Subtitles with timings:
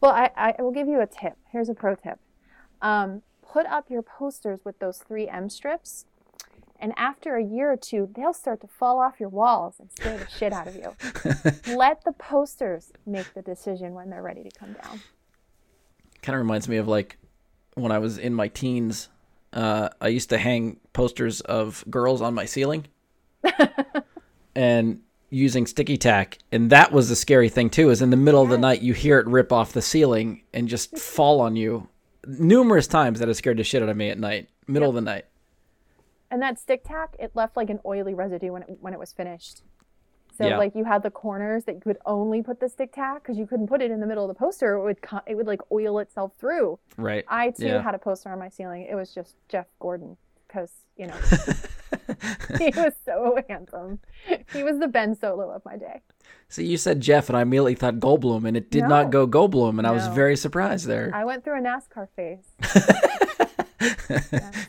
[0.00, 1.36] Well, I, I will give you a tip.
[1.50, 2.18] Here's a pro tip.
[2.80, 6.06] Um, put up your posters with those 3M strips,
[6.80, 10.18] and after a year or two, they'll start to fall off your walls and scare
[10.18, 10.94] the shit out of you.
[11.76, 15.00] Let the posters make the decision when they're ready to come down.
[16.22, 17.18] Kind of reminds me of like
[17.74, 19.08] when I was in my teens.
[19.52, 22.86] Uh, I used to hang posters of girls on my ceiling,
[24.54, 27.90] and using sticky tack, and that was the scary thing too.
[27.90, 30.68] Is in the middle of the night you hear it rip off the ceiling and
[30.68, 31.88] just fall on you.
[32.26, 35.00] Numerous times that has scared the shit out of me at night, middle of the
[35.00, 35.24] night.
[36.30, 39.12] And that stick tack, it left like an oily residue when it, when it was
[39.12, 39.62] finished.
[40.36, 40.58] So Yeah.
[40.58, 43.46] like you had the corners that you could only put the stick tack because you
[43.46, 44.74] couldn't put it in the middle of the poster.
[44.74, 46.78] It would co- it would like oil itself through.
[46.96, 47.24] Right.
[47.28, 47.82] I too Yeah.
[47.82, 48.86] had a poster on my ceiling.
[48.90, 50.16] It was just Jeff Gordon
[50.46, 51.14] because you know
[52.58, 54.00] he was so handsome.
[54.52, 56.00] He was the Ben Solo of my day.
[56.48, 58.88] See, you said Jeff, and I immediately thought Goldblum, and it did No.
[58.88, 61.10] not go Goldblum, and I was very surprised there.
[61.14, 62.44] I went through a NASCAR phase.
[64.10, 64.68] Yes.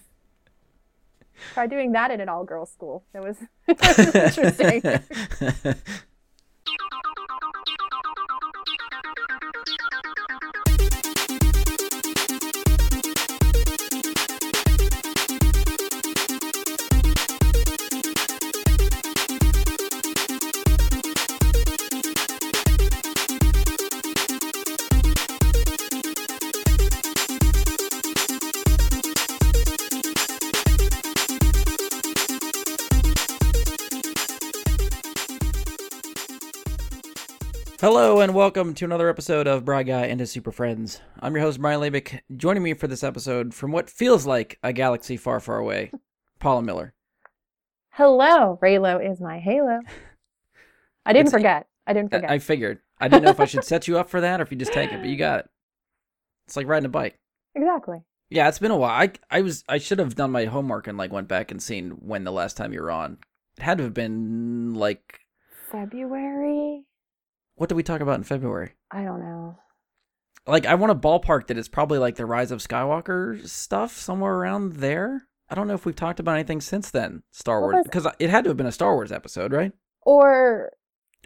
[1.53, 3.03] Tried doing that in an all girls school.
[3.13, 4.81] It was, it was interesting.
[37.91, 41.01] Hello and welcome to another episode of Bry Guy and his Super Friends.
[41.21, 42.19] I'm your host Brian Labick.
[42.37, 45.89] Joining me for this episode from what feels like a galaxy far, far away,
[46.39, 46.93] Paula Miller.
[47.89, 49.79] Hello, Reylo is my halo.
[51.03, 51.65] I didn't It's- forget.
[51.87, 52.29] I didn't I- forget.
[52.29, 52.77] I figured.
[52.99, 54.71] I didn't know if I should set you up for that or if you just
[54.71, 55.49] take it, but you got it.
[56.45, 57.17] It's like riding a bike.
[57.55, 58.03] exactly.
[58.29, 58.91] Yeah, it's been a while.
[59.01, 61.93] I I was I should have done my homework and like went back and seen
[62.01, 63.17] when the last time you were on.
[63.57, 65.21] It had to have been like
[65.71, 66.85] February?
[67.59, 68.71] What did we talk about in February?
[68.91, 69.57] I don't know.
[70.47, 74.33] Like I want to ballpark that it's probably like the Rise of Skywalker stuff somewhere
[74.33, 75.27] around there.
[75.49, 77.23] I don't know if we've talked about anything since then.
[77.31, 79.71] Star What Wars was- because it had to have been a Star Wars episode, right?
[80.03, 80.71] Or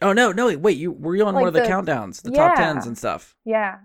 [0.01, 2.55] Oh no, no, wait, you were you on one of the, the- countdowns, the top
[2.57, 3.35] tens and stuff.
[3.45, 3.77] yeah.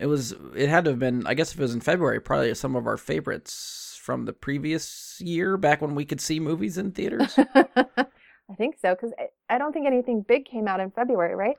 [0.00, 2.54] It was it had to have been I guess if it was in February, probably
[2.54, 6.92] some of our favorites from the previous year, back when we could see movies in
[6.92, 7.36] theaters.
[8.50, 11.56] I think so because I, I don't think anything big came out in February, right?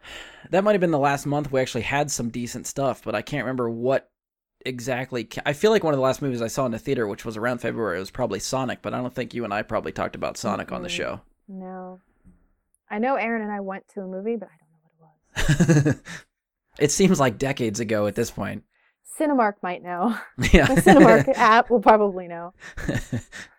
[0.50, 3.22] that might have been the last month we actually had some decent stuff, but I
[3.22, 4.10] can't remember what
[4.64, 5.28] exactly.
[5.44, 7.36] I feel like one of the last movies I saw in the theater, which was
[7.36, 10.36] around February, was probably Sonic, but I don't think you and I probably talked about
[10.36, 11.20] Sonic on the show.
[11.48, 12.00] No.
[12.90, 15.86] I know Aaron and I went to a movie, but I don't know what it
[15.86, 16.00] was.
[16.78, 18.64] it seems like decades ago at this point.
[19.18, 20.16] Cinemark might know.
[20.52, 20.66] Yeah.
[20.66, 22.52] The Cinemark app will probably know.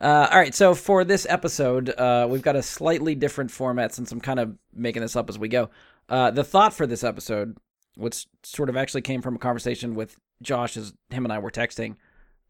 [0.00, 4.10] Uh, all right, so for this episode, uh, we've got a slightly different format since
[4.10, 5.68] I'm kind of making this up as we go.
[6.08, 7.58] Uh, the thought for this episode,
[7.96, 11.50] which sort of actually came from a conversation with Josh as him and I were
[11.50, 11.96] texting,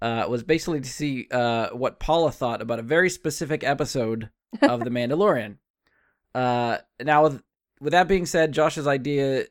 [0.01, 4.31] uh, was basically to see uh, what Paula thought about a very specific episode
[4.63, 5.57] of The Mandalorian.
[6.35, 7.43] Uh, now, with,
[7.81, 9.47] with that being said, Josh's idea,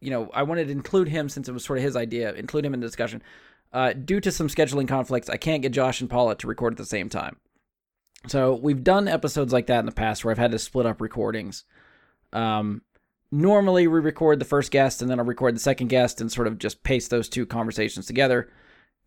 [0.00, 2.66] you know, I wanted to include him since it was sort of his idea, include
[2.66, 3.22] him in the discussion.
[3.72, 6.78] Uh, due to some scheduling conflicts, I can't get Josh and Paula to record at
[6.78, 7.36] the same time.
[8.28, 11.00] So we've done episodes like that in the past where I've had to split up
[11.00, 11.64] recordings.
[12.32, 12.82] Um,
[13.30, 16.46] normally we record the first guest and then I'll record the second guest and sort
[16.46, 18.50] of just paste those two conversations together.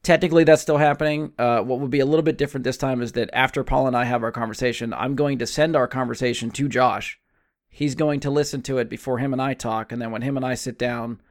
[0.02, 1.34] Technically, that's still happening.
[1.38, 3.98] Uh, what would be a little bit different this time is that after Paul and
[3.98, 7.19] I have our conversation, I'm going to send our conversation to Josh.
[7.69, 10.38] He's going to listen to it before him and I talk, and then when him
[10.38, 11.22] and I sit down,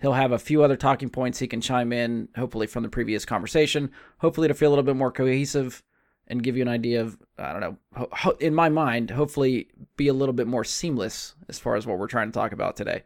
[0.00, 3.24] he'll have a few other talking points he can chime in, hopefully from the previous
[3.24, 3.90] conversation.
[4.18, 5.82] Hopefully, to feel a little bit more cohesive
[6.26, 9.68] and give you an idea of, I don't know, ho- ho- in my mind, hopefully
[9.96, 12.76] be a little bit more seamless as far as what we're trying to talk about
[12.76, 13.02] today.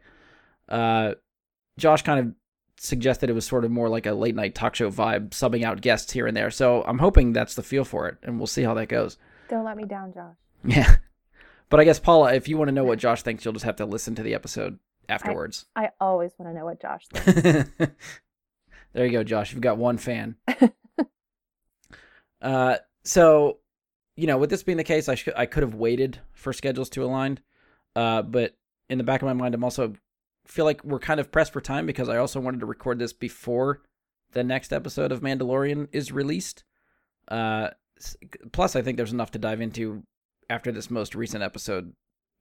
[0.69, 1.15] Uh,
[1.77, 2.33] Josh kind of
[2.77, 5.81] suggested it was sort of more like a late night talk show vibe, subbing out
[5.81, 6.49] guests here and there.
[6.49, 9.17] So I'm hoping that's the feel for it, and we'll see how that goes.
[9.49, 10.35] Don't let me down, Josh.
[10.63, 10.95] Yeah.
[11.69, 13.75] But I guess, Paula, if you want to know what Josh thinks, you'll just have
[13.75, 15.65] to listen to the episode afterwards.
[15.75, 17.71] I always want to know what Josh thinks.
[18.93, 19.51] there you go, Josh.
[19.51, 20.35] You've got one fan.
[22.41, 23.57] uh, so,
[24.15, 26.89] you know, with this being the case, I should I could have waited for schedules
[26.91, 27.39] to align.
[27.95, 28.55] Uh, but
[28.89, 29.93] in the back of my mind, I'm also
[30.45, 33.13] feel like we're kind of pressed for time because I also wanted to record this
[33.13, 33.81] before
[34.31, 36.63] the next episode of Mandalorian is released.
[37.27, 37.69] Uh,
[38.51, 40.03] plus, I think there's enough to dive into
[40.49, 41.93] after this most recent episode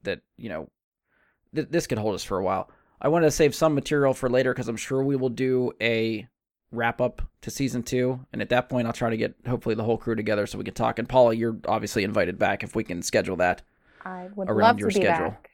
[0.03, 0.71] that you know
[1.55, 2.71] th- this could hold us for a while.
[3.01, 6.27] I wanted to save some material for later because I'm sure we will do a
[6.71, 9.85] wrap up to season two, and at that point, I'll try to get hopefully the
[9.85, 10.99] whole crew together so we can talk.
[10.99, 13.63] And Paula, you're obviously invited back if we can schedule that.
[14.05, 15.31] I would Around love your to be schedule.
[15.31, 15.51] back.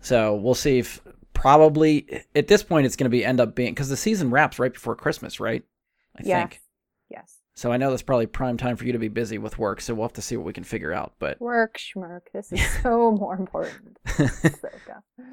[0.00, 1.00] So we'll see if
[1.32, 4.58] probably at this point it's going to be end up being because the season wraps
[4.58, 5.62] right before Christmas, right?
[6.16, 6.40] I yes.
[6.40, 6.60] think.
[7.10, 7.36] Yes.
[7.56, 9.80] So I know that's probably prime time for you to be busy with work.
[9.80, 11.14] So we'll have to see what we can figure out.
[11.20, 12.22] But Work, schmirk.
[12.32, 13.96] This is so more important.
[14.06, 15.02] Ahsoka.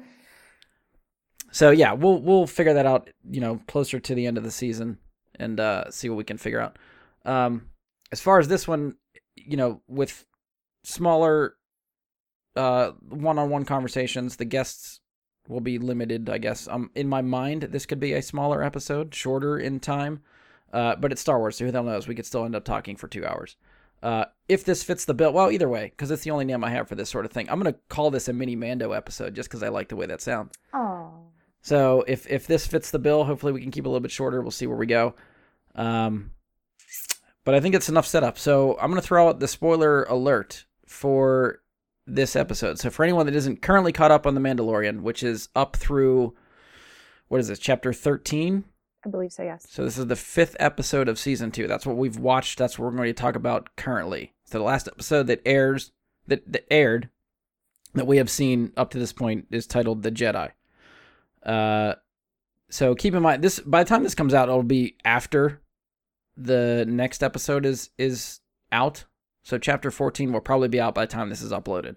[1.50, 3.10] so yeah, we'll we'll figure that out.
[3.28, 4.98] You know, closer to the end of the season
[5.34, 6.78] and uh, see what we can figure out.
[7.24, 7.70] Um,
[8.12, 8.94] as far as this one,
[9.34, 10.24] you know, with
[10.84, 11.56] smaller
[12.54, 15.00] uh one-on-one conversations, the guests
[15.48, 16.30] will be limited.
[16.30, 16.68] I guess.
[16.68, 20.22] Um, in my mind, this could be a smaller episode, shorter in time.
[20.72, 22.08] Uh, but it's Star Wars, so who the hell knows?
[22.08, 23.56] We could still end up talking for two hours.
[24.02, 26.70] Uh, if this fits the bill, well, either way, because it's the only name I
[26.70, 27.48] have for this sort of thing.
[27.48, 30.20] I'm gonna call this a mini Mando episode just because I like the way that
[30.20, 30.54] sounds.
[30.72, 31.12] Oh.
[31.60, 34.10] So if if this fits the bill, hopefully we can keep it a little bit
[34.10, 34.40] shorter.
[34.42, 35.14] We'll see where we go.
[35.76, 36.32] Um,
[37.44, 38.38] but I think it's enough setup.
[38.38, 41.60] So I'm gonna throw out the spoiler alert for
[42.04, 42.80] this episode.
[42.80, 46.34] So for anyone that isn't currently caught up on the Mandalorian, which is up through
[47.28, 48.64] what is this chapter 13?
[49.04, 49.66] I believe so, yes.
[49.68, 51.66] So this is the fifth episode of season two.
[51.66, 52.58] That's what we've watched.
[52.58, 54.32] That's what we're going to talk about currently.
[54.44, 55.90] So the last episode that airs
[56.28, 57.08] that, that aired
[57.94, 60.52] that we have seen up to this point is titled The Jedi.
[61.42, 61.94] Uh,
[62.70, 63.58] so keep in mind this.
[63.58, 65.60] By the time this comes out, it'll be after
[66.36, 68.40] the next episode is is
[68.70, 69.04] out.
[69.42, 71.96] So chapter fourteen will probably be out by the time this is uploaded.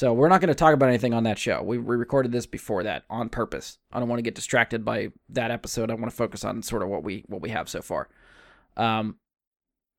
[0.00, 1.60] So we're not going to talk about anything on that show.
[1.62, 3.76] We, recorded this before that on purpose.
[3.92, 5.90] I don't want to get distracted by that episode.
[5.90, 8.08] I want to focus on sort of what we what we have so far.
[8.78, 9.16] Um,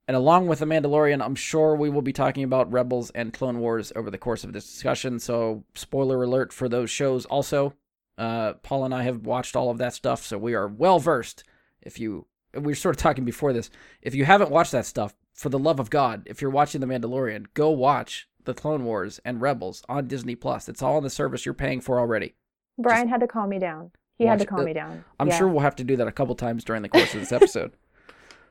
[0.07, 3.59] and along with the Mandalorian, I'm sure we will be talking about Rebels and Clone
[3.59, 5.19] Wars over the course of this discussion.
[5.19, 7.27] So spoiler alert for those shows.
[7.27, 7.75] Also,
[8.17, 11.43] uh, Paul and I have watched all of that stuff, so we are well versed.
[11.79, 12.25] If you
[12.55, 13.69] we were sort of talking before this,
[14.01, 16.87] if you haven't watched that stuff, for the love of God, if you're watching the
[16.87, 20.67] Mandalorian, go watch the Clone Wars and Rebels on Disney Plus.
[20.69, 22.35] It's all in the service you're paying for already.
[22.77, 23.91] Brian had to calm me down.
[24.17, 24.65] He had to calm it.
[24.65, 25.03] me down.
[25.19, 25.37] I'm Yeah.
[25.37, 27.71] sure we'll have to do that a couple times during the course of this episode.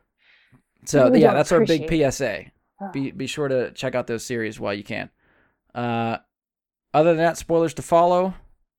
[0.84, 2.46] so Really yeah, that's our big PSA.
[2.81, 2.92] Ugh.
[2.92, 5.10] Be be sure to check out those series while you can.
[5.75, 6.19] Uh,
[6.94, 8.34] other than that, spoilers to follow.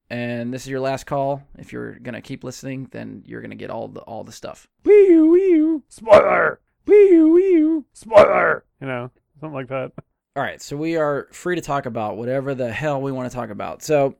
[0.09, 1.43] And this is your last call.
[1.57, 4.67] If you're gonna keep listening, then you're gonna get all the all the stuff.
[4.83, 6.59] Wee wee spoiler.
[6.85, 8.65] Wee wee spoiler.
[8.81, 9.93] You know, something like that.
[10.35, 13.35] All right, so we are free to talk about whatever the hell we want to
[13.35, 13.83] talk about.
[13.83, 14.15] So,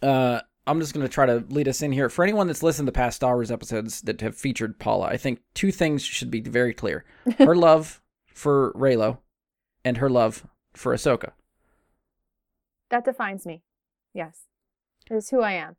[0.00, 2.08] uh, I'm just going to try to lead us in here.
[2.08, 5.40] For anyone that's listened to past Star Wars episodes that have featured Paula, I think
[5.52, 7.04] two things should be very clear:
[7.38, 9.18] her love for Reylo,
[9.84, 11.32] and her love for Ahsoka.
[12.88, 13.62] That defines me.
[14.14, 14.44] Yes.
[15.10, 15.76] It is who I am.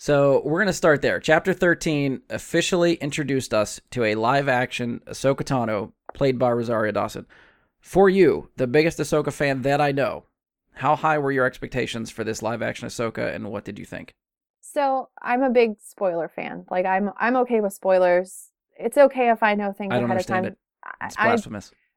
[0.00, 1.18] So we're going to start there.
[1.18, 7.26] Chapter 13 officially introduced us to a live-action Ahsoka Tano, played by Rosario Dawson.
[7.80, 10.24] For you, the biggest Ahsoka fan that I know,
[10.74, 14.14] how high were your expectations for this live-action Ahsoka, and what did you think?
[14.60, 16.66] So I'm a big spoiler fan.
[16.70, 18.50] Like I'm I'm okay with spoilers.
[18.78, 20.44] It's okay if I know things I don't ahead of time.
[20.44, 20.58] it.
[21.02, 21.36] It's I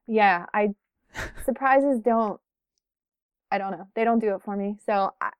[0.06, 0.70] yeah, I
[1.44, 2.40] surprises don't
[3.50, 3.88] I don't know.
[3.94, 4.76] They don't do it for me.
[4.86, 5.30] So I,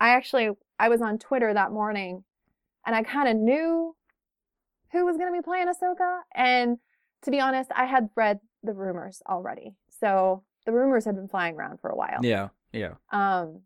[0.00, 2.24] I actually I was on Twitter that morning
[2.84, 3.96] and I kind of knew
[4.92, 6.78] who was going to be playing Ahsoka and
[7.22, 9.76] to be honest, I had read the rumors already.
[10.02, 12.18] So the rumors had been flying around for a while.
[12.22, 12.94] yeah, yeah.
[13.10, 13.60] Um,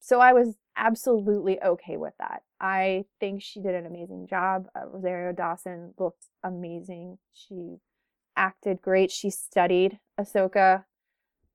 [0.00, 2.42] so I was absolutely okay with that.
[2.60, 4.66] I think she did an amazing job.
[4.74, 7.18] Uh, Rosario Dawson looked amazing.
[7.32, 7.76] She
[8.36, 9.10] acted great.
[9.12, 10.84] She studied Ahsoka.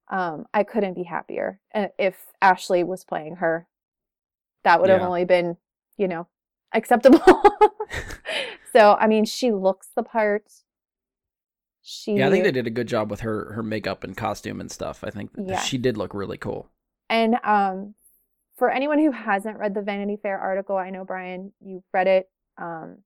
[0.09, 1.59] Um, I couldn't be happier.
[1.71, 3.67] And if Ashley was playing her,
[4.63, 5.07] that would have Yeah.
[5.07, 5.57] only been,
[5.97, 6.27] you know,
[6.73, 7.19] acceptable.
[8.71, 10.45] so I mean, she looks the part.
[11.89, 14.59] She Yeah, I think they did a good job with her her makeup and costume
[14.59, 15.05] and stuff.
[15.05, 15.61] I think Yeah.
[15.61, 16.69] she did look really cool.
[17.09, 17.95] And um,
[18.57, 22.29] for anyone who hasn't read the Vanity Fair article, I know Brian, you read it.
[22.57, 23.03] Um,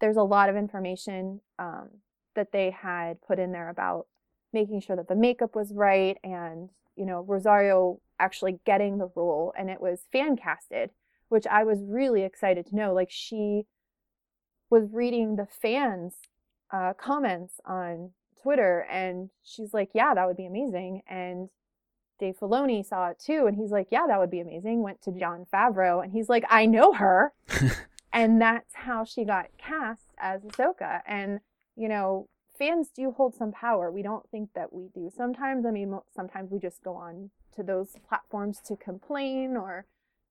[0.00, 1.88] there's a lot of information um,
[2.34, 4.08] that they had put in there about
[4.52, 9.54] making sure that the makeup was right, and you know Rosario actually getting the role,
[9.56, 10.90] and it was fan casted,
[11.30, 12.92] which I was really excited to know.
[12.92, 13.62] Like she
[14.68, 16.16] was reading the fans'
[16.70, 18.10] uh, comments on
[18.42, 21.50] Twitter, and she's like, "Yeah, that would be amazing," and
[22.18, 25.12] Dave Filoni saw it too, and he's like, "Yeah, that would be amazing." Went to
[25.12, 27.32] Jon Favreau, and he's like, "I know her,"
[28.12, 31.02] and that's how she got cast as Ahsoka.
[31.06, 31.40] And
[31.76, 32.28] you know,
[32.58, 33.90] fans do hold some power.
[33.90, 35.64] We don't think that we do sometimes.
[35.66, 39.86] I mean, sometimes we just go on to those platforms to complain or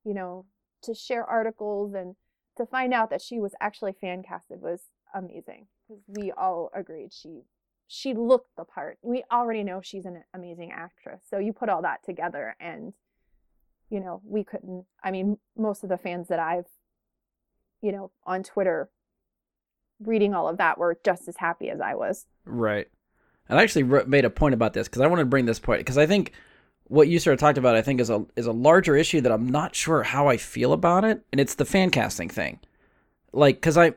[0.07, 0.45] you know,
[0.83, 2.15] to share articles and
[2.55, 4.79] to find out that she was actually fan casted was
[5.13, 7.41] amazing because we all agreed she
[7.87, 8.97] she looked the part.
[9.01, 11.21] We already know she's an amazing actress.
[11.29, 12.93] So you put all that together and
[13.89, 16.67] you know, we couldn't I mean, most of the fans that I've
[17.81, 18.89] you know, on Twitter
[19.99, 22.25] reading all of that were just as happy as I was.
[22.45, 22.87] Right.
[23.49, 25.79] And I actually made a point about this because I wanted to bring this point
[25.79, 26.33] because I think
[26.89, 29.31] what you sort of talked about, I think, is a is a larger issue that
[29.31, 32.59] I'm not sure how I feel about it, and it's the fan casting thing.
[33.33, 33.93] Like, because I,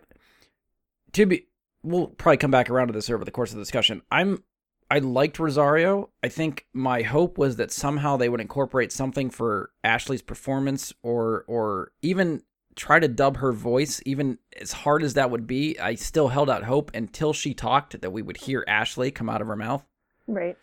[1.13, 1.47] to be,
[1.83, 4.03] we'll probably come back around to this over the course of the discussion.
[4.11, 4.43] I'm,
[4.91, 6.11] I liked Rosario.
[6.23, 11.45] I think my hope was that somehow they would incorporate something for Ashley's performance, or
[11.47, 12.43] or even
[12.77, 15.79] try to dub her voice, even as hard as that would be.
[15.79, 19.41] I still held out hope until she talked that we would hear Ashley come out
[19.41, 19.85] of her mouth.
[20.27, 20.57] Right.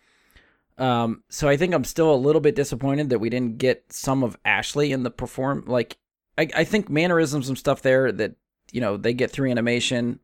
[0.78, 4.22] Um, so I think I'm still a little bit disappointed that we didn't get some
[4.22, 5.64] of Ashley in the perform.
[5.66, 5.96] Like,
[6.36, 8.36] I, I think mannerisms and stuff there that
[8.72, 10.20] you know they get through animation,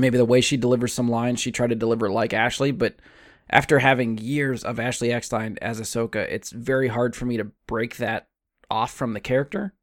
[0.00, 2.70] maybe the way she delivers some lines, she tried to deliver like Ashley.
[2.72, 2.96] But
[3.50, 7.96] after having years of Ashley Eckstein as Ahsoka, it's very hard for me to break
[7.96, 8.28] that
[8.70, 9.74] off from the character.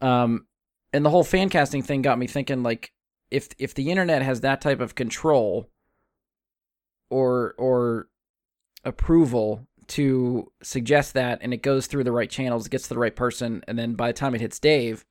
[0.00, 0.46] Um,
[0.92, 2.92] and the whole fan casting thing got me thinking, like,
[3.30, 5.68] if if the internet has that type of control,
[7.10, 8.08] or or
[8.84, 13.16] approval to suggest that and it goes through the right channels, gets to the right
[13.16, 15.04] person, and then by the time it hits Dave,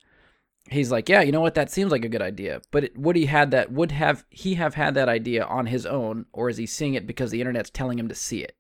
[0.70, 1.56] he's like, "Yeah, you know what?
[1.56, 3.72] That seems like a good idea." But it, would he had that?
[3.72, 7.08] Would have he have had that idea on his own, or is he seeing it
[7.08, 8.56] because the internet's telling him to see it?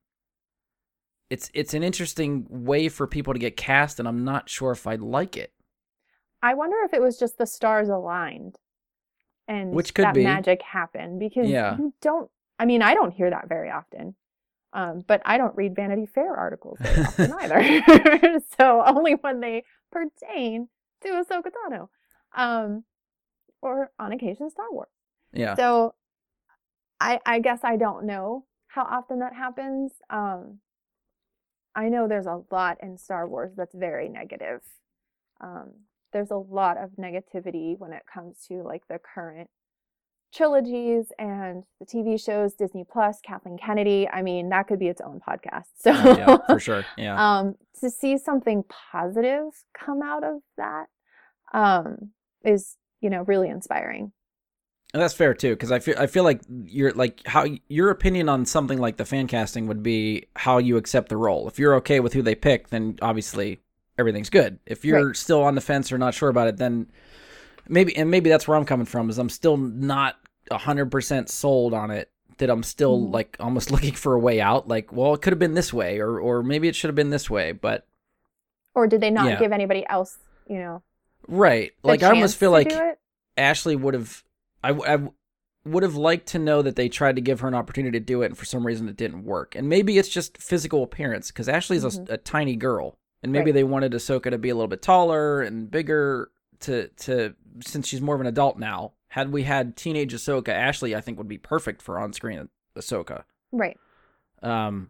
[1.29, 4.87] It's it's an interesting way for people to get cast, and I'm not sure if
[4.87, 5.51] I'd like it.
[6.41, 8.55] I wonder if it was just the stars aligned,
[9.47, 10.23] and Which could that be.
[10.23, 11.77] magic happened because Yeah.
[11.77, 12.29] you don't.
[12.59, 14.15] I mean, I don't hear that very often.
[14.73, 18.39] Um, but I don't read Vanity Fair articles very often either.
[18.59, 20.67] so only when they pertain
[21.01, 21.87] to Ahsoka Tano,
[22.37, 22.83] um,
[23.61, 24.89] or on occasion Star Wars.
[25.33, 25.95] Yeah, So
[26.99, 29.91] I I guess I don't know how often that happens.
[30.09, 30.59] Um
[31.75, 34.61] I know there's a lot in Star Wars that's very negative.
[35.41, 35.73] Um
[36.13, 39.49] there's a lot of negativity when it comes to like the current
[40.33, 44.07] trilogies and the TV shows, Disney Plus, Kathleen Kennedy.
[44.11, 45.65] I mean, that could be its own podcast.
[45.79, 46.85] So yeah, for sure.
[46.97, 49.45] Yeah, um, to see something positive
[49.77, 50.85] come out of that
[51.53, 52.11] um,
[52.43, 54.11] is, you know, really inspiring.
[54.93, 58.29] And that's fair too, because I feel I feel like you're like how your opinion
[58.29, 61.47] on something like the fan casting would be how you accept the role.
[61.47, 63.59] If you're okay with who they pick, then obviously
[63.97, 64.59] everything's good.
[64.65, 65.15] If you're Right.
[65.15, 66.89] still on the fence or not sure about it, then
[67.69, 70.17] maybe and maybe that's where I'm coming from is I'm still not
[70.51, 72.11] hundred percent sold on it.
[72.39, 73.13] That I'm still Mhm.
[73.13, 74.67] like almost looking for a way out.
[74.67, 77.09] Like, well, it could have been this way, or or maybe it should have been
[77.11, 77.51] this way.
[77.51, 77.85] But
[78.75, 79.39] Or did they not Yeah.
[79.39, 80.83] give anybody else, you know,
[81.27, 82.71] right, like I almost feel like?
[83.37, 84.23] Ashley would have
[84.63, 84.97] I, I
[85.63, 88.23] would have liked to know that they tried to give her an opportunity to do
[88.23, 89.53] it and for some reason it didn't work.
[89.55, 92.09] And maybe it's just physical appearance because Ashley's a, Mhm.
[92.09, 93.55] a tiny girl and maybe Right.
[93.55, 96.31] they wanted Ahsoka to be a little bit taller and bigger
[96.61, 98.93] to to since she's more of an adult now.
[99.09, 103.23] Had we had teenage Ahsoka, Ashley I think would be perfect for on-screen Ahsoka.
[103.51, 103.77] Right.
[104.41, 104.89] Um,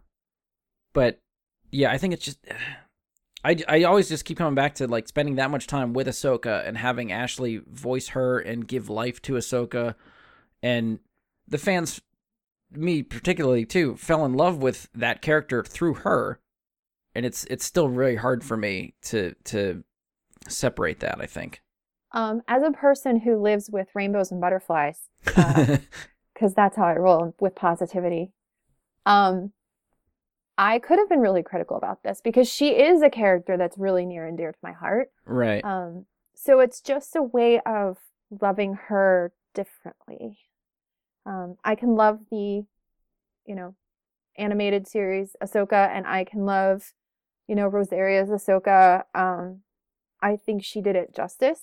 [0.94, 1.20] but
[1.70, 2.38] yeah, I think it's just.
[3.44, 6.66] I, I always just keep coming back to like spending that much time with Ahsoka
[6.66, 9.94] and having Ashley voice her and give life to Ahsoka,
[10.62, 10.98] and
[11.46, 12.00] the fans,
[12.70, 16.40] me particularly too, fell in love with that character through her,
[17.14, 19.84] and it's it's still really hard for me to to
[20.48, 21.20] separate that.
[21.20, 21.62] I think.
[22.12, 27.34] Um, as a person who lives with rainbows and butterflies, because that's how I roll
[27.38, 28.32] with positivity.
[29.06, 29.52] Um,
[30.58, 34.04] I could have been really critical about this because she is a character that's really
[34.04, 35.10] near and dear to my heart.
[35.24, 35.64] right.
[35.64, 37.98] Um, so it's just a way of
[38.40, 40.38] loving her differently.
[41.24, 42.64] Um, I can love the,
[43.46, 43.76] you know,
[44.36, 46.92] animated series Ahsoka, and I can love,
[47.46, 49.04] you know, Rosario's Ahsoka.
[49.14, 49.60] Um,
[50.20, 51.62] I think she did it justice.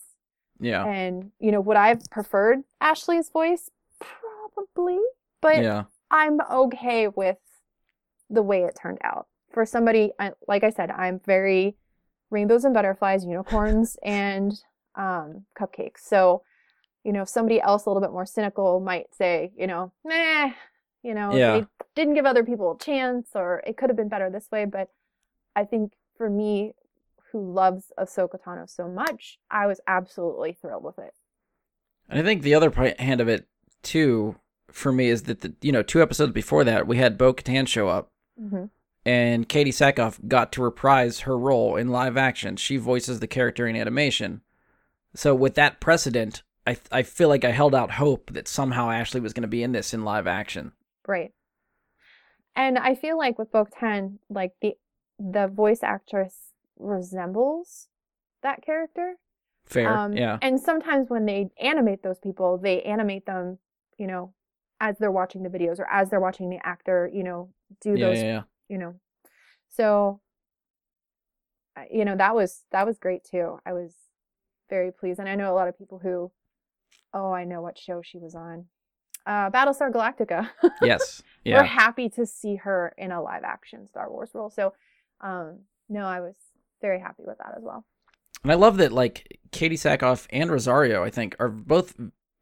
[0.60, 0.86] yeah.
[0.86, 3.70] And, you know, would I have preferred Ashley's voice?
[4.00, 5.00] Probably.
[5.42, 5.84] But yeah.
[6.10, 7.38] I'm okay with
[8.30, 9.28] the way it turned out.
[9.52, 11.78] For somebody, I, like I said, I'm very
[12.30, 14.54] rainbows and butterflies, unicorns, and
[14.96, 16.00] um, cupcakes.
[16.04, 16.42] So,
[17.04, 20.52] you know, somebody else a little bit more cynical might say, you know, nah,
[21.04, 21.60] you know, Yeah.
[21.60, 21.66] they
[21.96, 24.66] didn't give other people a chance, or it could have been better this way.
[24.66, 24.90] But
[25.56, 26.74] I think for me,
[27.32, 31.14] who loves Ahsoka Tano so much, I was absolutely thrilled with it.
[32.10, 33.48] And I think the other hand of it
[33.84, 34.36] too
[34.72, 37.68] for me is that the you know two episodes before that we had Bo Katan
[37.68, 38.66] show up hmm
[39.06, 42.56] and Katee Sackhoff got to reprise her role in live action.
[42.56, 44.42] She voices the character in animation.
[45.14, 49.22] So with that precedent, I I feel like I held out hope that somehow Ashley
[49.22, 50.72] was going to be in this in live action.
[51.08, 51.32] Right.
[52.56, 54.74] And I feel like with Bo-Katan, like the
[55.20, 57.88] the voice actress resembles
[58.42, 59.16] that character.
[59.66, 63.58] Fair, Um, yeah, And sometimes when they animate those people, they animate them,
[63.98, 64.34] you know,
[64.80, 67.50] as they're watching the videos or as they're watching the actor, you know,
[67.82, 68.42] do yeah, those, yeah, yeah.
[68.70, 68.96] you know.
[69.70, 70.22] So,
[71.92, 73.60] you know, that was that was great too.
[73.66, 73.94] I was
[74.70, 76.32] very pleased, and I know a lot of people who,
[77.14, 78.66] oh, I know what show she was on,
[79.26, 80.50] uh, Battlestar Galactica.
[80.82, 84.50] yes, We're happy to see her in a live action Star Wars role.
[84.50, 84.74] So,
[85.22, 86.36] um, no, I was
[86.82, 87.86] very happy with that as well.
[88.44, 91.96] And I love that like Katee Sackhoff and Rosario, I think, are both,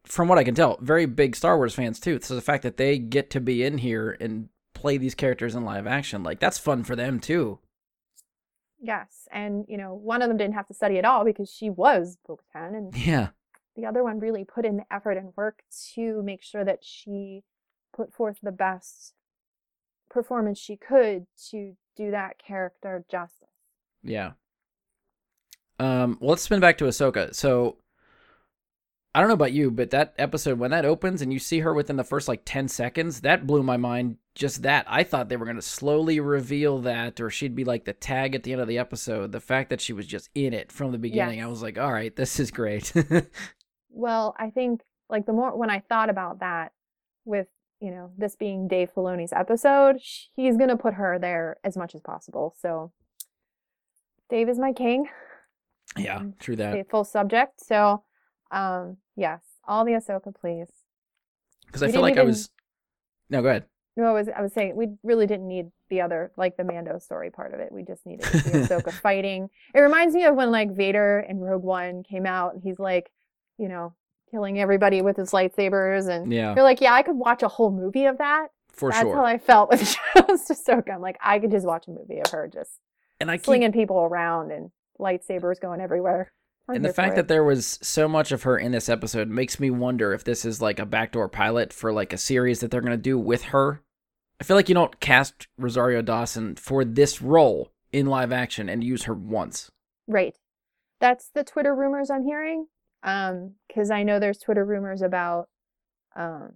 [0.05, 2.19] from what I can tell, very big Star Wars fans too.
[2.21, 4.49] So the fact that they get to be in here and
[4.83, 7.59] play these characters in live action, like that's fun for them too.
[8.79, 11.69] Yes, and you know, one of them didn't have to study at all because she
[11.69, 13.29] was Bo-Katan, and Yeah,
[13.75, 15.63] the other one really put in the effort and work
[15.95, 17.43] to make sure that she
[17.95, 19.13] put forth the best
[20.09, 23.49] performance she could to do that character justice.
[24.03, 24.33] yeah.
[25.79, 27.33] Um, well, let's spin back to Ahsoka.
[27.33, 27.77] So,
[29.15, 31.73] I don't know about you, but that episode when that opens and you see her
[31.73, 34.17] within the first like ten seconds, that blew my mind.
[34.35, 37.85] Just that, I thought they were going to slowly reveal that, or she'd be like
[37.85, 39.31] the tag at the end of the episode.
[39.31, 41.93] The fact that she was just in it from the beginning, I was like, all
[41.93, 42.91] right, this is great.
[43.95, 46.71] Well, I think like the more when I thought about that,
[47.25, 47.45] with
[47.79, 49.97] you know this being Dave Filoni's episode,
[50.35, 52.55] he's gonna put her there as much as possible.
[52.59, 52.91] So,
[54.31, 55.09] Dave is my king.
[55.95, 56.73] yeah, Um, true that.
[56.73, 57.61] faithful subject.
[57.63, 58.03] So,
[58.49, 60.71] um, yes, all the Ahsoka, please.
[61.67, 62.49] Because I feel like I was.
[63.29, 63.65] No, go ahead.
[63.95, 66.97] No, I was I was saying we really didn't need the other like the Mando
[66.97, 67.71] story part of it.
[67.71, 69.49] We just needed see Ahsoka fighting.
[69.73, 73.11] It reminds me of when like Vader in Rogue One came out and he's like,
[73.57, 73.93] you know,
[74.31, 77.71] killing everybody with his lightsabers and Yeah, you're like, yeah, I could watch a whole
[77.71, 78.47] movie of that.
[78.71, 79.15] for That's sure.
[79.15, 79.79] how I felt with
[80.15, 80.91] just Ahsoka.
[80.93, 82.71] I'm like, I could just watch a movie of her just
[83.19, 86.31] and I keep slinging people around and lightsabers going everywhere.
[86.67, 87.15] And the fact it.
[87.17, 90.45] that there was so much of her in this episode makes me wonder if this
[90.45, 93.43] is like a backdoor pilot for like a series that they're going to do with
[93.45, 93.81] her.
[94.39, 98.83] I feel like you don't cast Rosario Dawson for this role in live action and
[98.83, 99.71] use her once.
[100.07, 100.35] Right.
[100.99, 102.67] That's the Twitter rumors I'm hearing.
[103.03, 105.49] Um, because I know there's Twitter rumors about
[106.15, 106.53] um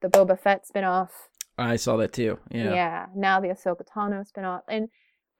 [0.00, 1.08] the Boba Fett spinoff.
[1.56, 2.38] I saw that too.
[2.50, 2.72] Yeah.
[2.72, 3.06] Yeah.
[3.16, 4.62] Now the Ahsoka Tano spinoff.
[4.68, 4.88] And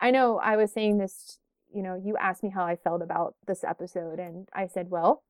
[0.01, 1.39] I know I was saying this,
[1.75, 5.23] you know, you asked me how I felt about this episode, and I said, well,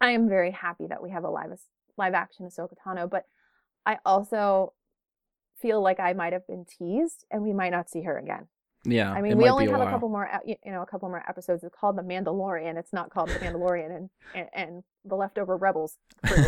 [0.00, 1.58] I am very happy that we have a live
[1.96, 3.26] live action Ahsoka Tano, but
[3.86, 4.72] I also
[5.60, 8.48] feel like I might have been teased and we might not see her again.
[8.84, 9.10] Yeah.
[9.10, 11.64] I mean, we only be have a couple more, you know, a couple more episodes.
[11.64, 12.76] It's called The Mandalorian.
[12.76, 15.96] It's not called The Mandalorian and and, and the leftover rebels.
[16.26, 16.44] crew.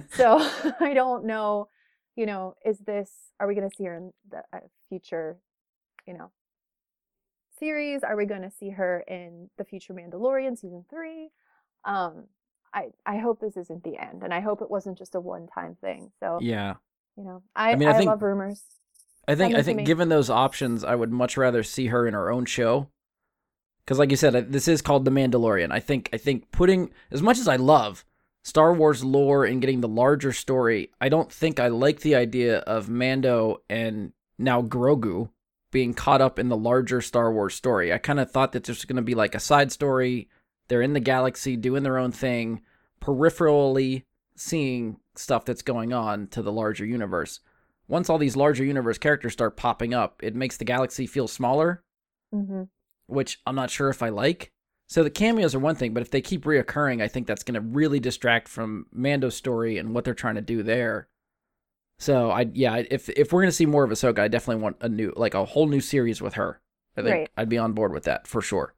[0.12, 0.38] so
[0.80, 1.68] I don't know,
[2.16, 3.10] you know, is this?
[3.38, 5.38] Are we going to see her in the uh, future,
[6.06, 6.30] you know,
[7.60, 8.02] series?
[8.02, 11.28] Are we going to see her in the future Mandalorian season three?
[11.84, 12.24] Um,
[12.74, 15.46] I I hope this isn't the end, and I hope it wasn't just a one
[15.46, 16.10] time thing.
[16.18, 16.74] So yeah.
[17.16, 18.64] you know, I I mean, I I, think- love rumors.
[19.28, 22.14] I think Send I think given those options, I would much rather see her in
[22.14, 22.88] her own show.
[23.84, 25.72] Because, like you said, this is called The Mandalorian.
[25.72, 28.04] I think I think putting as much as I love
[28.42, 32.58] Star Wars lore and getting the larger story, I don't think I like the idea
[32.58, 35.30] of Mando and now Grogu
[35.70, 37.92] being caught up in the larger Star Wars story.
[37.92, 40.28] I kind of thought that there's going to be like a side story.
[40.68, 42.62] They're in the galaxy doing their own thing,
[43.00, 44.04] peripherally
[44.36, 47.40] seeing stuff that's going on to the larger universe
[47.90, 51.82] once all these larger universe characters start popping up, it makes the galaxy feel smaller,
[52.32, 52.62] hmm
[53.06, 54.52] which I'm not sure if I like.
[54.86, 57.56] So the cameos are one thing, but if they keep reoccurring, I think that's going
[57.56, 61.08] to really distract from Mando's story and what they're trying to do there.
[62.00, 64.76] So I yeah, if if we're going to see more of Ahsoka, I definitely want
[64.80, 66.60] a new like a whole new series with her.
[66.96, 67.30] I think Right.
[67.36, 68.74] I'd be on board with that for sure.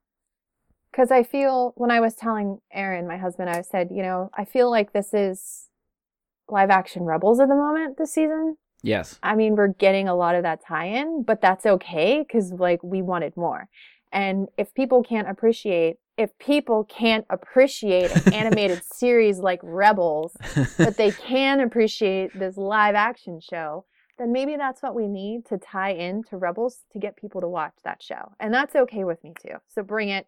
[0.90, 4.44] because I feel when I was telling Aaron, my husband, I said, you know, I
[4.44, 5.68] feel like this is
[6.48, 8.56] live action Rebels at the moment this season.
[8.82, 9.18] Yes.
[9.22, 13.00] I mean, we're getting a lot of that tie-in, but that's okay because like we
[13.00, 13.68] wanted more.
[14.10, 20.36] And if people can't appreciate, if people can't appreciate an animated series like Rebels,
[20.78, 23.84] but they can appreciate this live action show,
[24.18, 27.48] then maybe that's what we need to tie in to Rebels to get people to
[27.48, 28.32] watch that show.
[28.38, 29.54] And that's okay with me too.
[29.68, 30.26] So bring it,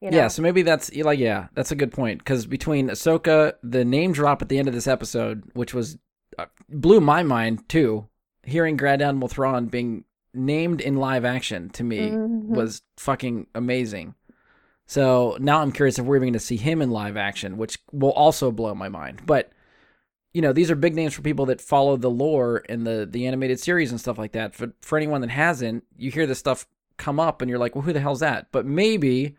[0.00, 0.16] you know.
[0.16, 4.12] Yeah, so maybe that's like yeah, that's a good point because between Ahsoka, the name
[4.12, 5.98] drop at the end of this episode, which was
[6.38, 8.08] uh, blew my mind too,
[8.42, 10.04] hearing Grand Admiral Thrawn being
[10.34, 12.46] named in live action to me Mhm.
[12.48, 14.14] was fucking amazing.
[14.92, 17.78] So now I'm curious if we're even going to see him in live action, which
[17.92, 19.22] will also blow my mind.
[19.24, 19.50] But
[20.34, 23.26] you know, these are big names for people that follow the lore and the the
[23.26, 24.54] animated series and stuff like that.
[24.54, 26.66] For for anyone that hasn't, you hear this stuff
[26.98, 28.48] come up and you're like, well, who the hell's that?
[28.52, 29.34] But maybe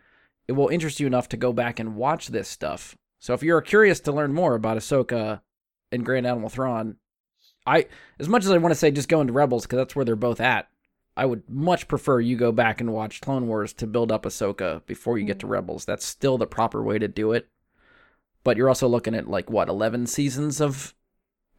[0.47, 2.97] it will interest you enough to go back and watch this stuff.
[3.19, 5.41] So if you're curious to learn more about Ahsoka
[5.91, 6.95] and Grand Admiral Thrawn,
[7.67, 7.85] I
[8.17, 10.15] as much as I want to say just go into Rebels because that's where they're
[10.15, 10.67] both at.
[11.15, 14.85] I would much prefer you go back and watch Clone Wars to build up Ahsoka
[14.85, 15.85] before you get to Rebels.
[15.85, 17.47] That's still the proper way to do it.
[18.43, 20.93] But you're also looking at like what eleven seasons of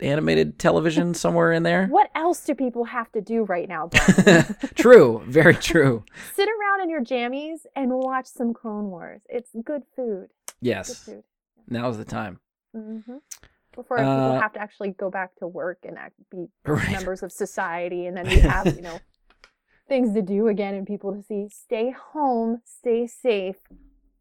[0.00, 1.86] animated television somewhere in there.
[1.86, 3.88] What else do people have to do right now,
[4.74, 6.04] true, very true.
[6.34, 9.22] Sit around in your jammies and watch some Clone Wars.
[9.28, 10.28] It's good food.
[10.28, 11.22] Good Yes, food.
[11.68, 12.40] now's the time.
[12.74, 12.98] hmm
[13.74, 16.90] Before Uh, people have to actually go back to work and act, be Right.
[16.90, 19.00] members of society, and then we have, you know,
[19.88, 21.48] things to do again and people to see.
[21.50, 23.56] Stay home, stay safe,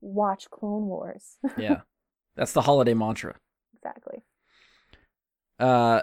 [0.02, 1.38] watch Clone Wars.
[1.58, 1.82] Yeah,
[2.36, 3.36] that's the holiday mantra.
[3.76, 4.23] exactly.
[5.60, 6.02] uh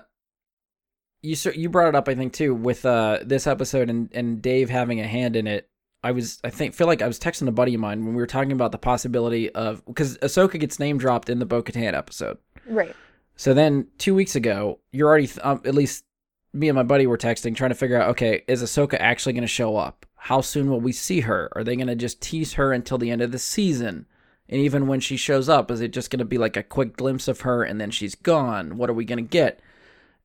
[1.23, 4.40] you cer- you brought it up I think too with uh this episode and and
[4.40, 5.68] Dave having a hand in it.
[6.03, 8.23] I was I think feel like I was texting a buddy of mine when we
[8.23, 12.38] were talking about the possibility of because Ahsoka gets name dropped in the Bo-Katan episode.
[12.66, 12.96] Right.
[13.37, 16.05] So then two weeks ago, you're already th- um, at least
[16.52, 19.42] me and my buddy were texting trying to figure out okay is Ahsoka actually going
[19.42, 20.06] to show up?
[20.16, 21.48] How soon will we see her?
[21.56, 24.06] Are they going to just tease her until the end of the season?
[24.48, 26.96] And even when she shows up, is it just going to be like a quick
[26.96, 28.76] glimpse of her and then she's gone?
[28.76, 29.60] What are we going to get?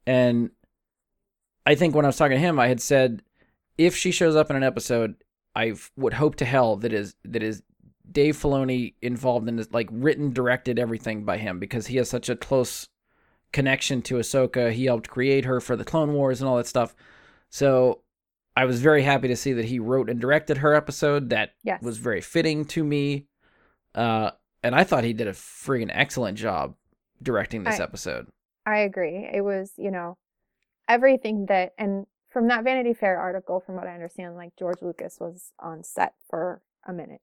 [0.08, 0.50] And
[1.66, 3.22] I think when I was talking to him, I had said
[3.78, 5.16] if she shows up in an episode,
[5.56, 7.64] I would hope to hell that is that is
[8.12, 12.30] Dave Filoni involved in this, like written, directed everything by him because he has such
[12.30, 12.90] a close
[13.52, 14.72] connection to Ahsoka.
[14.72, 16.96] He helped create her for the Clone Wars and all that stuff.
[17.50, 18.02] So
[18.56, 21.30] I was very happy to see that he wrote and directed her episode.
[21.30, 21.82] That Yes.
[21.82, 23.28] was very fitting to me.
[23.94, 24.32] Uh,
[24.64, 26.76] and I thought he did a friggin' excellent job
[27.22, 28.28] directing this I- episode.
[28.66, 29.30] I agree.
[29.32, 30.18] It was, you know,
[30.88, 35.20] everything that, and from that Vanity Fair article, from what I understand, like George Lucas
[35.20, 37.22] was on set for a minute.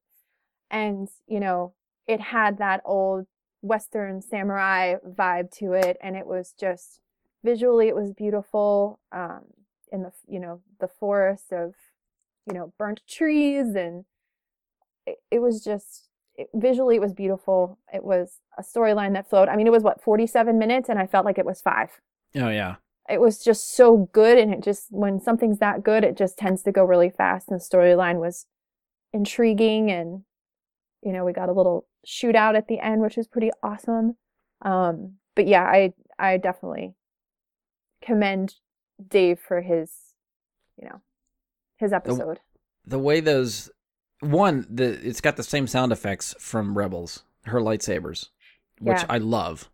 [0.70, 1.74] And, you know,
[2.06, 3.26] it had that old
[3.62, 5.96] Western samurai vibe to it.
[6.02, 7.00] And it was just
[7.42, 9.00] visually, it was beautiful.
[9.10, 9.44] Um,
[9.90, 11.74] in the, you know, the forest of,
[12.46, 13.74] you know, burnt trees.
[13.74, 14.04] And
[15.06, 17.78] it, it was just, it, visually, it was beautiful.
[17.92, 19.48] It was a storyline that flowed.
[19.48, 20.88] I mean, it was what, 47 minutes?
[20.88, 21.90] And I felt like it was five
[22.34, 22.76] Oh yeah,
[23.08, 26.62] it was just so good and it just when something's that good it just tends
[26.62, 28.46] to go really fast and the storyline was
[29.12, 30.22] intriguing and
[31.02, 34.16] you know we got a little shootout at the end which was pretty awesome
[34.62, 36.94] um but yeah i i definitely
[38.02, 38.54] commend
[39.08, 40.14] dave for his
[40.80, 41.00] you know
[41.76, 42.40] his episode
[42.84, 43.70] the way those
[44.22, 48.28] one the it's got the same sound effects from Rebels, her lightsabers,
[48.80, 49.06] which Yeah.
[49.08, 49.68] I love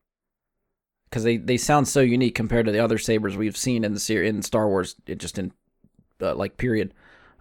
[1.04, 4.00] because they they sound so unique compared to the other sabers we've seen in the
[4.00, 5.52] series in Star Wars, it just in
[6.20, 6.94] uh, like period.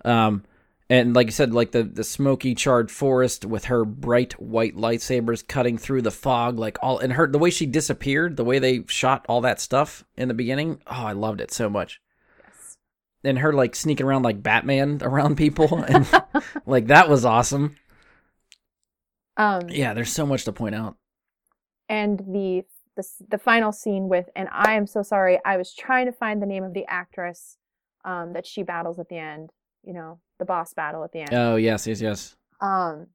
[0.03, 0.43] Um,
[0.89, 5.45] and like you said, like the the smoky charred forest with her bright white lightsabers
[5.47, 8.83] cutting through the fog, like all and her the way she disappeared, the way they
[8.87, 10.81] shot all that stuff in the beginning.
[10.87, 11.99] Oh, I loved it so much
[12.43, 12.77] yes
[13.23, 16.07] and her like sneaking around like Batman around people, and
[16.65, 17.75] like that was awesome.
[19.37, 20.95] um Yeah, there's so much to point out.
[21.89, 22.63] and the
[22.95, 26.41] the the final scene with and I am so sorry I was trying to find
[26.41, 27.57] the name of the actress
[28.05, 29.51] um that she battles at the end
[29.83, 31.33] you know the boss battle at the end.
[31.33, 32.35] Oh yes, yes, yes.
[32.61, 33.07] um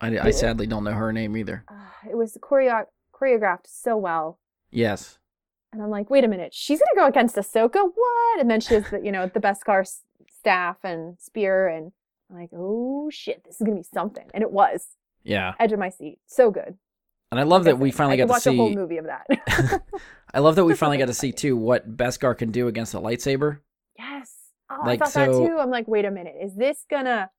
[0.00, 1.64] I, I sadly don't know her name either.
[1.68, 4.40] uh, it was choreo- choreographed so well.
[4.70, 5.18] Yes,
[5.72, 7.82] and I'm like wait a minute she's gonna go against Ahsoka?
[7.94, 8.40] What?
[8.40, 9.86] And then she has the you know the Beskar
[10.30, 11.92] staff and spear and
[12.30, 14.28] I'm like oh shit this is gonna be something.
[14.34, 14.88] And it was.
[15.24, 16.18] Yeah, edge of my seat.
[16.26, 16.76] So good.
[17.30, 19.82] And I love that we finally got to watch a whole movie of that.
[20.34, 22.98] I love that we finally got to see too what Beskar can do against a
[22.98, 23.60] lightsaber.
[24.80, 25.58] Oh, Like, I thought that too.
[25.60, 27.30] I'm like, wait a minute, is this gonna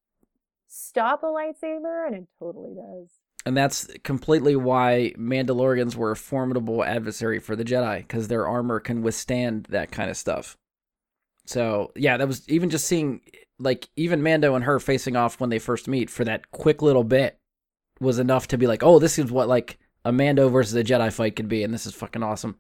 [0.68, 2.06] stop a lightsaber?
[2.08, 3.10] And it totally does.
[3.46, 8.80] And that's completely why Mandalorians were a formidable adversary for the Jedi, because their armor
[8.80, 10.58] can withstand that kind of stuff.
[11.46, 13.20] So, yeah, that was even just seeing,
[13.60, 17.04] like, even Mando and her facing off when they first meet for that quick little
[17.04, 17.38] bit
[18.00, 21.12] was enough to be like, oh, this is what, like, a Mando versus a Jedi
[21.12, 22.58] fight could be, and this is fucking awesome.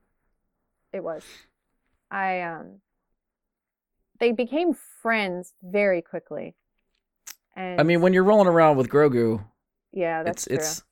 [0.91, 1.23] It was.
[2.11, 2.81] I um.
[4.19, 6.55] They became friends very quickly.
[7.55, 9.43] And I mean, when you're rolling around with Grogu,
[9.91, 10.83] yeah, that's it's it's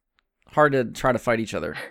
[0.47, 1.75] hard to try to fight each other.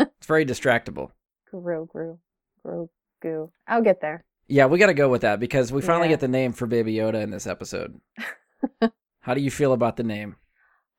[0.00, 1.10] It's very distractible.
[1.52, 2.18] Grogu,
[2.66, 3.50] Grogu.
[3.68, 4.24] I'll get there.
[4.48, 6.14] Yeah, we got to go with that because we finally Yeah.
[6.14, 8.00] get the name for Baby Yoda in this episode.
[9.20, 10.36] How do you feel about the name?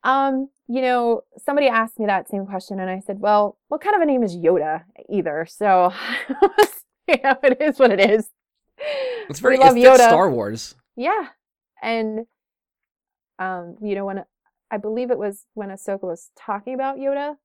[0.04, 3.94] Um, you know, somebody asked me that same question, and I said, "Well, what kind
[3.94, 5.92] of a name is Yoda either?" So,
[7.08, 8.30] you know, it is what it is.
[9.28, 9.96] It's very we love it Yoda.
[9.96, 10.74] Star Wars.
[10.96, 11.28] Yeah,
[11.82, 12.26] and
[13.38, 14.24] um, you know, when
[14.70, 17.36] I believe it was when Ahsoka was talking about Yoda,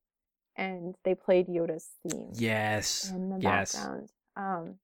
[0.56, 3.10] and they played Yoda's theme Yes.
[3.12, 3.74] in the Yes.
[3.76, 4.10] background.
[4.36, 4.76] Um,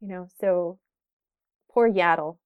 [0.00, 0.78] you know, so
[1.70, 2.38] poor Yaddle.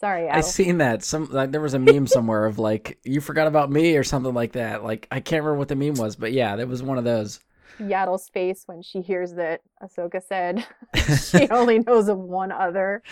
[0.00, 0.32] Sorry, Yaddle.
[0.34, 1.02] I seen that.
[1.04, 4.34] Some like there was a meme somewhere of like you forgot about me or something
[4.34, 4.82] like that.
[4.84, 7.40] Like I can't remember what the meme was, but yeah, there was one of those.
[7.78, 10.66] Yaddle's face when she hears that Ahsoka said
[11.30, 13.02] she only knows of one other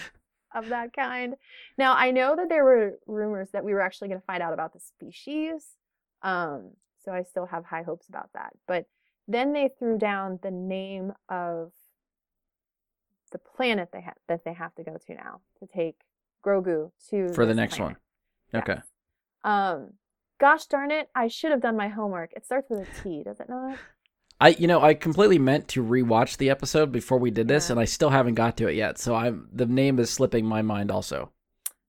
[0.55, 1.35] of that kind.
[1.79, 4.53] Now, I know that there were rumors that we were actually going to find out
[4.53, 5.65] about the species.
[6.23, 6.71] Um,
[7.05, 8.53] so I still have high hopes about that.
[8.67, 8.87] But
[9.29, 11.73] then they threw down the name of
[13.33, 16.01] the planet they ha- that they have to go to now to take
[16.45, 17.99] Grogu to For the next planet.
[18.53, 18.61] one.
[18.63, 18.75] Okay.
[18.75, 18.87] Yes.
[19.45, 19.93] Um,
[20.41, 22.33] gosh darn it, I should have done my homework.
[22.35, 23.79] It starts with a T, does it not?
[24.41, 27.73] I you know I completely meant to rewatch the episode before we did this, Yeah.
[27.75, 28.99] and I still haven't got to it yet.
[28.99, 31.31] So I'm the name is slipping my mind also.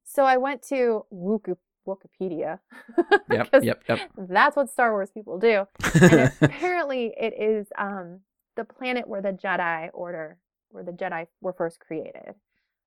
[0.03, 1.53] So I went to Wiki-
[1.87, 2.59] Wikipedia.
[3.31, 3.47] Yep.
[3.63, 3.83] Yep.
[3.87, 3.99] Yep.
[4.29, 5.65] That's what Star Wars people do.
[6.01, 8.19] And apparently, it is um,
[8.57, 10.37] the planet where the Jedi Order,
[10.69, 12.35] where the Jedi were first created.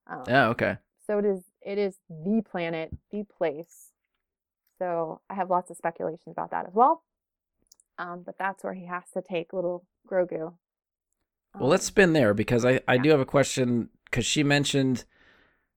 [0.06, 0.48] Um, yeah.
[0.48, 0.76] Okay.
[1.06, 1.40] So it is.
[1.62, 3.92] It is the planet, the place.
[4.78, 7.02] So I have lots of speculations about that as well.
[7.98, 10.54] Um, but that's where he has to take little Grogu.
[11.58, 13.02] Well, let's Um, spin there because I, I yeah.
[13.02, 15.04] do have a question because she mentioned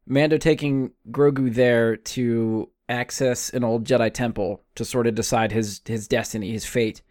[0.06, 5.82] Mando taking Grogu there to access an old Jedi temple to sort of decide his
[5.86, 7.02] his destiny, his fate.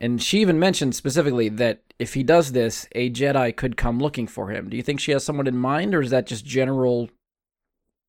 [0.00, 4.26] And she even mentioned specifically that if he does this, a Jedi could come looking
[4.26, 4.70] for him.
[4.70, 7.10] Do you think she has someone in mind, or is that just general?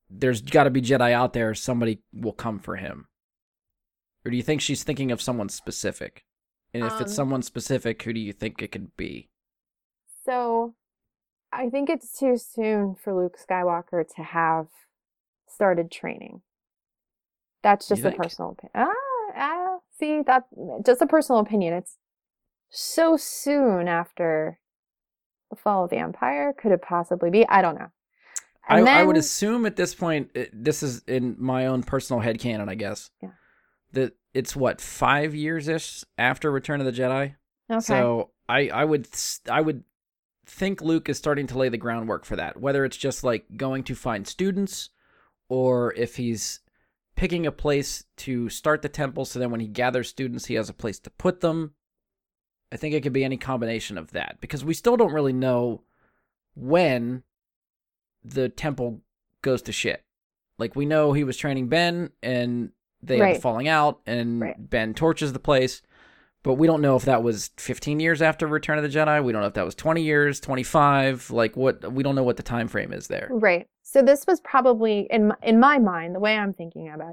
[0.10, 1.54] There's got to be Jedi out there.
[1.54, 3.08] Somebody will come for him.
[4.24, 6.24] Or do you think she's thinking of someone specific?
[6.74, 9.30] And if it's Um, someone specific, who do you think it could be?
[10.24, 10.76] So
[11.52, 14.68] I think it's too soon for Luke Skywalker to have
[15.48, 16.42] started training.
[17.62, 18.72] That's just a personal opinion.
[18.76, 20.46] Ah, ah, see, that
[20.86, 21.74] just a personal opinion.
[21.74, 21.98] It's
[22.70, 24.60] so soon after
[25.50, 26.54] the fall of the Empire.
[26.54, 27.48] Could it possibly be?
[27.48, 27.92] I don't know.
[28.68, 32.70] I, And I would assume at this point, this is in my own personal headcanon,
[32.70, 33.10] I guess.
[33.22, 33.30] Yeah.
[33.94, 37.36] That it's what five years ish after Return of the Jedi.
[37.70, 37.80] Okay.
[37.80, 39.08] So I I would
[39.50, 39.84] I would
[40.46, 42.60] think Luke is starting to lay the groundwork for that.
[42.60, 44.90] Whether it's just like going to find students,
[45.50, 46.60] or if he's
[47.16, 50.70] picking a place to start the temple, so then when he gathers students, he has
[50.70, 51.74] a place to put them.
[52.72, 55.84] I think it could be any combination of that because we still don't really know
[56.56, 57.24] when
[58.24, 59.02] the temple
[59.42, 60.04] goes to shit.
[60.58, 62.72] Like we know he was training Ben and
[63.04, 63.36] they Right.
[63.36, 64.70] the falling out and Right.
[64.70, 65.82] Ben torches the place.
[66.44, 69.24] But we don't know if that was 15 years after Return of the Jedi.
[69.24, 71.30] We don't know if that was 20 years, 25.
[71.30, 73.28] Like what we don't know what the time frame is there.
[73.30, 73.68] Right.
[73.84, 77.12] So this was probably in in my mind, the way I'm thinking about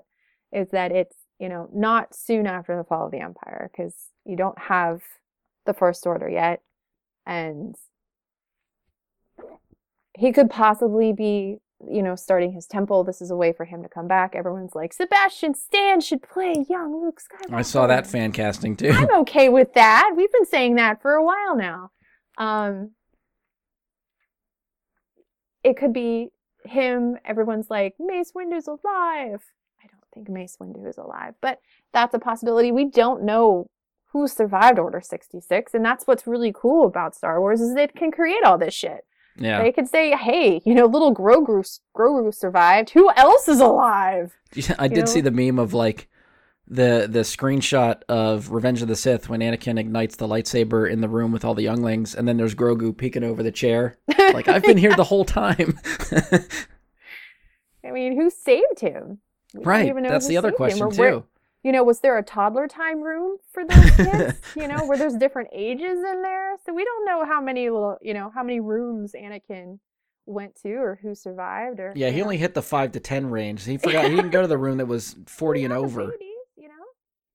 [0.53, 3.94] it is that it's, you know, not soon after the fall of the empire because
[4.24, 5.03] you don't have
[5.66, 6.62] the first order yet
[7.27, 7.74] and
[10.14, 13.05] he could possibly be, you know, starting his temple.
[13.05, 14.35] This is a way for him to come back.
[14.35, 17.55] Everyone's like, Sebastian Stan should play young Luke Skywalker.
[17.55, 18.91] I saw that fan casting too.
[18.91, 20.12] I'm okay with that.
[20.17, 21.91] We've been saying that for a while now.
[22.37, 22.93] Um,
[25.62, 26.31] it could be
[26.64, 27.17] him.
[27.25, 29.43] Everyone's like, Mace Windu's alive.
[29.83, 31.61] I don't think Mace Windu is alive, but
[31.93, 32.73] that's a possibility.
[32.73, 33.71] We don't know
[34.12, 38.11] who survived Order 66, and that's what's really cool about Star Wars is it can
[38.11, 39.05] create all this shit.
[39.38, 39.62] Yeah.
[39.62, 41.64] They could say, hey, you know, little Grogu,
[41.96, 42.90] Grogu survived.
[42.90, 44.37] Who else is alive?
[44.55, 45.05] Yeah, I did know?
[45.07, 46.09] see the meme of like
[46.66, 51.09] the the screenshot of Revenge of the Sith when Anakin ignites the lightsaber in the
[51.09, 53.98] room with all the younglings, and then there's Grogu peeking over the chair.
[54.35, 55.79] Like I've been here the whole time.
[57.83, 59.18] I mean, who saved him?
[59.55, 59.94] We right.
[60.07, 61.24] That's the other question or where- too.
[61.62, 64.40] You know, was there a toddler time room for those kids?
[64.55, 66.57] you know, where there's different ages in there.
[66.64, 69.79] So we don't know how many little, you know, how many rooms Anakin
[70.27, 72.25] went to or who survived or Yeah, he know.
[72.25, 73.64] only hit the five to ten range.
[73.64, 76.03] He forgot he didn't go to the room that was forty and Yeah, the over.
[76.03, 76.85] babies, you know,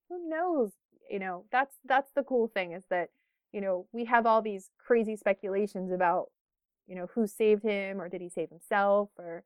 [0.09, 0.71] who knows?
[1.09, 3.09] You know, that's that's the cool thing is that
[3.51, 6.27] you know we have all these crazy speculations about
[6.87, 9.43] you know who saved him or did he save himself or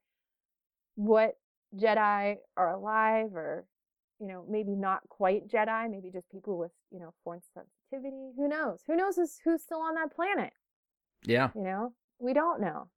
[0.96, 1.38] what
[1.76, 3.66] Jedi are alive or
[4.20, 8.32] you know maybe not quite Jedi, maybe just people with you know force sensitivity.
[8.38, 8.82] Who knows?
[8.88, 10.54] Who knows who's, who's still on that planet?
[11.26, 11.50] Yeah.
[11.54, 12.90] You know, we don't know.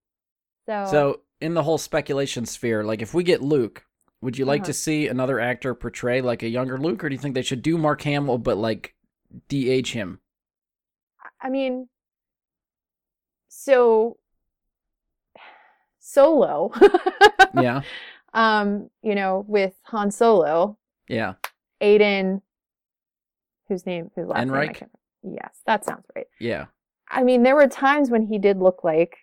[0.67, 3.87] So, So, in the whole speculation sphere, like if we get Luke,
[4.21, 4.67] would you like Uh-huh.
[4.67, 7.63] to see another actor portray like a younger Luke, or do you think they should
[7.63, 8.95] do Mark Hamill but like
[9.49, 10.21] de-age him?
[11.41, 11.89] I mean,
[13.49, 14.17] so
[16.01, 16.73] Solo,
[17.53, 17.83] Yeah,
[18.35, 20.79] um, you know, with Han Solo,
[21.11, 21.35] yeah,
[21.81, 22.43] Alden,
[23.69, 24.73] whose name, whose last name I.
[25.23, 26.27] Yes, that sounds right.
[26.39, 26.67] yeah.
[27.11, 29.19] I mean, there were times when he did look like,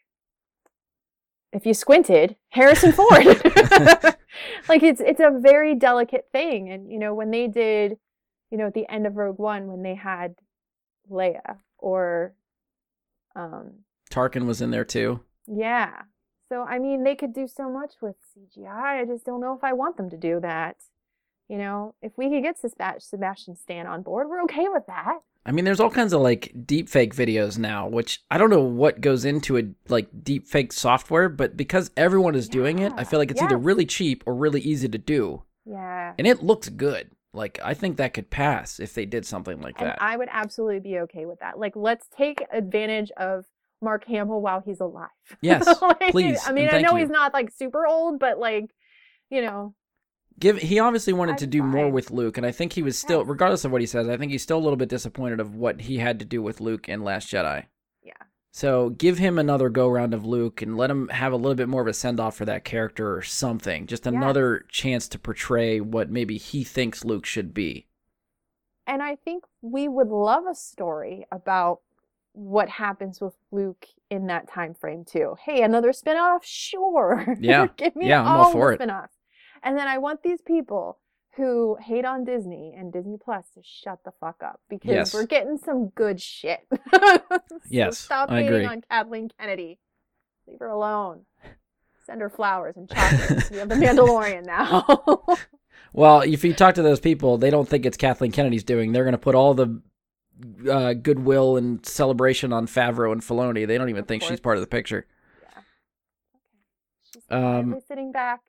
[1.53, 3.25] if you squinted, Harrison Ford.
[4.69, 7.97] like it's it's a very delicate thing, and you know when they did,
[8.51, 10.35] you know, at the end of Rogue One when they had
[11.09, 12.33] Leia or,
[13.35, 13.71] um,
[14.11, 15.21] Tarkin was in there too.
[15.47, 16.01] yeah.
[16.49, 19.01] So I mean, they could do so much with CGI.
[19.01, 20.77] I just don't know if I want them to do that.
[21.49, 25.19] You know, if we could get Sebastian Stan on board, we're okay with that.
[25.45, 28.61] I mean, there's all kinds of like deep fake videos now, which I don't know
[28.63, 33.05] what goes into a like deep fake software, but because everyone is doing it, I
[33.05, 36.13] feel like it's either really cheap or really easy to do, Yeah.
[36.17, 37.11] and it looks good.
[37.33, 40.01] Like I think that could pass if they did something like And that.
[40.01, 41.57] I would absolutely be okay with that.
[41.59, 43.45] Like, let's take advantage of
[43.81, 45.09] Mark Hamill while he's alive.
[45.41, 47.03] Yes, Like, please, I mean, I know you.
[47.05, 48.65] he's not like super old, but like,
[49.29, 49.75] you know,
[50.39, 52.97] Give he obviously wanted I'm to do more with Luke, and I think he was
[52.97, 55.55] still, regardless of what he says, I think he's still a little bit disappointed of
[55.55, 57.65] what he had to do with Luke in Last Jedi.
[58.03, 58.13] Yeah.
[58.51, 61.67] So give him another go round of Luke and let him have a little bit
[61.69, 63.87] more of a send off for that character or something.
[63.87, 67.87] Just another chance to portray what maybe he thinks Luke should be.
[68.85, 71.81] and I think we would love a story about
[72.33, 75.35] what happens with Luke in that time frame too.
[75.43, 76.45] Hey, another spin-off?
[76.45, 77.35] Sure.
[77.39, 77.67] Yeah.
[77.77, 78.77] Give me Yeah, I'm all all for the it.
[78.77, 79.16] spin-offs.
[79.63, 80.99] And then I want these people
[81.35, 85.13] who hate on Disney and Disney Plus to shut the fuck up because Yes.
[85.13, 86.61] we're getting some good shit.
[86.91, 88.65] So Yes, stop I hating agree.
[88.65, 89.77] on Kathleen Kennedy.
[90.47, 91.25] Leave her alone.
[92.05, 93.51] Send her flowers and chocolates.
[93.51, 94.85] we have the Mandalorian now.
[95.93, 98.91] Well, if you talk to those people, they don't think it's Kathleen Kennedy's doing.
[98.91, 99.81] They're going to put all the
[100.71, 103.67] uh, goodwill and celebration on Favreau and Filoni.
[103.67, 105.05] They don't even Of think she's part of the picture.
[107.13, 108.41] She's Um, sitting back,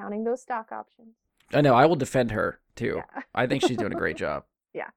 [0.00, 1.16] counting those stock options.
[1.52, 1.74] I know.
[1.74, 2.96] I will defend her too.
[2.96, 3.22] Yeah.
[3.34, 4.44] I think she's doing a great job.
[4.72, 4.90] Yeah.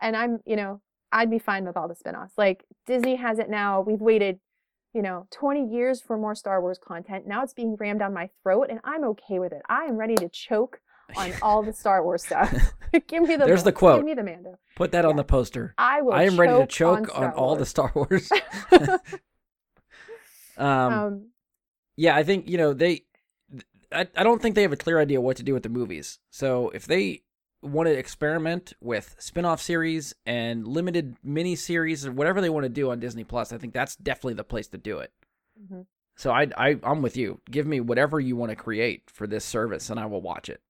[0.00, 0.80] And I'm, you know,
[1.12, 2.34] I'd be fine with all the spin-offs.
[2.36, 3.80] Like Disney has it now.
[3.80, 4.40] We've waited,
[4.94, 7.26] you know, 20 years for more Star Wars content.
[7.26, 9.62] Now it's being rammed down my throat and I'm okay with it.
[9.68, 10.80] I am ready to choke
[11.16, 12.74] on all the Star Wars stuff.
[13.06, 13.98] Give me the There's the quote.
[13.98, 14.58] Give me the Mando.
[14.76, 15.74] Put that on the poster.
[15.78, 18.30] I will I am ready to choke choke on, on, all the Star Wars.
[20.56, 21.26] um, um,
[21.96, 23.04] yeah, I think you know they.
[23.94, 26.18] I, I don't think they have a clear idea what to do with the movies.
[26.30, 27.22] So if they
[27.62, 32.68] want to experiment with spin-off series and limited mini series or whatever they want to
[32.68, 35.12] do on Disney Plus, I think that's definitely the place to do it.
[35.60, 35.86] mhm.
[36.16, 37.40] So I, I I'm with you.
[37.50, 40.60] Give me whatever you want to create for this service, and I will watch it.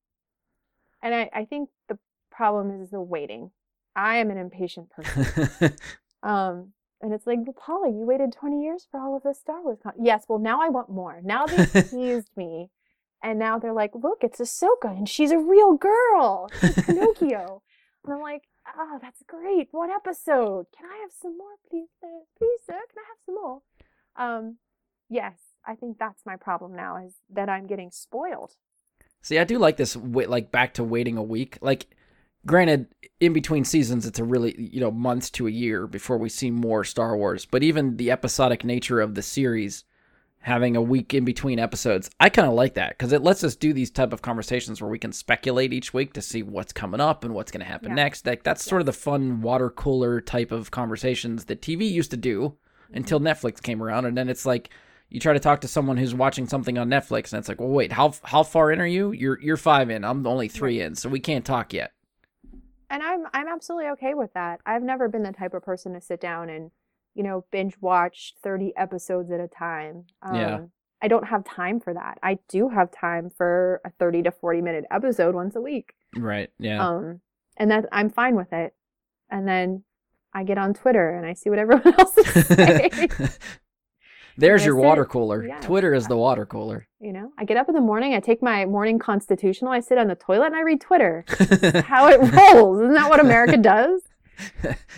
[1.03, 1.99] And I, I think the
[2.31, 3.51] problem is the waiting.
[3.97, 5.73] I am an impatient person.
[6.23, 9.61] Um, and it's like, well, Paula, you waited 20 years for all of this Star
[9.61, 10.07] Wars content.
[10.07, 11.21] Yes, well, now I want more.
[11.25, 12.71] Now they teased me.
[13.23, 16.51] And now they're like, look, it's Ahsoka and she's a real girl.
[16.61, 17.63] She's Pinocchio.
[18.05, 18.43] and I'm like,
[18.77, 19.69] oh, that's great.
[19.71, 20.67] What episode.
[20.77, 22.23] Can I have some more, please, sir?
[22.39, 23.63] Please, sir, can I have some more?
[24.17, 24.57] Um,
[25.09, 25.35] yes,
[25.67, 28.57] I think that's my problem now is that I'm getting spoiled.
[29.23, 29.95] See, I do like this.
[29.97, 31.59] Like back to waiting a week.
[31.61, 31.87] Like,
[32.45, 32.89] granted,
[33.21, 36.51] in between seasons, it's a really you know months to a year before we see
[36.51, 37.47] more Star Wars.
[37.47, 39.85] But even the episodic nature of the series,
[40.43, 43.57] having a week in between episodes, I kind of like that because it lets us
[43.57, 47.01] do these type of conversations where we can speculate each week to see what's coming
[47.01, 47.95] up and what's going to happen Yeah.
[47.95, 48.27] next.
[48.27, 52.17] Like that's sort of the fun water cooler type of conversations that TV used to
[52.17, 52.57] do
[52.93, 53.29] until mm-hmm.
[53.29, 54.71] Netflix came around, and then it's like
[55.09, 57.69] you try to talk to someone who's watching something on Netflix, and it's like, well,
[57.71, 59.13] wait, how how far in are you?
[59.13, 60.05] You're you're five in.
[60.05, 61.93] I'm only three in, so we can't talk yet.
[62.91, 64.61] and I'm I'm absolutely okay with that.
[64.67, 66.71] I've never been the type of person to sit down and,
[67.15, 70.05] you know, binge watch 30 episodes at a time.
[70.23, 70.59] Um, Yeah.
[71.05, 72.19] I don't have time for that.
[72.23, 75.95] I do have time for a 30 to 40 minute episode once a week.
[76.17, 76.51] Right?
[76.61, 76.87] Yeah.
[76.87, 77.21] Um,
[77.57, 78.73] and that I'm fine with it.
[79.29, 79.83] And then
[80.33, 83.11] I get on Twitter and I see what everyone else is saying.
[84.39, 85.45] There's your sit- water cooler.
[85.47, 85.61] yeah.
[85.61, 86.87] Twitter is the water cooler.
[87.01, 89.99] you know, I get up in the morning, I take my morning constitutional, I sit
[89.99, 91.25] on the toilet and I read Twitter.
[91.87, 92.81] How it rolls.
[92.81, 94.01] Isn't that what America does?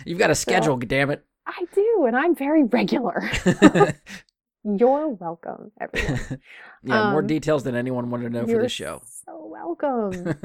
[0.05, 1.25] You've got a schedule, damn it.
[1.47, 3.29] I do, and I'm very regular.
[4.63, 6.41] You're welcome, everyone.
[6.83, 9.01] yeah, more Um, details than anyone wanted to know for the show.
[9.05, 10.35] So welcome.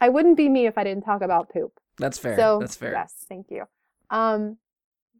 [0.00, 1.72] I wouldn't be me if I didn't talk about poop.
[1.98, 2.36] That's fair.
[2.36, 2.92] So That's fair.
[2.92, 3.64] yes, thank you.
[4.10, 4.58] Um,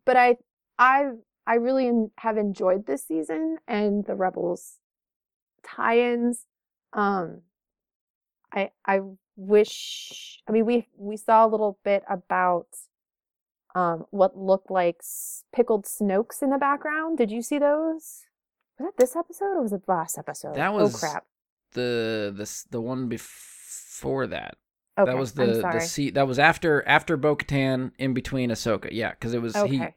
[0.05, 0.36] but I,
[0.78, 1.11] I,
[1.47, 4.78] I really have enjoyed this season and the Rebels
[5.64, 6.45] tie-ins.
[6.93, 7.43] Um,
[8.53, 9.01] I I
[9.36, 10.41] wish.
[10.49, 12.66] I mean, we we saw a little bit about
[13.79, 17.18] um what looked like s- pickled Snokes in the background.
[17.18, 18.24] Did you see those?
[18.79, 20.55] Was that this episode or was it last episode?
[20.57, 21.24] That was- oh crap.
[21.72, 24.57] the the the one before that.
[24.99, 25.81] Okay, that was I'm the the sorry.
[25.81, 28.89] se- that was after after Bo-Katan in between Ahsoka.
[28.91, 29.95] Yeah, because it was he Okay.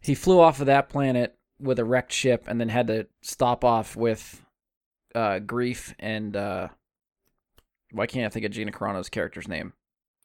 [0.00, 3.64] he flew off of that planet with a wrecked ship and then had to stop
[3.64, 4.44] off with
[5.14, 6.68] uh Greef and uh
[7.92, 9.72] why can't I think of Gina Carano's character's name?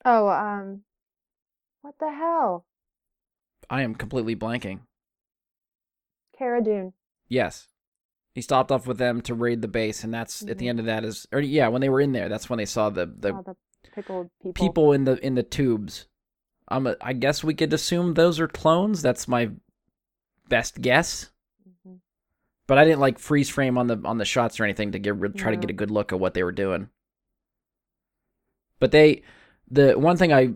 [0.04, 0.82] Oh, um,
[1.86, 2.66] what the hell?
[3.70, 4.80] I am completely blanking.
[6.36, 6.94] Cara Dune.
[7.30, 7.68] Yes.
[8.34, 10.70] He stopped off with them to raid the base and that's at the Mhm.
[10.70, 12.90] end of that is or yeah, when they were in there, that's when they saw
[12.90, 13.56] the the oh, the
[13.92, 14.54] pickled people.
[14.54, 16.08] people in the in the tubes.
[16.70, 19.04] Um, I guess we could assume those are clones.
[19.04, 19.52] That's my
[20.50, 21.30] best guess.
[21.70, 22.00] Mhm.
[22.66, 25.14] But I didn't like freeze frame on the on the shots or anything to get
[25.36, 26.90] try to get a good look at what they were doing.
[28.80, 29.22] But they,
[29.70, 30.56] the one thing I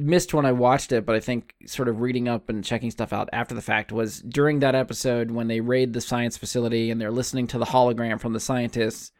[0.00, 3.12] missed when I watched it, but I think sort of reading up and checking stuff
[3.12, 7.00] out after the fact was during that episode when they raid the science facility and
[7.00, 9.12] they're listening to the hologram from the scientists.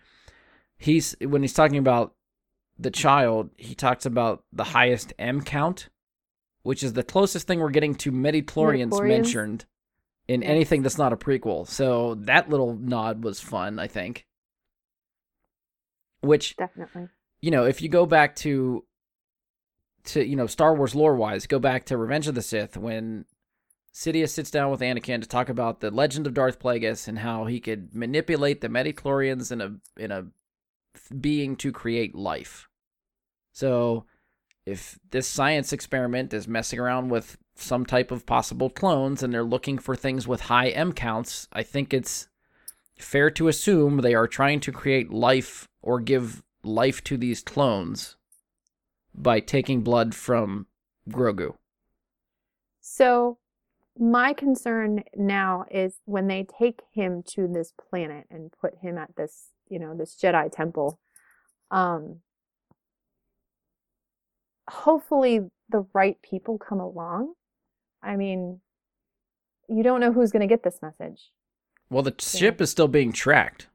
[0.79, 2.15] He's when he's talking about
[2.79, 5.89] the child, he talks about the highest M count,
[6.63, 9.07] which is the closest thing we're getting to Midichlorians?
[9.07, 9.67] mentioned
[10.29, 11.67] in anything that's not a prequel.
[11.67, 14.27] So that little nod was fun, I think.
[16.21, 17.09] Which Definitely.
[17.41, 18.85] you know, if you go back to
[20.05, 23.25] to you know Star Wars lore wise, go back to Revenge of the Sith when
[23.93, 27.47] Sidious sits down with Anakin to talk about the legend of Darth Plagueis and how
[27.47, 30.27] he could manipulate the Midichlorians in a in a
[31.15, 32.69] being to create life.
[33.53, 34.05] So,
[34.65, 39.43] if this science experiment is messing around with some type of possible clones and they're
[39.43, 42.29] looking for things with high M counts, I think it's
[42.97, 48.17] fair to assume they are trying to create life or give life to these clones
[49.15, 50.67] by taking blood from
[51.09, 51.55] Grogu.
[52.81, 53.39] So,
[53.99, 59.17] my concern now is when they take him to this planet and put him at
[59.17, 60.99] this, you know, this Jedi temple.
[61.71, 62.21] Um,
[64.69, 67.35] hopefully, the right people come along.
[68.03, 68.61] I mean,
[69.69, 71.31] you don't know who's going to get this message.
[71.91, 73.69] Well, the ship is still being tracked.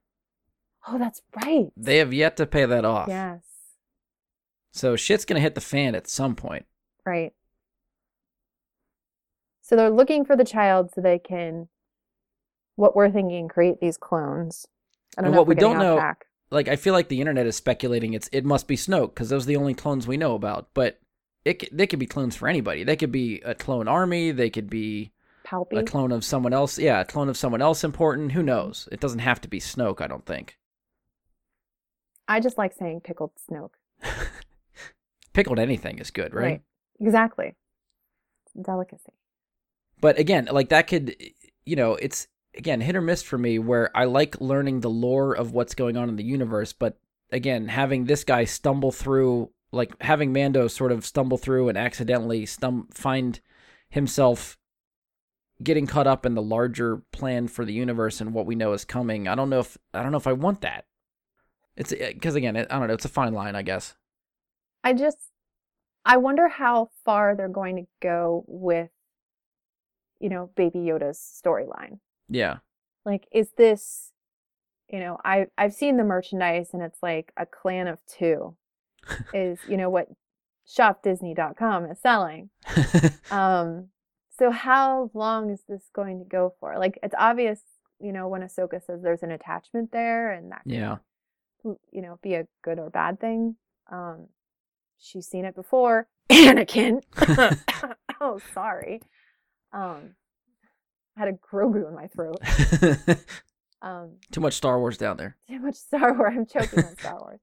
[0.87, 1.67] Oh, that's right.
[1.75, 3.07] They have yet to pay that off.
[3.07, 3.43] Yes,
[4.75, 6.65] So shit's going to hit the fan at some point.
[7.05, 7.31] right.
[9.61, 11.69] So they're looking for the child so they can,
[12.75, 14.67] what we're thinking, create these clones.
[15.17, 15.41] I don't And know.
[15.41, 16.25] what we don't know- track.
[16.51, 19.45] Like I feel like the internet is speculating it's it must be Snoke because those
[19.45, 20.67] are the only clones we know about.
[20.75, 20.99] But
[21.43, 22.83] it they could be clones for anybody.
[22.83, 24.29] They could be a clone army.
[24.31, 25.11] They could be
[25.43, 25.77] Palpy.
[25.79, 26.77] a clone of someone else.
[26.77, 28.33] Yeah, a clone of someone else important.
[28.33, 28.87] Who knows?
[28.91, 29.99] It doesn't have to be Snoke.
[30.01, 30.57] I don't think.
[32.27, 33.71] I just like saying pickled Snoke.
[35.35, 36.61] Pickled anything is good, right?
[36.99, 37.55] Exactly.
[38.59, 39.11] Delicacy.
[39.99, 41.15] But again, like that could,
[41.65, 42.27] you know, it's
[42.57, 45.97] again hit or miss for me where I like learning the lore of what's going
[45.97, 46.97] on in the universe, but
[47.31, 52.45] again, having this guy stumble through, like having Mando sort of stumble through and accidentally
[52.45, 53.41] stum- find
[53.89, 54.57] himself
[55.61, 58.85] getting caught up in the larger plan for the universe and what we know is
[58.85, 59.27] coming.
[59.27, 60.85] I don't know if I don't know if I want that.
[61.75, 62.93] It's eh, because again, it, I don't know.
[62.93, 63.95] It's a fine line, I guess.
[64.85, 65.17] I just,
[66.05, 68.91] I wonder how far they're going to go with,
[70.19, 71.99] you know, Baby Yoda's storyline.
[72.29, 72.57] Yeah,
[73.03, 74.11] Like, is this,
[74.89, 78.55] you know, I I've seen the merchandise and it's like a clan of two,
[79.33, 80.07] is you know what
[80.67, 82.49] shopdisney.com is selling.
[83.31, 83.87] Um,
[84.37, 86.77] so how long is this going to go for?
[86.77, 87.61] Like, it's obvious,
[87.99, 90.97] you know, when Ahsoka says there's an attachment there, and that can, yeah.
[91.91, 93.55] you know, be a good or bad thing.
[93.91, 94.27] Um,
[94.99, 96.07] she's seen it before.
[96.29, 97.01] Anakin.
[98.21, 99.01] oh, sorry.
[99.73, 100.15] Um,
[101.17, 102.39] I had a Grogu in my throat.
[103.81, 105.35] Um, Too much Star Wars down there.
[105.47, 106.33] too much Star Wars.
[106.35, 107.39] I'm choking on Star Wars.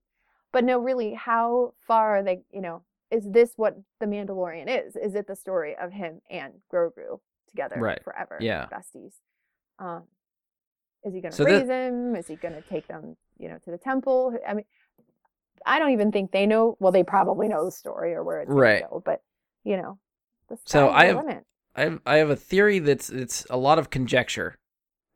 [0.53, 2.41] But no, really, how far are they?
[2.51, 2.83] You know,
[3.13, 4.97] is this what the Mandalorian is?
[4.97, 8.03] Is it the story of him and Grogu together Right.
[8.03, 8.39] forever?
[8.41, 8.67] Yeah.
[8.73, 9.13] besties.
[9.79, 10.05] Um,
[11.05, 12.17] is he going to So raise him?
[12.17, 14.37] Is he going to take them, you know, to the temple?
[14.49, 14.65] I mean,
[15.67, 16.77] I don't even think they know.
[16.81, 18.81] Well, they probably know the story or where it's Right.
[18.81, 19.03] going to go.
[19.05, 19.23] But
[19.65, 19.99] you know,
[20.67, 21.45] So I have- limit.
[21.75, 24.59] I have, I have a theory that's it's a lot of conjecture,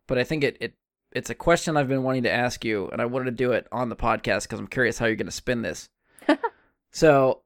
[0.07, 0.75] but I think it, it
[1.13, 3.67] it's a question I've been wanting to ask you, and I wanted to do it
[3.71, 5.89] on the podcast because I'm curious how you're going to spin this.
[6.93, 7.43] so,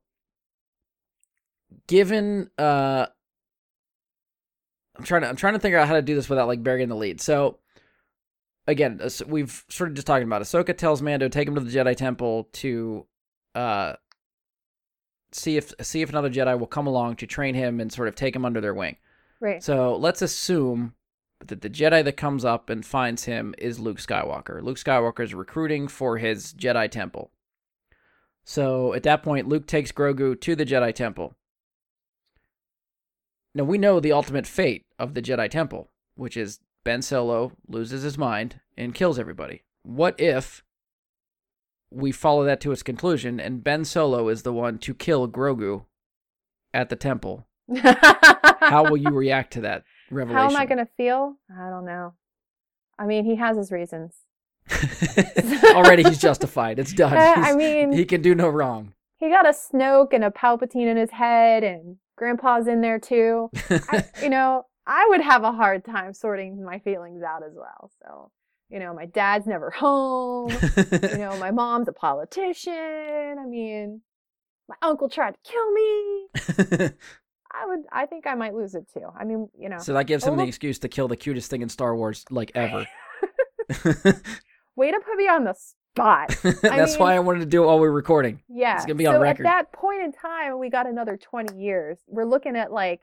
[1.86, 3.07] given uh,
[4.96, 6.88] I'm trying to I'm trying to figure out how to do this without like burying
[6.88, 7.20] the lead.
[7.20, 7.59] So
[8.70, 10.42] again, we've sort of just talking about.
[10.42, 13.06] Ahsoka tells Mando take him to the Jedi Temple to
[13.54, 13.94] uh
[15.32, 18.14] see if see if another Jedi will come along to train him and sort of
[18.14, 18.96] take him under their wing.
[19.40, 19.62] Right.
[19.62, 20.94] So let's assume
[21.46, 24.62] that the Jedi that comes up and finds him is Luke Skywalker.
[24.62, 27.30] Luke Skywalker is recruiting for his Jedi Temple.
[28.44, 31.34] So at that point, Luke takes Grogu to the Jedi Temple.
[33.54, 38.03] Now we know the ultimate fate of the Jedi Temple, which is Ben Solo loses
[38.03, 39.64] his mind and kills everybody.
[39.83, 40.62] What if
[41.91, 45.85] we follow that to its conclusion and Ben Solo is the one to kill Grogu
[46.72, 47.47] at the temple?
[48.61, 50.43] How will you react to that revelation?
[50.43, 51.37] How am I going to feel?
[51.51, 52.14] I don't know.
[52.99, 54.14] I mean, he has his reasons.
[55.74, 56.78] Already he's justified.
[56.78, 57.16] It's done.
[57.16, 58.95] Uh, I mean, he can do no wrong.
[59.18, 63.51] he got a Snoke and a Palpatine in his head, and Grandpa's in there too.
[63.70, 67.91] I, you know, I would have a hard time sorting my feelings out as well.
[68.03, 68.32] So,
[68.70, 70.51] you know, my dad's never home.
[70.51, 73.36] you know, my mom's a politician.
[73.38, 74.01] I mean,
[74.68, 76.91] my uncle tried to kill me.
[77.53, 79.07] I would, I think I might lose it too.
[79.18, 80.47] I mean, you know, so that gives him the Oh.
[80.47, 82.86] excuse to kill the cutest thing in Star Wars like ever.
[84.76, 86.36] way to put me on the spot.
[86.62, 88.43] That's why I wanted to do it while we were recording.
[88.49, 88.76] Yeah.
[88.76, 89.47] It's gonna be on so record.
[89.47, 91.99] at that point in time, we got another 20 years.
[92.07, 93.01] We're looking at like,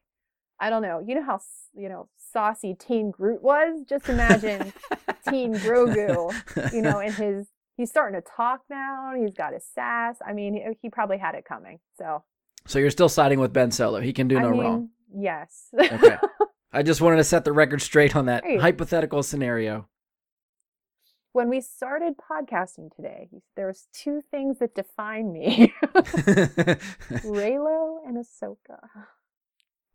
[0.60, 1.40] I don't know, you know how,
[1.76, 3.82] you know, saucy Teen Groot was?
[3.88, 4.74] Just imagine
[5.30, 6.34] Teen Grogu,
[6.74, 9.14] you know, in his, he's starting to talk now.
[9.16, 10.18] He's got his sass.
[10.26, 11.80] I mean, he, he probably had it coming.
[11.98, 12.24] So,
[12.66, 14.00] So you're still siding with Ben Solo.
[14.02, 14.90] He can do I no mean, wrong.
[15.16, 15.68] yes.
[15.80, 16.18] Okay.
[16.74, 18.60] I just wanted to set the record straight on that Right.
[18.60, 19.88] hypothetical scenario.
[21.34, 25.72] when we started podcasting today, there was two things that define me.
[27.24, 28.80] Reylo and Ahsoka.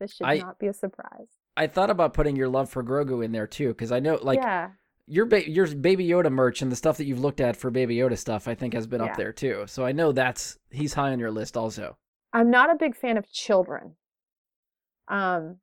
[0.02, 1.28] This should I- not be a surprise.
[1.56, 4.40] I thought about putting your love for Grogu in there too, because I know like
[4.40, 4.70] yeah.
[5.06, 7.96] your ba- your Baby Yoda merch and the stuff that you've looked at for Baby
[7.96, 9.10] Yoda stuff, I think has been Yeah.
[9.10, 9.64] up there too.
[9.66, 11.98] So I know that's he's high on your list also.
[12.32, 13.96] I'm not a big fan of children.
[15.08, 15.58] Um,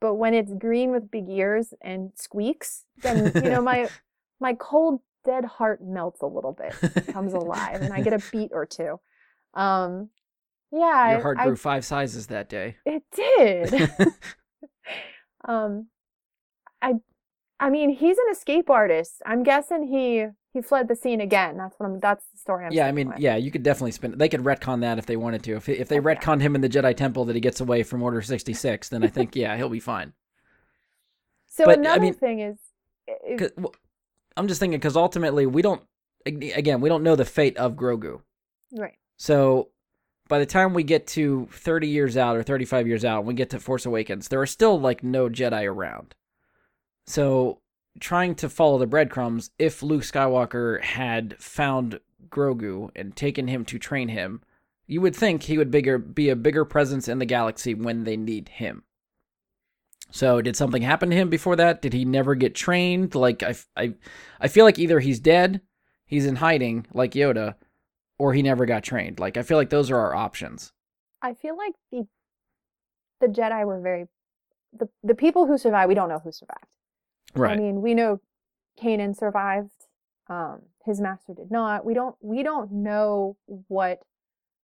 [0.00, 3.88] but when it's green with big ears and squeaks, then you know my
[4.40, 8.50] my cold dead heart melts a little bit, comes alive, and I get a beat
[8.52, 9.00] or two.
[9.54, 10.10] Um,
[10.72, 12.76] yeah, your heart I- grew five sizes that day.
[12.84, 13.90] it did.
[15.46, 15.88] um,
[16.82, 16.94] I,
[17.60, 19.22] I mean, he's an escape artist.
[19.24, 21.56] I'm guessing he he fled the scene again.
[21.56, 22.00] That's what I'm.
[22.00, 22.72] That's the story I'm.
[22.72, 23.18] yeah, I mean, with.
[23.18, 24.16] yeah, you could definitely spin.
[24.16, 25.56] They could retcon that if they wanted to.
[25.56, 26.14] If if they Oh, yeah.
[26.14, 29.02] retconned him in the Jedi Temple that he gets away from Order sixty six, then
[29.04, 30.12] I think yeah, he'll be fine.
[31.48, 32.58] So but, I another mean- thing is,
[33.56, 33.74] well,
[34.36, 35.82] I'm just thinking because ultimately we don't.
[36.26, 38.20] Again, we don't know the fate of Grogu.
[38.72, 38.94] right.
[39.16, 39.68] So
[40.28, 43.50] by the time we get to 30 years out or 35 years out, we get
[43.50, 46.14] to Force Awakens, there are still like no Jedi around.
[47.06, 47.60] So
[48.00, 53.78] trying to follow the breadcrumbs, if Luke Skywalker had found Grogu and taken him to
[53.78, 54.42] train him,
[54.86, 58.16] you would think he would bigger be a bigger presence in the galaxy when they
[58.16, 58.84] need him.
[60.10, 61.82] So did something happen to him before that?
[61.82, 63.14] Did he never get trained?
[63.14, 63.94] Like I, I,
[64.40, 65.60] I feel like either he's dead,
[66.04, 67.56] he's in hiding like Yoda,
[68.18, 69.18] or he never got trained.
[69.18, 70.72] Like I feel like those are our options.
[71.22, 72.06] I feel like the
[73.20, 74.06] the Jedi were very
[74.72, 75.88] the the people who survived.
[75.88, 76.66] We don't know who survived.
[77.34, 77.56] Right.
[77.56, 78.20] I mean, we know
[78.80, 79.70] Kanan survived.
[80.28, 81.84] Um, his master did not.
[81.84, 82.16] We don't.
[82.20, 83.36] We don't know
[83.68, 84.00] what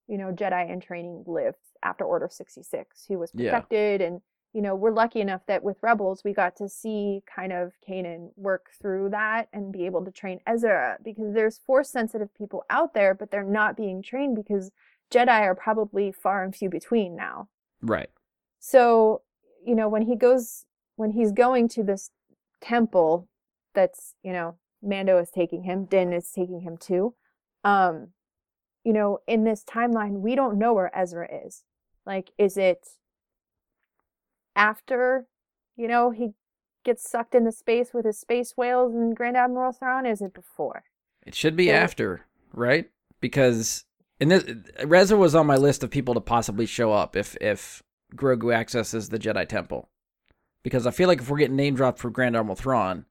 [0.08, 3.06] you know Jedi in training lived after Order sixty six.
[3.08, 3.50] Who was Yeah.
[3.50, 4.20] protected, and
[4.52, 8.30] you know we're lucky enough that with Rebels we got to see kind of Kanan
[8.36, 12.94] work through that and be able to train Ezra because there's force sensitive people out
[12.94, 14.70] there, but they're not being trained because
[15.10, 17.48] Jedi are probably far and few between now.
[17.82, 18.10] right.
[18.60, 19.22] So,
[19.64, 22.10] you know, when he goes, when he's going to this
[22.60, 23.28] temple
[23.74, 27.14] that's, you know, Mando is taking him, Din is taking him to,
[27.64, 28.08] um,
[28.84, 31.64] you know, in this timeline, we don't know where Ezra is.
[32.06, 32.86] Like, is it
[34.56, 35.26] after,
[35.76, 36.30] you know, he
[36.84, 40.06] gets sucked into space with his space whales and Grand Admiral Thrawn?
[40.06, 40.84] Is it before?
[41.26, 42.20] It should be So- after,
[42.52, 42.90] right?
[43.20, 43.84] Because
[44.20, 44.44] and this
[44.78, 47.82] Ezra was on my list of people to possibly show up if if
[48.14, 49.88] Grogu accesses the Jedi Temple.
[50.62, 53.06] Because I feel like if we're getting name dropped for Grand Admiral Thrawn,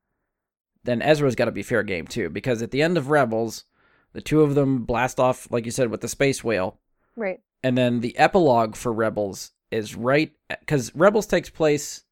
[0.83, 2.29] then Ezra's got to be fair game too.
[2.29, 3.65] Because at the end of Rebels,
[4.13, 6.79] the two of them blast off, like you said, with the space whale,
[7.15, 7.41] Right.
[7.63, 12.03] and then the epilogue for Rebels is right because Rebels takes place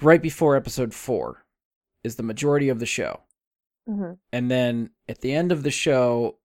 [0.00, 1.44] right before Episode Four,
[2.04, 3.20] is the majority of the show.
[3.86, 6.38] hmm And then at the end of the show,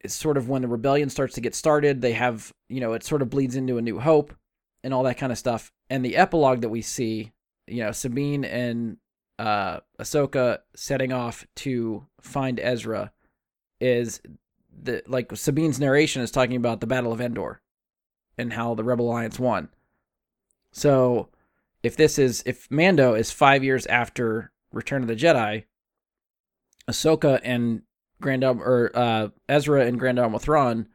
[0.00, 2.00] it's sort of when the rebellion starts to get started.
[2.00, 4.34] They have, you know, it sort of bleeds into a new hope
[4.82, 5.70] and all that kind of stuff.
[5.90, 7.32] And the epilogue that we see
[7.70, 8.98] you know Sabine and
[9.38, 13.12] uh, Ahsoka setting off to find Ezra
[13.80, 14.20] is
[14.82, 17.62] the like Sabine's narration is talking about the Battle of Endor
[18.40, 19.68] and how the Rebel Alliance won.
[20.72, 21.28] So
[21.82, 25.64] if this is if Mando is five years after Return of the Jedi,
[26.88, 27.82] Ahsoka and
[28.20, 30.88] Grand Admiral or uh, Ezra and Grand Admiral Thrawn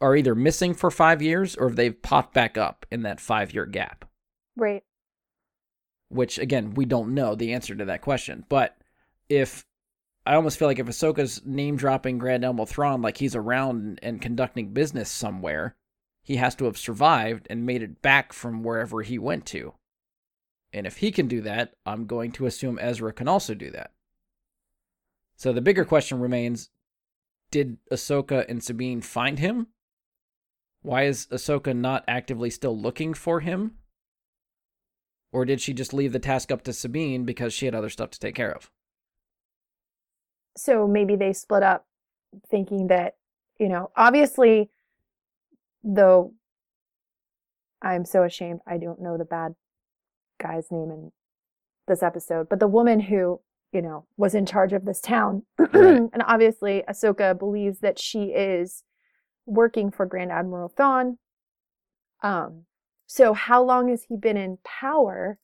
[0.00, 3.54] are either missing for five years or if they've popped back up in that five
[3.54, 4.04] year gap.
[4.56, 4.84] Right.
[6.08, 8.44] Which again, we don't know the answer to that question.
[8.48, 8.76] But
[9.28, 9.64] if
[10.24, 14.00] I almost feel like if Ahsoka's name dropping Grand Admiral Thrawn like he's around and,
[14.02, 15.76] and conducting business somewhere,
[16.26, 19.74] he has to have survived and made it back from wherever he went to.
[20.72, 23.92] And if he can do that, I'm going to assume Ezra can also do that.
[25.36, 26.70] So the bigger question remains
[27.52, 29.68] did Ahsoka and Sabine find him?
[30.82, 33.76] Why is Ahsoka not actively still looking for him?
[35.30, 38.10] Or did she just leave the task up to Sabine because she had other stuff
[38.10, 38.68] to take care of?
[40.56, 41.86] So maybe they split up
[42.50, 43.14] thinking that,
[43.60, 44.70] you know, obviously,
[45.86, 46.34] though
[47.80, 49.54] I'm so ashamed I don't know the bad
[50.42, 51.12] guy's name in
[51.86, 53.40] this episode, but the woman who,
[53.72, 55.42] you know, was in charge of this town.
[55.72, 58.82] and obviously, Ahsoka believes that she is
[59.46, 61.18] working for Grand Admiral Thrawn.
[62.22, 62.64] Um,
[63.06, 65.38] so how long has he been in power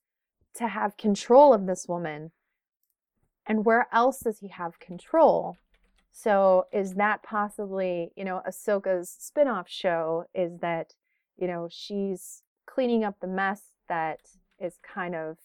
[0.57, 2.33] to have control of this woman?
[3.47, 5.59] And where else does he have control?
[6.13, 10.95] So is that possibly, you know, Ahsoka's spin-off show is that,
[11.39, 14.21] you know, she's cleaning up the mess that
[14.61, 15.39] is kind of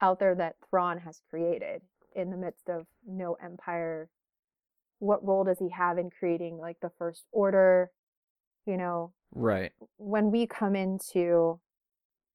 [0.00, 1.82] out there that Thrawn has created
[2.14, 4.10] in the midst of no empire.
[4.98, 7.90] What role does he have in creating like the first order?
[8.66, 9.72] You know, Right.
[9.96, 11.60] when we come into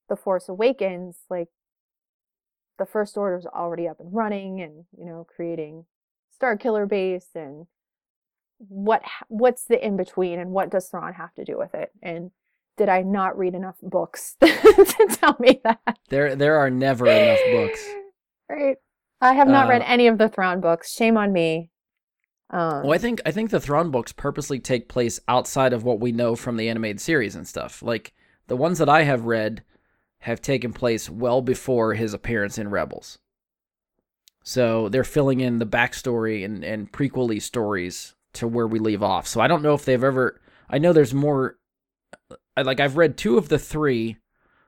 [0.09, 1.49] the Force Awakens, like
[2.79, 5.85] the First Order's already up and running, and you know, creating
[6.37, 7.67] Star Killer Base, and
[8.59, 11.91] what what's the in between, and what does Thrawn have to do with it?
[12.01, 12.31] And
[12.77, 15.79] did I not read enough books to tell me that?
[16.09, 17.85] There there are never enough books.
[18.49, 18.77] Right.
[19.19, 20.93] I have not read Uh, any of the Thrawn books.
[20.93, 21.69] Shame on me.
[22.49, 25.99] Um, Well, I think I think the Thrawn books purposely take place outside of what
[25.99, 27.83] we know from the animated series and stuff.
[27.83, 28.13] Like
[28.47, 29.63] the ones that I have read
[30.19, 33.19] have taken place well before his appearance in Rebels.
[34.47, 39.27] So they're filling in the backstory and and prequely stories to where we leave off.
[39.27, 40.39] So I don't know if they've ever.
[40.69, 41.57] I know there's more.
[42.55, 44.15] Like I've read two of the three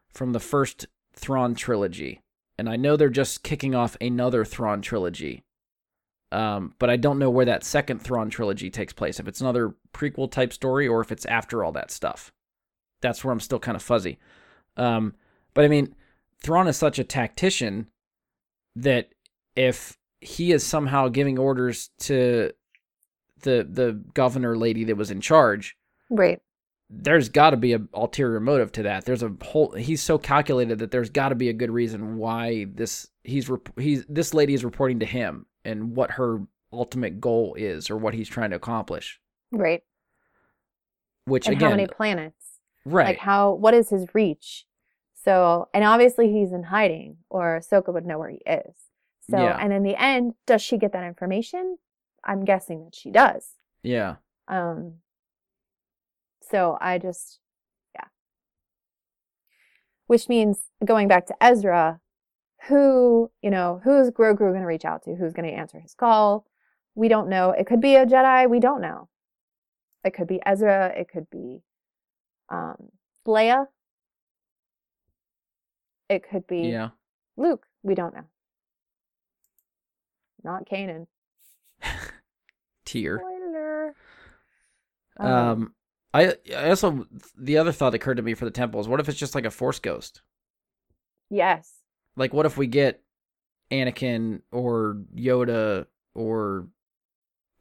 [0.09, 2.19] from the first Thrawn trilogy,
[2.57, 5.45] and I know they're just kicking off another Thrawn trilogy.
[6.34, 9.17] Um, but I don't know where that second Thrawn trilogy takes place.
[9.17, 12.34] If it's another prequel type story or if it's after all that stuff.
[12.99, 14.19] That's where I'm still kind of fuzzy.
[14.75, 15.15] Um,
[15.53, 15.95] but I mean,
[16.43, 17.88] Thrawn is such a tactician
[18.75, 19.13] that
[19.60, 22.51] if he is somehow giving orders to
[23.41, 25.76] the the governor lady that was in charge,
[26.10, 26.39] right.
[26.89, 29.03] there's got to be an ulterior motive to that.
[29.03, 29.72] There's a whole.
[29.72, 34.05] He's so calculated that there's got to be a good reason why this he's he's
[34.07, 36.39] this lady is reporting to him and what her
[36.72, 39.20] ultimate goal is or what he's trying to accomplish.
[39.51, 39.84] Right.
[41.26, 42.60] Which and again, how many planets?
[42.86, 43.07] right?
[43.07, 44.66] Like how what is his reach?
[45.26, 48.74] So and obviously he's in hiding, or Ahsoka would know where he is.
[49.30, 49.57] So Yeah.
[49.59, 51.77] and in the end, does she get that information?
[52.23, 53.55] I'm guessing that she does.
[53.84, 54.15] yeah,
[54.47, 54.95] Um
[56.41, 57.39] so I just
[57.95, 58.07] yeah.
[60.07, 61.99] Which means going back to Ezra,
[62.67, 65.15] who, you know, who's Grogu going to reach out to?
[65.15, 66.45] Who's going to answer his call?
[66.95, 67.51] We don't know.
[67.51, 69.07] It could be a Jedi, we don't know.
[70.03, 71.61] It could be Ezra, it could be
[72.49, 72.89] um
[73.27, 73.67] Leia.
[76.09, 76.89] It could be yeah.
[77.38, 78.25] Luke, we don't know.
[80.44, 81.08] Not Kanan.
[82.86, 83.20] Tear.
[83.20, 83.96] Spoiler.
[85.20, 85.74] Um,
[86.14, 87.06] I I also
[87.38, 89.46] the other thought occurred to me for the temple is what if it's just like
[89.46, 90.22] a force ghost?
[91.30, 91.76] yes.
[92.16, 93.02] Like what if we get
[93.72, 95.86] Anakin or Yoda
[96.16, 96.68] or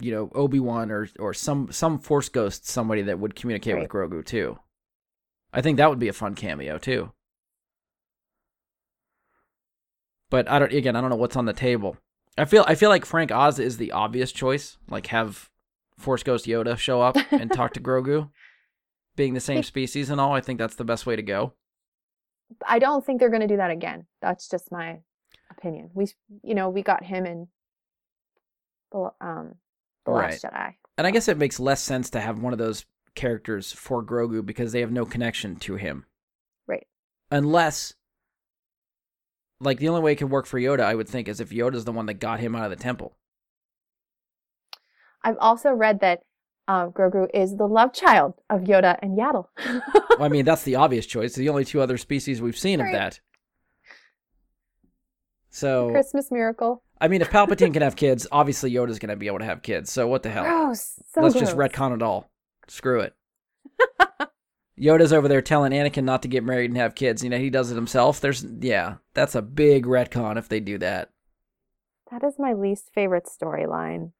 [0.00, 3.88] you know Obi Wan or or some some force ghost somebody that would communicate with
[3.88, 4.58] Grogu too.
[5.52, 7.12] I think that would be a fun cameo too.
[10.30, 11.96] But I don't again I don't know what's on the table.
[12.38, 14.76] I feel I feel like Frank Oz is the obvious choice.
[14.88, 15.50] Like have
[15.98, 18.30] Force Ghost Yoda show up and talk to Grogu,
[19.16, 20.32] being the same species and all.
[20.32, 21.54] I think that's the best way to go.
[22.66, 24.06] I don't think they're going to do that again.
[24.22, 25.00] That's just my
[25.50, 25.90] opinion.
[25.92, 26.08] We,
[26.42, 27.48] you know, we got him in
[28.92, 29.54] the um
[30.04, 30.74] the Last Jedi.
[30.96, 32.84] And I guess it makes less sense to have one of those
[33.14, 36.06] characters for Grogu because they have no connection to him.
[36.66, 36.86] Right.
[37.30, 37.94] Unless
[39.60, 41.84] like the only way it could work for Yoda, I would think, is if Yoda's
[41.84, 43.16] the one that got him out of the temple.
[45.24, 46.20] I've also read that
[46.68, 49.46] uh, Grogu is the love child of Yoda and Yaddle.
[49.58, 51.34] Well, I mean, that's the obvious choice.
[51.34, 53.20] The only two other species we've seen of that.
[55.50, 56.82] So, Christmas miracle.
[57.00, 59.62] I mean, if Palpatine can have kids, obviously Yoda's going to be able to have
[59.62, 59.90] kids.
[59.90, 60.44] So what the hell?
[60.44, 61.00] Gross.
[61.12, 61.48] So Let's gross.
[61.48, 62.30] just retcon it all.
[62.68, 63.14] Screw it.
[64.80, 67.24] Yoda's over there telling Anakin not to get married and have kids.
[67.24, 68.20] You know, he does it himself.
[68.20, 71.10] There's, yeah, that's a big retcon if they do that.
[72.10, 74.12] That is my least favorite storyline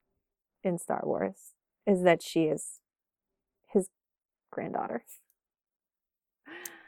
[0.63, 1.55] in Star Wars.
[1.87, 2.81] Is that she is
[3.67, 3.89] his
[4.51, 5.03] granddaughter.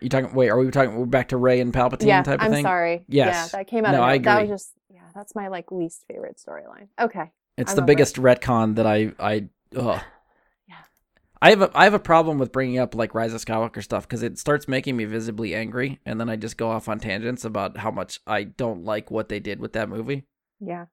[0.01, 0.33] You talking?
[0.35, 0.95] Wait, are we talking?
[0.95, 2.67] We're back to Rey and Palpatine yeah, type of thing?
[2.67, 3.05] I'm sorry.
[3.09, 3.51] Yes.
[3.53, 4.23] Yeah, that came out No, of I nowhere.
[4.23, 4.51] That agree.
[4.51, 6.89] was just yeah, that's my like least favorite storyline.
[6.99, 7.31] Okay.
[7.57, 10.01] It's I'm the biggest retcon that I I ugh.
[11.43, 14.07] I have a I have a problem with bringing up like Rise of Skywalker stuff
[14.07, 17.45] because it starts making me visibly angry, and then I just go off on tangents
[17.45, 20.25] about how much I don't like what they did with that movie.
[20.61, 20.87] Yeah.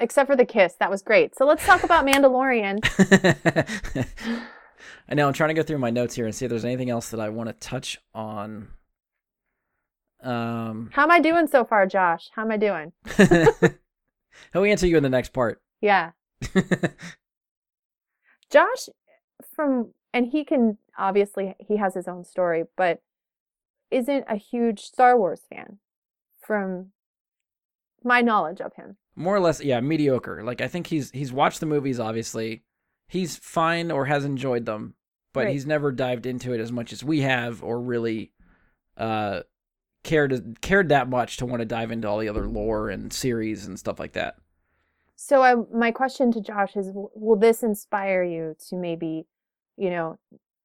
[0.00, 0.74] Except for the kiss.
[0.78, 1.36] That was great.
[1.36, 2.78] So let's talk about Mandalorian.
[5.08, 6.90] I know I'm trying to go through my notes here and see if there's anything
[6.90, 8.68] else that I want to touch on.
[10.22, 12.30] Um, How am I doing so far, Josh?
[12.34, 12.92] How am I doing?
[14.52, 15.60] he'll answer you in the next part.
[15.80, 16.10] Yeah.
[18.50, 18.88] Josh
[19.58, 23.02] from and he can obviously he has his own story, but
[23.90, 25.78] isn't a huge Star Wars fan
[26.38, 26.92] from
[28.04, 28.96] my knowledge of him.
[29.16, 32.62] more or less yeah mediocre like i think he's he's watched the movies obviously
[33.08, 34.94] he's fine or has enjoyed them
[35.32, 35.52] but Right.
[35.52, 38.30] he's never dived into it as much as we have or really
[38.96, 39.40] uh
[40.04, 43.66] cared cared that much to want to dive into all the other lore and series
[43.66, 44.36] and stuff like that
[45.16, 49.26] So I, my question to Josh is will this inspire you to maybe,
[49.78, 50.18] you know,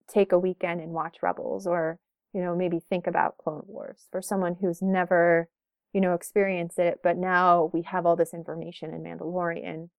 [0.09, 1.99] take a weekend and watch Rebels or,
[2.33, 5.47] you know, maybe think about Clone Wars for someone who's never,
[5.93, 9.89] you know, experienced it, but now we have all this information in Mandalorian,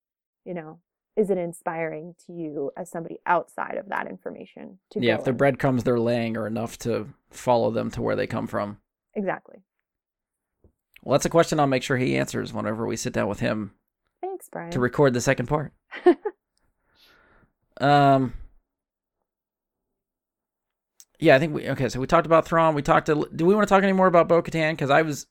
[0.45, 0.81] you know,
[1.17, 5.33] is it inspiring to you as somebody outside of that information to yeah if the
[5.33, 8.79] breadcrumbs they're laying are enough to follow them to where they come from
[9.15, 9.59] Exactly.
[11.03, 13.73] well that's a question i'll make sure he answers whenever we sit down with him
[14.21, 14.71] Thanks, Brian.
[14.73, 15.73] to record the second part
[17.81, 18.33] um
[21.19, 22.75] yeah i think we okay so we talked about Thrawn.
[22.75, 25.27] we talked to do we want to talk any more about bo-katan because i was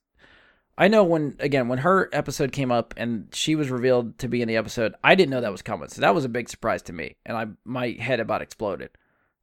[0.78, 4.42] i know when again when her episode came up and she was revealed to be
[4.42, 6.82] in the episode i didn't know that was coming so that was a big surprise
[6.82, 8.90] to me and i my head about exploded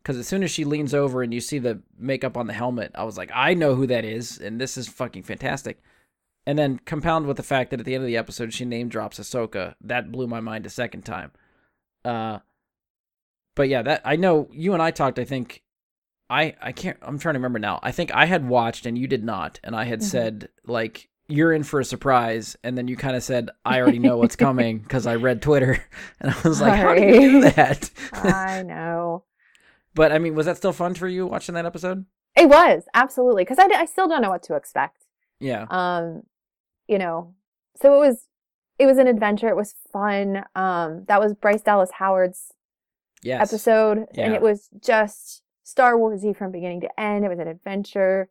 [0.01, 2.91] because as soon as she leans over and you see the makeup on the helmet
[2.95, 5.81] i was like i know who that is and this is fucking fantastic
[6.45, 8.89] and then compound with the fact that at the end of the episode she name
[8.89, 11.31] drops Ahsoka, that blew my mind a second time.
[12.03, 12.39] Uh,
[13.55, 15.19] but yeah, that I know you and I talked.
[15.19, 15.61] I think
[16.31, 16.97] I I can't.
[17.01, 17.79] I'm trying to remember now.
[17.83, 20.03] I think I had watched and you did not, and I had Mhm.
[20.03, 23.99] said like you're in for a surprise, and then you kind of said I already
[23.99, 25.83] know what's coming because I read Twitter,
[26.19, 27.89] and I was like, how do you do that?
[28.13, 29.23] I know.
[29.93, 32.05] but I mean, was that still fun for you watching that episode?
[32.35, 35.05] It was absolutely because I, I still don't know what to expect.
[35.39, 36.23] Yeah, um
[36.87, 37.33] you know
[37.81, 38.27] so it was
[38.77, 42.53] it was an adventure it was fun um that was bryce dallas howard's
[43.23, 43.51] yes.
[43.51, 47.25] episode and it was just star warsy from beginning to end.
[47.25, 48.29] It was an adventure.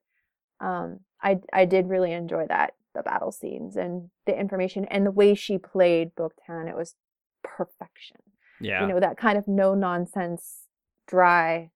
[0.61, 5.11] Um i i did really enjoy that the battle scenes and the information and the
[5.13, 6.97] way she played Bo-Katan, it was
[7.45, 8.19] perfection.
[8.61, 10.65] Yeah, you know that kind of no nonsense
[11.07, 11.71] dry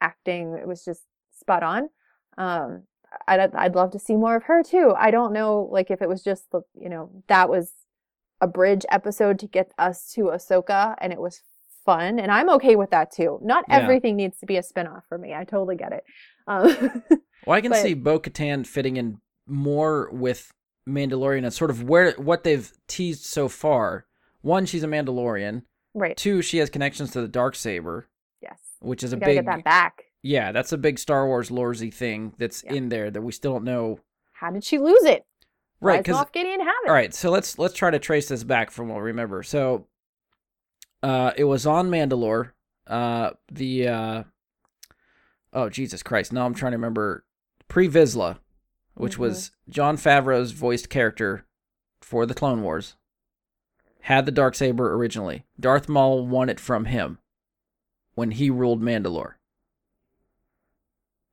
[0.00, 1.88] acting it was just spot on.
[2.38, 2.84] Um
[3.28, 4.92] I'd, I'd love to see more of her too.
[4.96, 7.72] I don't know like if it was just the you know that was
[8.40, 11.40] a bridge episode to get us to ahsoka and it was
[11.84, 13.78] fun and i'm okay with that too not Yeah.
[13.80, 16.04] everything needs to be a spin-off for me i totally get it
[16.46, 17.02] um,
[17.46, 20.50] Well, I can But- see Bo Katan fitting in more with
[20.88, 24.06] Mandalorian and sort of where what they've teased so far.
[24.42, 25.62] One, she's a Mandalorian.
[25.94, 28.08] right Two, she has connections to the dark saber,
[28.42, 31.26] yes which is a we gotta big get that back yeah, that's a big Star
[31.26, 32.74] Wars loresy thing that's Yeah.
[32.74, 34.00] in there that we still don't know.
[34.34, 35.24] how did she lose it
[35.80, 38.42] Right, because Moff Gideon have it all right, so let's let's try to trace this
[38.44, 39.42] back from what we remember.
[39.42, 39.86] So,
[41.04, 42.52] uh, it was on Mandalore.
[42.86, 44.22] Uh, the uh,
[45.52, 46.32] oh Jesus Christ!
[46.32, 47.24] Now I'm trying to remember
[47.68, 48.38] pre Vizsla,
[48.94, 49.18] which Mhm.
[49.18, 51.46] was Jon Favreau's voiced character
[52.00, 52.96] for the Clone Wars,
[54.02, 55.44] had the dark saber originally.
[55.58, 57.18] Darth Maul won it from him
[58.14, 59.34] when he ruled Mandalore.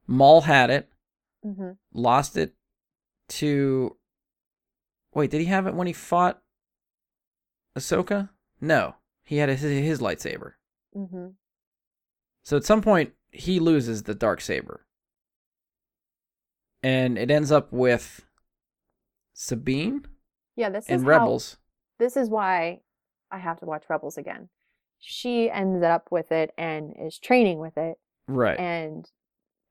[0.08, 0.90] Maul had it,
[1.44, 2.54] hmm lost it
[3.30, 3.96] to.
[5.14, 6.42] Wait, did he have it when he fought
[7.78, 8.30] Ahsoka?
[8.62, 8.96] No,
[9.32, 10.56] he had his, his lightsaber.
[10.94, 11.28] hmm
[12.44, 14.86] So at some point, he loses the dark saber,
[16.84, 18.26] and it ends up with
[19.34, 20.06] Sabine
[20.58, 21.58] Yeah, this is in how- Rebels.
[21.98, 22.82] this is why
[23.32, 24.50] I have to watch Rebels again.
[25.00, 28.60] She ends up with it and is training with it, Right.
[28.60, 29.10] and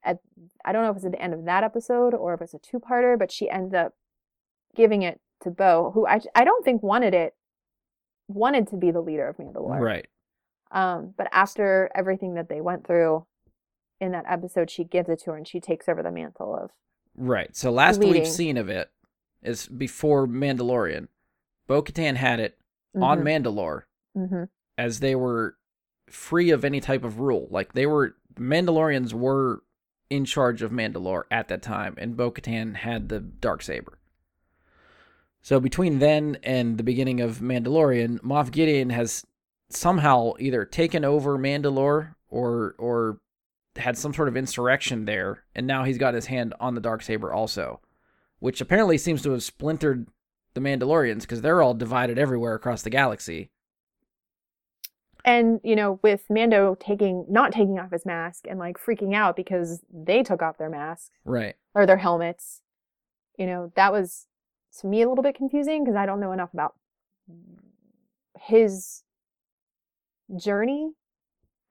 [0.03, 0.21] at
[0.65, 2.59] I don't know if it's at the end of that episode or if it's a
[2.59, 3.93] two-parter, but she ends up
[4.75, 7.37] giving it to Bo, who I I don't think wanted it,
[8.35, 9.81] wanted to be the leader of Mandalore.
[9.81, 10.07] right.
[10.72, 13.26] Um, but after everything that they went through
[14.01, 16.70] in that episode, she gives it to her and she takes over the mantle of.
[17.16, 17.57] Right.
[17.57, 18.22] So last Leading.
[18.22, 18.91] we've seen of it
[19.43, 21.09] is before Mandalorian.
[21.66, 22.59] Bo Katan had it
[22.95, 23.83] on Mandalore
[24.16, 24.45] hmm
[24.76, 25.57] as they were
[26.09, 27.47] free of any type of rule.
[27.51, 29.62] Like they were Mandalorians were
[30.09, 33.99] in charge of Mandalore at that time, and Bo Katan had the dark saber.
[35.43, 39.24] So between then and the beginning of Mandalorian, Moff Gideon has
[39.70, 43.20] somehow either taken over Mandalore or or
[43.76, 47.03] had some sort of insurrection there, and now he's got his hand on the dark
[47.03, 47.80] saber also,
[48.41, 50.09] which apparently seems to have splintered
[50.55, 53.49] the Mandalorians because they're all divided everywhere across the galaxy.
[55.24, 59.36] And you know, with Mando taking not taking off his mask and like freaking out
[59.36, 61.55] because they took off their masks Right.
[61.74, 62.62] or their helmets,
[63.38, 64.26] you know, that was
[64.79, 66.75] to me a little bit confusing because I don't know enough about
[68.41, 69.03] his
[70.37, 70.93] journey.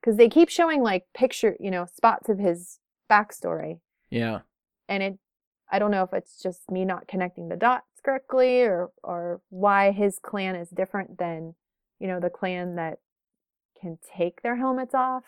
[0.02, 2.80] Because they keep showing like picture, you know, spots of his
[3.12, 3.80] backstory,
[4.10, 4.40] Yeah.
[4.88, 5.20] and it,
[5.70, 9.92] I don't know if it's just me not connecting the dots correctly or or why
[9.92, 11.56] his clan is different than,
[12.00, 13.00] you know, the clan that
[13.82, 15.26] can take their helmets off.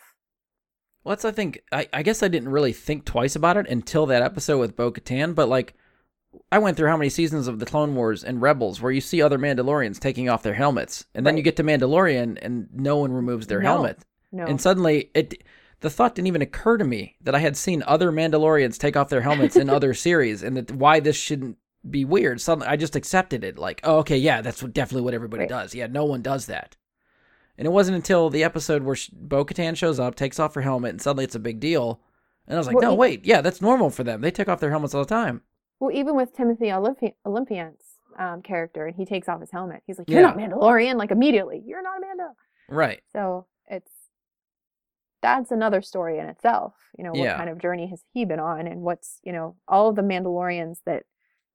[1.04, 4.06] Well, that's I think I, I guess I didn't really think twice about it until
[4.06, 5.74] that episode with Bo Katan, but like
[6.52, 9.22] I went through how many seasons of the Clone Wars and Rebels where you see
[9.22, 13.12] other Mandalorians taking off their helmets, and then you get to Mandalorian and no one
[13.12, 13.70] removes their No.
[13.70, 14.00] helmet,
[14.32, 14.46] No.
[14.46, 15.44] and suddenly it
[15.82, 19.10] the thought didn't even occur to me that I had seen other Mandalorians take off
[19.10, 21.58] their helmets in other series, and that why this shouldn't
[21.90, 22.40] be weird.
[22.40, 25.50] Suddenly, I just accepted it, like, oh, okay, yeah, that's what, definitely what everybody Right.
[25.50, 25.74] does.
[25.74, 26.78] Yeah, no one does that.
[27.58, 30.92] And it wasn't until the episode where Bo Katan shows up, takes off her helmet,
[30.92, 32.00] and suddenly it's a big deal.
[32.48, 34.22] And I was like, Well, no, wait, yeah, that's normal for them.
[34.22, 35.42] They take off their helmets all the time.
[35.82, 39.82] Well, even with Timothy Olympi- Olyphant's um, character, and he takes off his helmet.
[39.88, 40.28] He's like, "You're Yeah.
[40.28, 42.36] not Mandalorian!" Like immediately, "You're not Mando."
[42.70, 43.02] Right.
[43.12, 43.92] So it's
[45.22, 46.74] that's another story in itself.
[46.98, 47.38] You know, what Yeah.
[47.38, 50.78] kind of journey has he been on, and what's you know all of the Mandalorians
[50.86, 51.04] that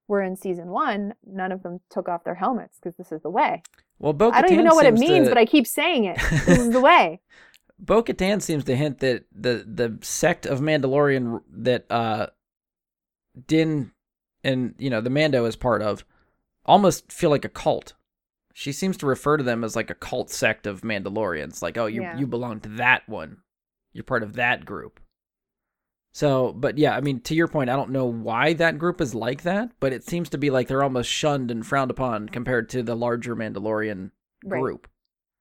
[0.09, 3.31] were in season one, none of them took off their helmets because this is the
[3.31, 3.63] way.
[4.01, 4.35] Well, Bo Katan.
[4.35, 6.17] I don't even know what it means, to- but I keep saying it.
[6.47, 7.21] This is the way.
[7.79, 12.29] Bo Katan seems to hint that the the sect of Mandalorian that uh
[13.47, 13.93] Din
[14.47, 16.05] and you know the Mando is part of
[16.65, 17.95] almost feel like a cult.
[18.55, 21.61] She seems to refer to them as like a cult sect of Mandalorians.
[21.63, 22.17] Like, oh, you Yeah.
[22.17, 23.39] you belong to that one.
[23.93, 25.01] You're part of that group.
[26.13, 29.15] So, but yeah, I mean, to your point, I don't know why that group is
[29.15, 32.71] like that, but it seems to be like they're almost shunned and frowned upon compared
[32.71, 34.11] to the larger Mandalorian
[34.45, 34.61] Right.
[34.61, 34.89] group.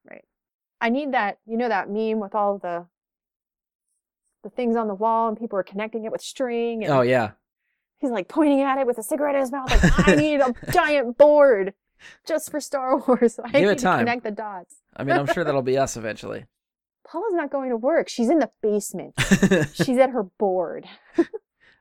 [0.09, 0.25] Right.
[0.81, 1.39] I need that.
[1.45, 2.87] You know that meme with all the
[4.43, 6.83] the things on the wall, and people are connecting it with string.
[6.83, 7.31] And Oh yeah,
[7.99, 10.53] He's like pointing at it with a cigarette in his mouth, like, I need a
[10.71, 11.73] giant board
[12.27, 13.39] just for Star Wars.
[13.43, 13.99] I Give it need to time.
[13.99, 14.75] connect the dots.
[14.95, 16.45] I mean, I'm sure that'll be us eventually.
[17.07, 18.09] Paula's not going to work.
[18.09, 19.13] She's in the basement.
[19.73, 20.87] She's at her board.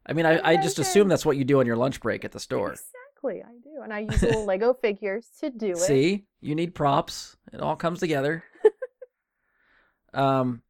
[0.06, 2.32] I mean, I, I just assume that's what you do on your lunch break at
[2.32, 2.72] the store.
[2.72, 3.80] Exactly, I do.
[3.82, 5.78] And I use little Lego figures to do it.
[5.78, 7.36] See, you need props.
[7.54, 8.44] It all comes together.
[10.12, 10.60] um,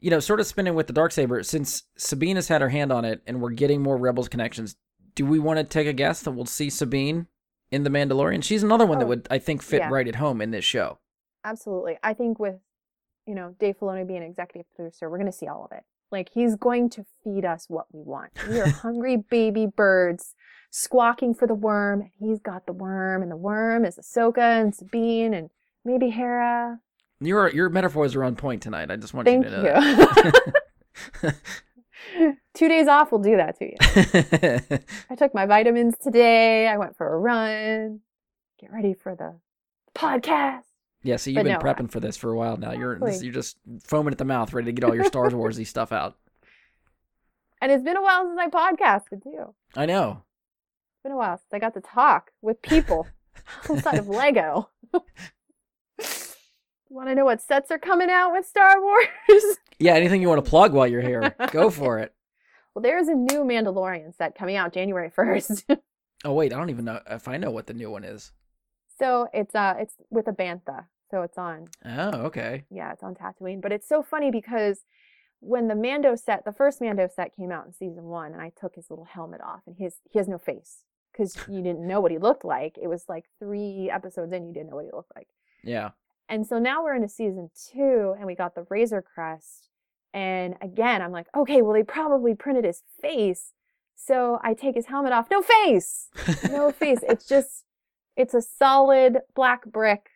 [0.00, 1.42] you know, sort of spinning with the dark saber.
[1.42, 4.76] Since Sabine has had her hand on it, and we're getting more Rebels connections,
[5.14, 7.26] do we want to take a guess that we'll see Sabine
[7.70, 8.42] in the Mandalorian?
[8.44, 9.88] She's another one that Oh, would, I think, fit yeah.
[9.90, 10.98] right at home in this show.
[11.44, 11.98] Absolutely.
[12.02, 12.56] I think with,
[13.26, 15.84] you know, Dave Filoni being executive producer, we're going to see all of it.
[16.10, 18.30] Like, he's going to feed us what we want.
[18.48, 20.34] We are hungry baby birds
[20.70, 24.74] squawking for the worm, and he's got the worm, and the worm is Ahsoka and
[24.74, 25.50] Sabine and
[25.84, 26.80] maybe Hera.
[27.20, 28.90] Your your metaphors are on point tonight.
[28.90, 30.32] I just want you to know
[31.22, 31.30] you.
[32.54, 34.78] Two days off will do that to you.
[35.10, 36.66] I took my vitamins today.
[36.68, 38.00] I went for a run.
[38.60, 39.38] Get ready for the
[39.94, 40.62] podcast.
[41.02, 42.72] Yeah, so you've But been no, prepping for this for a while now.
[42.72, 43.26] You're Exactly.
[43.26, 46.16] you're just foaming at the mouth, ready to get all your Star Warsy stuff out.
[47.60, 49.54] And it's been a while since I podcasted too.
[49.76, 50.22] I know.
[50.96, 53.06] It's been a while since I got to talk with people
[53.70, 54.70] outside of Lego.
[56.90, 59.06] Want to know what sets are coming out with Star Wars?
[59.80, 62.12] Yeah, anything you want to plug while you're here, go for it.
[62.74, 65.78] well, there's a new Mandalorian set coming out January 1st.
[66.24, 68.32] Oh wait, I don't even know if I know what the new one is.
[68.98, 70.86] so it's uh it's with a bantha.
[71.12, 72.64] So it's on Oh, okay.
[72.70, 73.60] yeah, it's on Tatooine.
[73.62, 74.80] But it's so funny because
[75.38, 78.50] when the Mando set, the first Mando set came out in season one, and I
[78.60, 80.82] took his little helmet off, and his he has no face.
[81.12, 82.76] because you didn't know what he looked like.
[82.82, 85.28] It was like three episodes in, you didn't know what he looked like.
[85.62, 85.90] Yeah.
[86.28, 89.68] And so now we're into season two, and we got the Razor Crest.
[90.12, 93.52] And again, I'm like, okay, well, they probably printed his face.
[93.96, 95.30] So I take his helmet off.
[95.30, 96.08] No face!
[96.50, 97.00] No face.
[97.02, 97.64] It's just,
[98.16, 100.10] it's a solid black brick,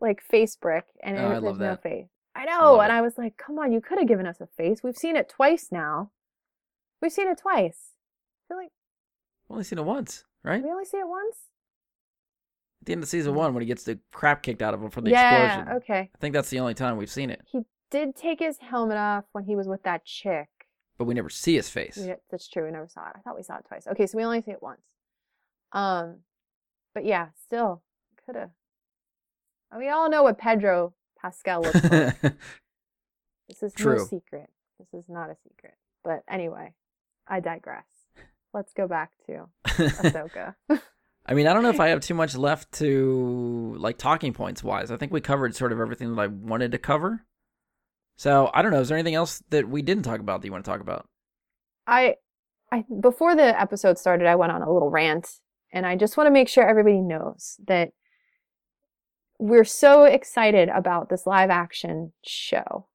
[0.00, 2.08] like face brick, and Oh, it, I there's love no face.
[2.36, 2.72] I know.
[2.74, 2.94] love and it.
[2.96, 4.82] I was like, come on, you could have given us a face.
[4.82, 6.10] We've seen it twice now.
[7.00, 7.92] We've seen it twice.
[7.92, 8.72] I feel like
[9.48, 10.62] Only seen it once, right?
[10.62, 11.36] we only see it once.
[12.84, 14.90] At the end of season one, when he gets the crap kicked out of him
[14.90, 15.76] from the yeah, explosion.
[15.78, 16.10] okay.
[16.14, 17.60] I think that's the only time we've seen it, He
[17.90, 20.48] did take his helmet off when he was with that chick.
[20.98, 21.96] but we never see his face.
[21.96, 22.66] We, that's true.
[22.66, 23.14] We never saw it.
[23.16, 23.86] I thought we saw it twice.
[23.86, 24.82] Okay, so we only see it once.
[25.72, 26.18] Um,
[26.94, 27.80] but yeah, still
[28.26, 28.50] could have.
[29.74, 32.20] We all know what Pedro Pascal looks like.
[33.48, 33.96] this is True.
[33.96, 34.50] no secret.
[34.78, 35.76] This is not a secret.
[36.04, 36.74] But anyway,
[37.26, 37.86] I digress.
[38.52, 40.54] Let's go back to Ahsoka.
[41.26, 44.62] I mean, I don't know if I have too much left to like talking points
[44.62, 44.90] wise.
[44.90, 47.24] I think we covered sort of everything that I wanted to cover.
[48.16, 48.80] So I don't know.
[48.80, 51.08] Is there anything else that we didn't talk about that you want to talk about?
[51.86, 52.16] I,
[52.70, 55.40] I before the episode started, I went on a little rant,
[55.72, 57.92] and I just want to make sure everybody knows that
[59.38, 62.86] we're so excited about this live action show.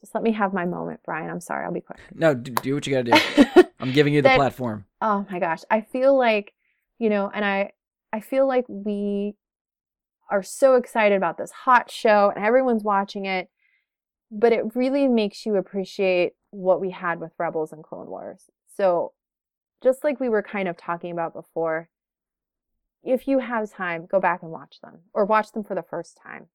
[0.00, 1.28] Just let me have my moment, Brian.
[1.30, 1.64] I'm sorry.
[1.66, 1.98] I'll be quick.
[2.14, 3.62] No, do, do what you got to do.
[3.80, 4.84] I'm giving you the That- platform.
[5.02, 6.52] oh my gosh i feel like
[7.00, 7.72] you know and i
[8.12, 9.34] i feel like we
[10.30, 13.48] are so excited about this hot show and everyone's watching it
[14.30, 18.50] but it really makes you appreciate what we had with rebels and clone wars.
[18.76, 19.12] So
[19.82, 21.88] just like we were kind of talking about before
[23.02, 26.18] if you have time go back and watch them or watch them for the first
[26.22, 26.46] time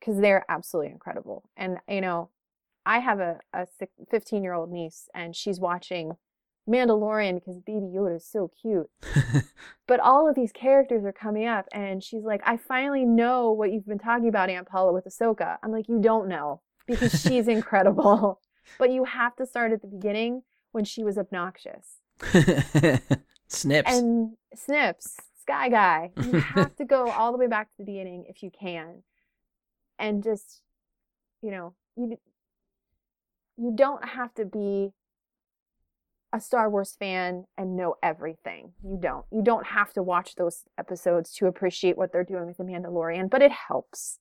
[0.00, 1.48] because they're absolutely incredible.
[1.56, 2.30] And you know
[2.84, 3.68] i have a, a
[4.10, 6.14] 15 year old niece and she's watching
[6.68, 8.90] Mandalorian because Baby Yoda is so cute.
[9.92, 13.72] But all of these characters are coming up, and she's like, I finally know what
[13.72, 15.58] you've been talking about, Aunt Paula, with Ahsoka.
[15.62, 18.40] I'm like, you don't know because she's incredible.
[18.78, 21.98] But you have to start at the beginning when she was obnoxious.
[23.48, 23.92] Snips.
[23.92, 28.24] And Snips, Sky Guy, you have to go all the way back to the beginning
[28.28, 29.02] if you can.
[29.98, 30.62] And just,
[31.42, 32.16] you know, you
[33.58, 34.92] you don't have to be
[36.32, 38.72] a Star Wars fan and know everything.
[38.82, 39.24] You don't.
[39.30, 43.28] You don't have to watch those episodes to appreciate what they're doing with the Mandalorian,
[43.30, 44.18] but it helps.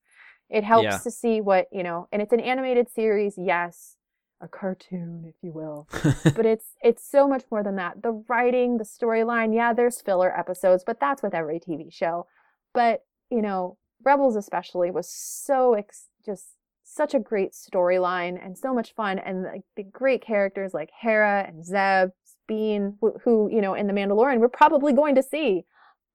[0.50, 0.98] It helps Yeah.
[0.98, 3.96] to see what, you know, and it's an animated series, yes,
[4.42, 5.88] a cartoon, if you will
[6.36, 8.02] but it's it's so much more than that.
[8.02, 12.26] The writing, the storyline, yeah, there's filler episodes, but that's with every TV show.
[12.74, 16.56] But you know, Rebels especially was so ex- just
[16.94, 21.46] such a great storyline and so much fun, and like the great characters like Hera
[21.48, 22.12] and Zeb,
[22.48, 25.64] Bean, who, who you know in the Mandalorian we're probably going to see.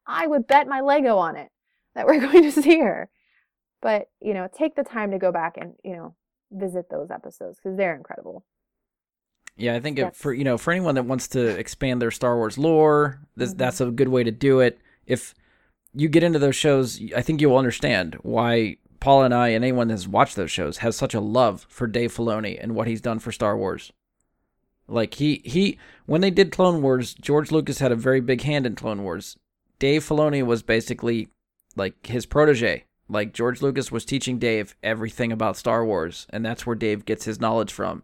[0.07, 1.49] I would bet my Lego on it
[1.95, 3.09] that we're going to see her.
[3.81, 6.15] But you know, take the time to go back and you know
[6.53, 8.45] visit those episodes because they're incredible.
[9.57, 12.37] Yeah, I think if, for you know for anyone that wants to expand their Star
[12.37, 13.59] Wars lore, this Mhm.
[13.59, 14.79] that's a good way to do it.
[15.07, 15.35] If
[15.95, 19.89] you get into those shows, I think you'll understand why Paul and I and anyone
[19.89, 23.19] that's watched those shows has such a love for Dave Filoni and what he's done
[23.19, 23.93] for Star Wars.
[24.89, 28.67] Like he he when they did Clone Wars, George Lucas had a very big hand
[28.67, 29.37] in Clone Wars.
[29.79, 31.29] Dave Filoni was basically
[31.75, 32.85] like his protege.
[33.09, 37.25] Like George Lucas was teaching Dave everything about Star Wars, and that's where Dave gets
[37.25, 38.03] his knowledge from.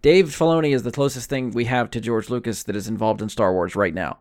[0.00, 3.28] Dave Filoni is the closest thing we have to George Lucas that is involved in
[3.28, 4.18] Star Wars right now.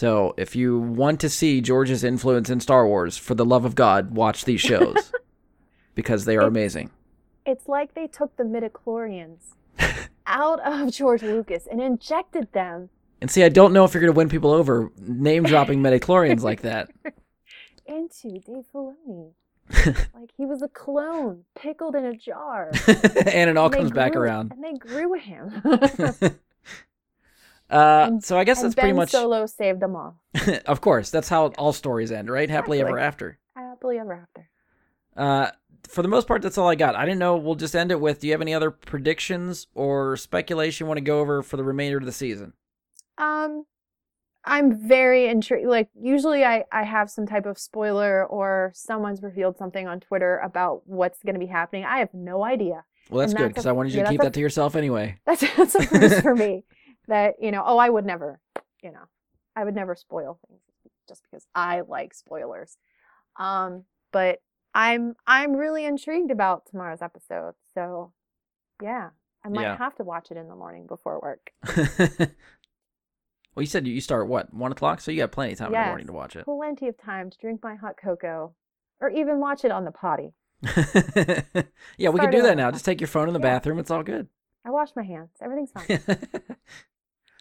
[0.00, 3.74] So if you want to see George's influence in Star Wars, for the love of
[3.74, 5.12] God, watch these shows
[5.94, 6.90] because they are It's- amazing.
[7.44, 9.40] It's like they took the midichlorians
[10.26, 12.88] out of George Lucas and injected them
[13.20, 16.40] And see, I don't know if you're going to win people over name dropping midichlorians
[16.40, 16.88] like that.
[17.86, 19.32] into Dave Filoni.
[20.14, 22.70] like he was a clone pickled in a jar.
[22.86, 24.52] and it all And comes back around.
[24.52, 25.60] And they grew him.
[27.70, 30.20] Uh, And- so I guess that's Ben pretty much, Solo saved them all.
[30.66, 32.48] of course, that's how all stories end, right?
[32.50, 33.38] Happily ever after.
[33.56, 34.48] Happily ever after.
[35.16, 35.50] Uh,
[35.88, 36.94] for the most part, that's all I got.
[36.94, 37.36] I didn't know.
[37.36, 38.20] We'll just end it with.
[38.20, 41.64] Do you have any other predictions or speculation you want to go over for the
[41.64, 42.52] remainder of the season?
[43.18, 43.64] Um,
[44.44, 45.66] I'm very intrigued.
[45.68, 50.38] Like usually, I I have some type of spoiler or someone's revealed something on Twitter
[50.38, 51.84] about what's going to be happening.
[51.84, 52.84] I have no idea.
[53.10, 54.76] Well, that's And good because I wanted you yeah, to keep a- that to yourself
[54.76, 55.18] anyway.
[55.26, 56.64] That's that's a first for me.
[57.10, 58.40] That you know, oh, I would never,
[58.82, 59.04] you know,
[59.54, 60.62] I would never spoil things
[61.08, 62.78] just because I like spoilers.
[63.38, 64.40] Um, but
[64.74, 67.54] I'm I'm really intrigued about tomorrow's episode.
[67.74, 68.12] So,
[68.82, 69.10] yeah,
[69.44, 69.76] I might Yeah.
[69.76, 71.50] have to watch it in the morning before work.
[73.54, 75.80] well, you said you start what one o'clock, so you got plenty of time in
[75.80, 76.44] the morning to watch it.
[76.44, 78.54] Plenty of time to drink my hot cocoa,
[79.00, 80.32] or even watch it on the potty.
[81.98, 82.70] yeah, we can do that now.
[82.70, 83.54] Just take your phone in the Yeah.
[83.54, 83.78] bathroom.
[83.80, 84.28] It's all good.
[84.64, 85.30] I wash my hands.
[85.42, 85.86] Everything's fine.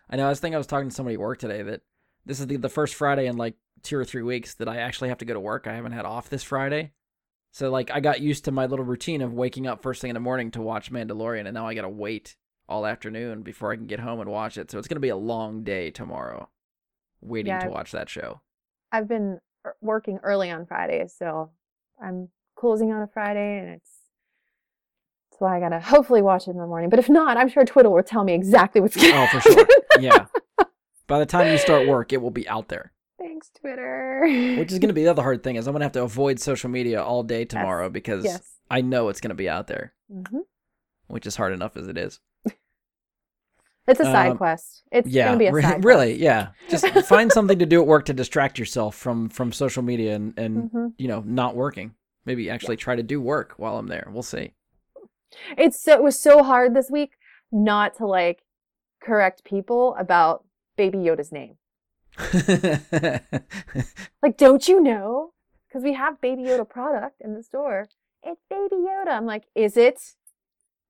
[0.09, 0.25] I know.
[0.25, 1.81] I was thinking I was talking to somebody at work today that
[2.25, 5.09] this is the, the first Friday in like two or three weeks that I actually
[5.09, 5.67] have to go to work.
[5.67, 6.91] I haven't had off this Friday.
[7.51, 10.13] So like I got used to my little routine of waking up first thing in
[10.15, 12.35] the morning to watch Mandalorian and now I got to wait
[12.67, 14.69] all afternoon before I can get home and watch it.
[14.69, 16.49] So it's going to be a long day tomorrow
[17.21, 18.41] waiting Yeah, to watch that show.
[18.91, 21.51] I've been er- working early on Fridays, so
[22.01, 23.98] I'm closing on a Friday, and it's
[25.39, 26.89] why I gotta hopefully watch it in the morning.
[26.89, 29.23] But if not, I'm sure Twitter will tell me exactly what's going on.
[29.23, 29.67] Oh, for sure.
[29.99, 30.25] yeah.
[31.07, 32.91] By the time you start work, it will be out there.
[33.17, 34.21] Thanks, Twitter.
[34.57, 36.03] Which is going to be the other hard thing is I'm going to have to
[36.03, 38.41] avoid social media all day tomorrow because yes.
[38.69, 40.39] I know it's going to be out there, hmm
[41.07, 42.19] which is hard enough as it is.
[43.87, 44.83] It's a side Um, quest.
[44.91, 46.49] It's yeah, gonna be a side really, yeah.
[46.69, 50.37] Just find something to do at work to distract yourself from from social media and
[50.37, 51.95] and hmm you know not working.
[52.25, 54.07] Maybe actually try to do work while I'm there.
[54.11, 54.53] We'll see.
[55.57, 57.11] It's so it was so hard this week
[57.51, 58.43] not to like
[59.01, 60.45] correct people about
[60.77, 61.55] Baby Yoda's name.
[64.21, 65.33] Like, don't you know?
[65.67, 67.87] Because we have Baby Yoda product in the store.
[68.23, 69.09] It's Baby Yoda.
[69.09, 70.01] I'm like, is it?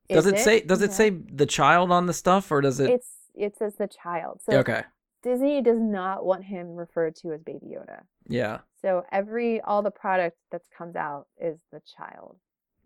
[0.10, 2.90] does Is it say does it say the child on the stuff or does it?
[2.90, 4.42] It's it says the child.
[4.44, 4.84] So okay.
[5.22, 8.02] Disney does not want him referred to as Baby Yoda.
[8.28, 8.60] Yeah.
[8.82, 12.38] So every all the product that comes out is the child.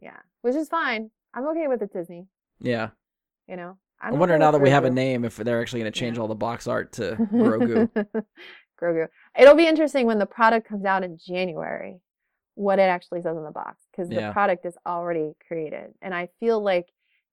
[0.01, 1.12] Yeah, which is fine.
[1.34, 2.27] I'm okay with it, Disney.
[2.59, 2.89] Yeah.
[3.47, 3.77] You know.
[4.01, 5.99] I I'm wonder okay now that we have a name if they're actually going to
[5.99, 6.21] change Yeah.
[6.23, 7.89] all the box art to Grogu.
[8.81, 9.07] Grogu.
[9.39, 11.99] It'll be interesting when the product comes out in January,
[12.55, 14.27] what it actually says on the box, because Yeah.
[14.27, 16.88] the product is already created, and I feel like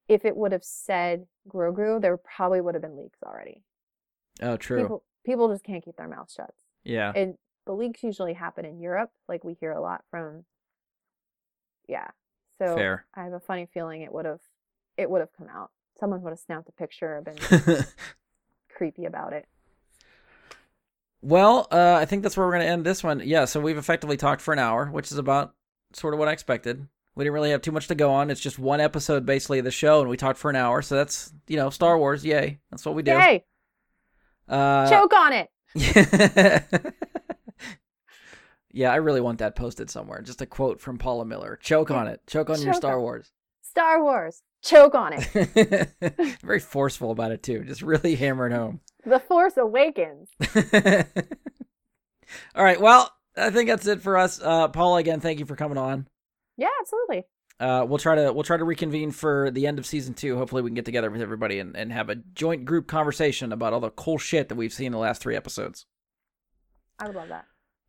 [0.08, 3.62] if it would have said Grogu, there probably would have been leaks already.
[4.42, 4.82] oh, true.
[4.82, 6.54] People people just can't keep their mouths shut.
[6.84, 7.12] yeah.
[7.14, 7.34] And
[7.66, 10.44] the leaks usually happen in Europe, like we hear a lot from.
[11.88, 12.08] Yeah.
[12.60, 13.06] So Fair.
[13.14, 14.40] I have a funny feeling it would have,
[14.98, 15.70] it would have come out.
[15.98, 17.84] Someone would have snapped a picture and been
[18.76, 19.46] creepy about it.
[21.22, 23.22] Well, uh, I think that's where we're going to end this one.
[23.24, 25.54] Yeah, so we've effectively talked for an hour, which is about
[25.94, 26.86] sort of what I expected.
[27.14, 28.30] We didn't really have too much to go on.
[28.30, 30.82] It's just one episode basically of the show, and we talked for an hour.
[30.82, 32.60] So that's you know Star Wars, yay!
[32.70, 33.12] That's what we do.
[33.12, 33.44] Yay!
[34.48, 35.50] Uh, Choke on it.
[38.72, 40.22] yeah, I really want that posted somewhere.
[40.22, 42.20] Just a quote from Paula Miller: "Choke on it.
[42.26, 44.42] Choke on your Star on- Wars." Star Wars.
[44.62, 45.90] Choke on it.
[46.42, 47.64] Very forceful about it too.
[47.64, 48.80] Just really hammered home.
[49.06, 50.28] The Force Awakens.
[52.54, 52.80] All right.
[52.80, 54.40] Well, I think that's it for us.
[54.42, 56.06] Uh, Paula, again, thank you for coming on.
[56.56, 57.24] Yeah, absolutely.
[57.58, 60.36] Uh, we'll try to we'll try to reconvene for the end of season two.
[60.36, 63.72] Hopefully, we can get together with everybody and, and have a joint group conversation about
[63.72, 65.86] all the cool shit that we've seen in the last three episodes.
[66.98, 67.44] I would love that.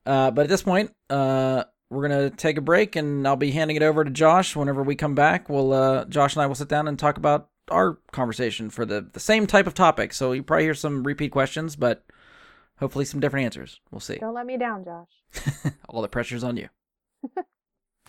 [0.06, 3.78] Uh, but at this point, uh, we're gonna take a break, and I'll be handing
[3.78, 4.56] it over to Josh.
[4.56, 7.50] Whenever we come back, we'll uh, Josh and I will sit down and talk about
[7.70, 10.14] our conversation for the the same type of topic.
[10.14, 12.04] So you probably hear some repeat questions, but
[12.80, 13.80] hopefully some different answers.
[13.92, 14.18] We'll see.
[14.18, 15.74] Don't let me down, Josh.
[15.90, 16.70] All the pressure's on you.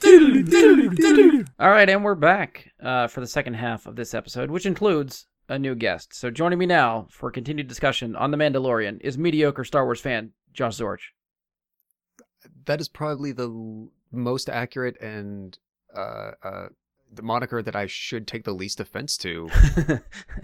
[0.05, 5.26] All right, and we're back uh, for the second half of this episode, which includes
[5.49, 6.14] a new guest.
[6.14, 10.31] So joining me now for continued discussion on The Mandalorian is mediocre Star Wars fan
[10.52, 11.01] Josh Zorch.
[12.66, 15.59] That is probably the most accurate and
[15.94, 16.66] uh, uh,
[17.12, 19.48] the moniker that I should take the least offense to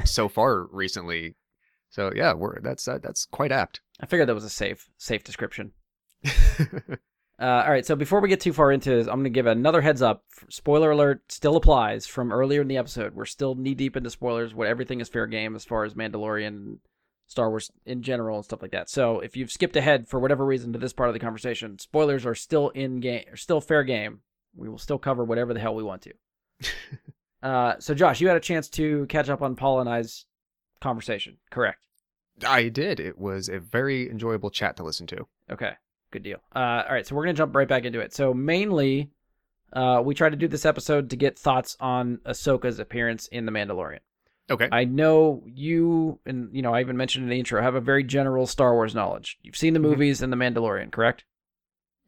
[0.04, 1.36] so far recently.
[1.90, 3.80] So yeah, we're that's uh, that's quite apt.
[4.00, 5.72] I figured that was a safe safe description.
[7.40, 9.46] Uh, all right, so before we get too far into this, I'm going to give
[9.46, 10.24] another heads up.
[10.48, 13.14] Spoiler alert still applies from earlier in the episode.
[13.14, 14.54] We're still knee deep into spoilers.
[14.54, 16.78] Where everything is fair game as far as Mandalorian,
[17.28, 18.88] Star Wars in general, and stuff like that.
[18.88, 22.26] So if you've skipped ahead for whatever reason to this part of the conversation, spoilers
[22.26, 24.20] are still in game, are still fair game.
[24.56, 26.14] We will still cover whatever the hell we want to.
[27.42, 30.24] uh, so Josh, you had a chance to catch up on Paul and I's
[30.80, 31.84] conversation, correct?
[32.46, 32.98] I did.
[32.98, 35.26] It was a very enjoyable chat to listen to.
[35.50, 35.72] Okay,
[36.10, 36.38] good deal.
[36.56, 38.14] Uh, all right, so we're gonna jump right back into it.
[38.14, 39.10] So mainly,
[39.74, 43.52] uh, we tried to do this episode to get thoughts on Ahsoka's appearance in The
[43.52, 44.00] Mandalorian.
[44.50, 44.68] Okay.
[44.72, 48.02] I know you, and you know, I even mentioned in the intro, have a very
[48.02, 49.38] general Star Wars knowledge.
[49.42, 49.82] You've seen the Mhm.
[49.82, 51.24] movies and The Mandalorian, correct?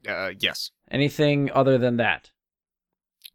[0.08, 0.70] Uh, yes.
[0.90, 2.30] Anything other than that?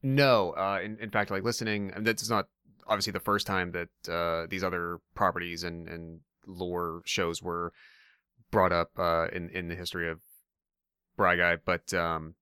[0.02, 0.52] No.
[0.52, 2.48] Uh, in, in fact, like listening, and this is not
[2.88, 7.74] obviously the first time that uh, these other properties and, and lore shows were
[8.52, 10.22] brought up uh, in in the history of
[11.18, 12.36] Bry Guy, but um,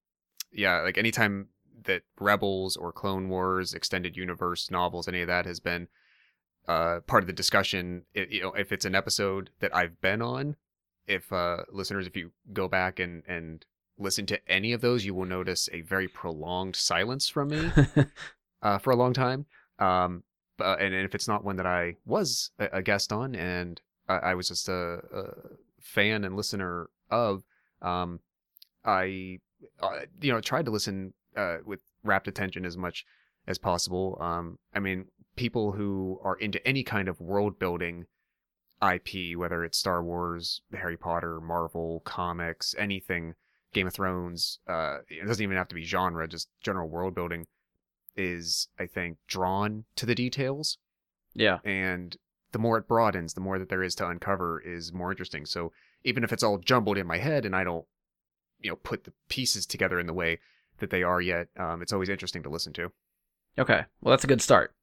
[0.51, 1.49] yeah, like anytime
[1.85, 5.87] that Rebels or Clone Wars, extended universe novels, any of that has been
[6.67, 8.03] uh, part of the discussion.
[8.13, 10.55] It, you know, if it's an episode that I've been on,
[11.07, 13.65] if uh, listeners, if you go back and and
[13.97, 17.71] listen to any of those, you will notice a very prolonged silence from me
[18.61, 19.45] uh, for a long time.
[19.79, 20.23] Um,
[20.57, 24.35] but, and if it's not one that I was a, guest on and I, I
[24.35, 25.33] was just a, a
[25.79, 27.43] fan and listener of,
[27.81, 28.19] um,
[28.85, 29.39] I,
[29.81, 33.05] uh, you know, tried to listen uh, with rapt attention as much
[33.47, 34.17] as possible.
[34.21, 38.05] Um, I mean, people who are into any kind of world building
[38.81, 43.35] IP, whether it's Star Wars, Harry Potter, Marvel, comics, anything,
[43.73, 47.47] Game of Thrones, uh, it doesn't even have to be genre, just general world building,
[48.15, 50.77] is, I think, drawn to the details.
[51.33, 51.59] yeah.
[51.63, 52.15] And
[52.51, 55.45] the more it broadens, the more that there is to uncover is more interesting.
[55.45, 55.71] So
[56.03, 57.85] even if it's all jumbled in my head and I don't,
[58.59, 60.39] you know, put the pieces together in the way
[60.77, 62.91] that they are yet, um, it's always interesting to listen to.
[63.57, 63.85] Okay.
[64.01, 64.75] Well, that's a good start.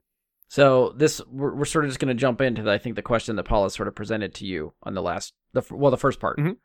[0.51, 3.03] So this we're, we're sort of just going to jump into the, I think the
[3.03, 6.19] question that Paula sort of presented to you on the last the well the first
[6.19, 6.39] part.
[6.39, 6.57] Mhm.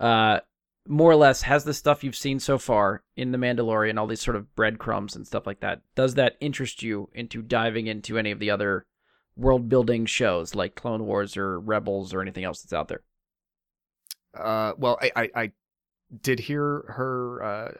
[0.00, 0.40] Uh,
[0.86, 4.20] more or less, has the stuff you've seen so far in the Mandalorian, all these
[4.20, 8.30] sort of breadcrumbs and stuff like that, does that interest you into diving into any
[8.30, 8.86] of the other
[9.36, 13.02] world building shows like Clone Wars or Rebels or anything else that's out there?
[14.34, 15.52] Uh, well, I, I, I
[16.22, 17.72] did hear her uh,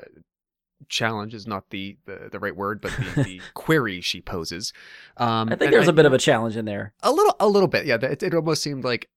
[0.89, 4.73] challenge is not the, the, the right word, but the, the query she poses.
[5.16, 6.93] Um, I think there's I- a bit of a challenge in there.
[7.02, 9.09] a little a little bit yeah it, it almost seemed like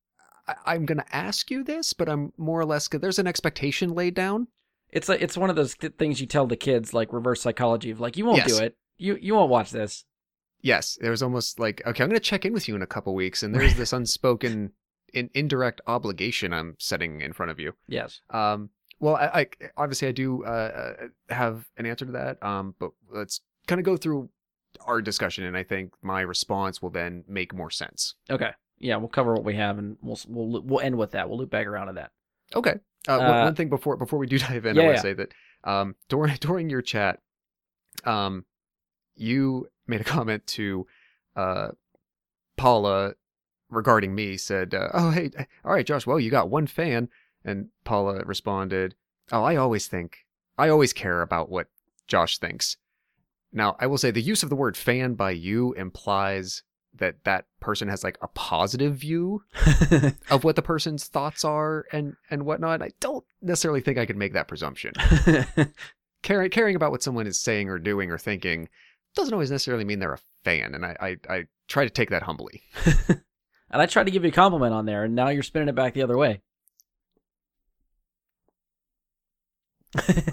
[0.46, 4.14] I, i'm gonna ask you this but i'm more or less there's an expectation laid
[4.14, 4.48] down
[4.90, 8.00] It's like it's one of those things you tell the kids, like reverse psychology of
[8.00, 8.56] like you won't Yes.
[8.56, 10.04] do it, you you won't watch this.
[10.62, 13.14] yes there was almost like okay i'm gonna check in with you in a couple
[13.14, 14.72] weeks and there's this unspoken
[15.14, 18.20] in, indirect obligation i'm setting in front of you Yes.
[18.30, 18.70] um
[19.00, 19.46] well i, I
[19.76, 23.84] obviously i do uh, uh have an answer to that um but let's kind of
[23.84, 24.28] go through
[24.86, 28.50] our discussion and i think my response will then make more sense Okay.
[28.80, 31.28] Yeah, we'll cover what we have, and we'll we'll we'll end with that.
[31.28, 32.12] We'll loop back around to that.
[32.54, 32.74] Okay.
[33.08, 35.02] Uh, one, Uh, one thing before before we do dive in, yeah, I want yeah.
[35.02, 35.32] to say that
[35.64, 37.20] um, during during your chat,
[38.04, 38.44] um,
[39.16, 40.86] you made a comment to
[41.34, 41.68] uh,
[42.56, 43.14] Paula
[43.68, 44.36] regarding me.
[44.36, 45.30] Said, uh, "Oh, hey,
[45.64, 46.06] all right, Josh.
[46.06, 47.08] Well, you got one fan."
[47.44, 48.94] And Paula responded,
[49.30, 51.68] "Oh, I always think, I always care about what
[52.06, 52.76] Josh thinks."
[53.52, 56.62] Now, I will say the use of the word "fan" by you implies
[56.94, 59.42] that that person has like a positive view
[60.30, 62.82] of what the person's thoughts are and and whatnot.
[62.82, 64.92] I don't necessarily think I could make that presumption.
[66.22, 68.68] Caring caring about what someone is saying or doing or thinking
[69.14, 72.24] doesn't always necessarily mean they're a fan, and I I, I try to take that
[72.24, 72.62] humbly.
[72.86, 73.22] and
[73.70, 75.94] I tried to give you a compliment on there, and now you're spinning it back
[75.94, 76.42] the other way.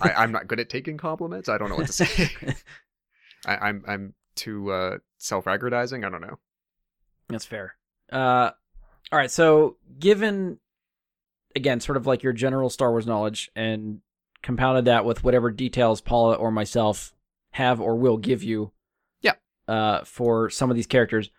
[0.02, 1.50] I, I'm not good at taking compliments.
[1.50, 2.30] I don't know what to say.
[3.46, 6.04] I, I'm I'm too uh, self-aggrandizing.
[6.06, 6.40] I don't know.
[7.30, 7.76] That's fair.
[8.12, 8.52] Uh,
[9.12, 9.32] all right.
[9.32, 10.60] So, given
[11.56, 14.02] again, sort of like your general Star Wars knowledge, and
[14.42, 17.14] compounded that with whatever details Paula or myself
[17.52, 18.72] have or will give you,
[19.22, 19.34] Yeah.
[19.68, 21.32] uh, for some of these characters.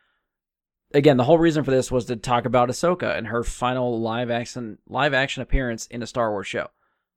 [0.95, 4.31] Again, the whole reason for this was to talk about Ahsoka and her final live
[4.31, 6.69] action live action appearance in a Star Wars show.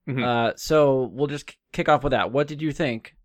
[0.08, 0.24] Mhm.
[0.24, 2.32] Uh, so we'll just k- kick off with that.
[2.32, 3.16] What did you think?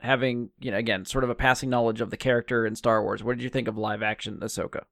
[0.00, 3.22] Having you know, again, sort of a passing knowledge of the character in Star Wars.
[3.22, 4.82] What did you think of live action Ahsoka?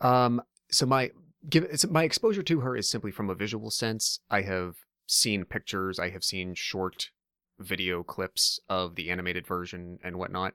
[0.00, 1.10] Um, so my
[1.48, 4.20] give it's, my exposure to her is simply from a visual sense.
[4.30, 4.76] I have
[5.06, 7.10] seen pictures, I have seen short
[7.58, 10.54] video clips of the animated version and whatnot.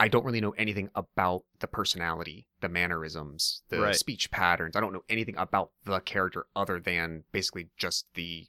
[0.00, 3.94] I don't really know anything about the personality, the mannerisms, the Right.
[3.96, 4.76] speech patterns.
[4.76, 8.46] I don't know anything about the character other than basically just the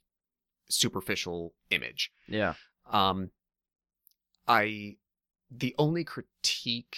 [0.69, 2.11] superficial image.
[2.27, 2.53] Yeah.
[2.85, 3.31] Um,
[4.47, 4.97] I
[5.51, 6.97] the only critique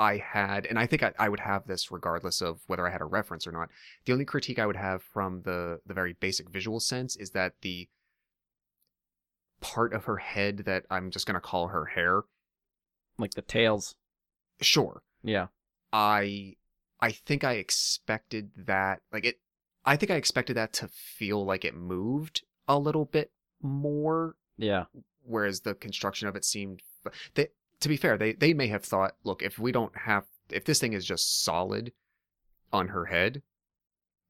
[0.00, 3.00] I had, and I think I, I would have this regardless of whether I had
[3.00, 3.68] a reference or not.
[4.04, 7.54] The only critique I would have from the the very basic visual sense is that
[7.62, 7.88] the
[9.60, 12.22] part of her head that I'm just gonna call her hair,
[13.18, 13.94] Like the tails.
[14.60, 15.48] sure, Yeah.
[15.92, 16.56] I
[17.00, 19.40] I think I expected that like it
[19.84, 23.32] I think I expected that to feel like it moved a little bit
[23.62, 24.84] more Yeah.
[25.22, 26.82] whereas the construction of it seemed
[27.34, 27.48] they
[27.80, 30.78] to be fair they they may have thought look if we don't have if this
[30.80, 31.92] thing is just solid
[32.72, 33.42] on her head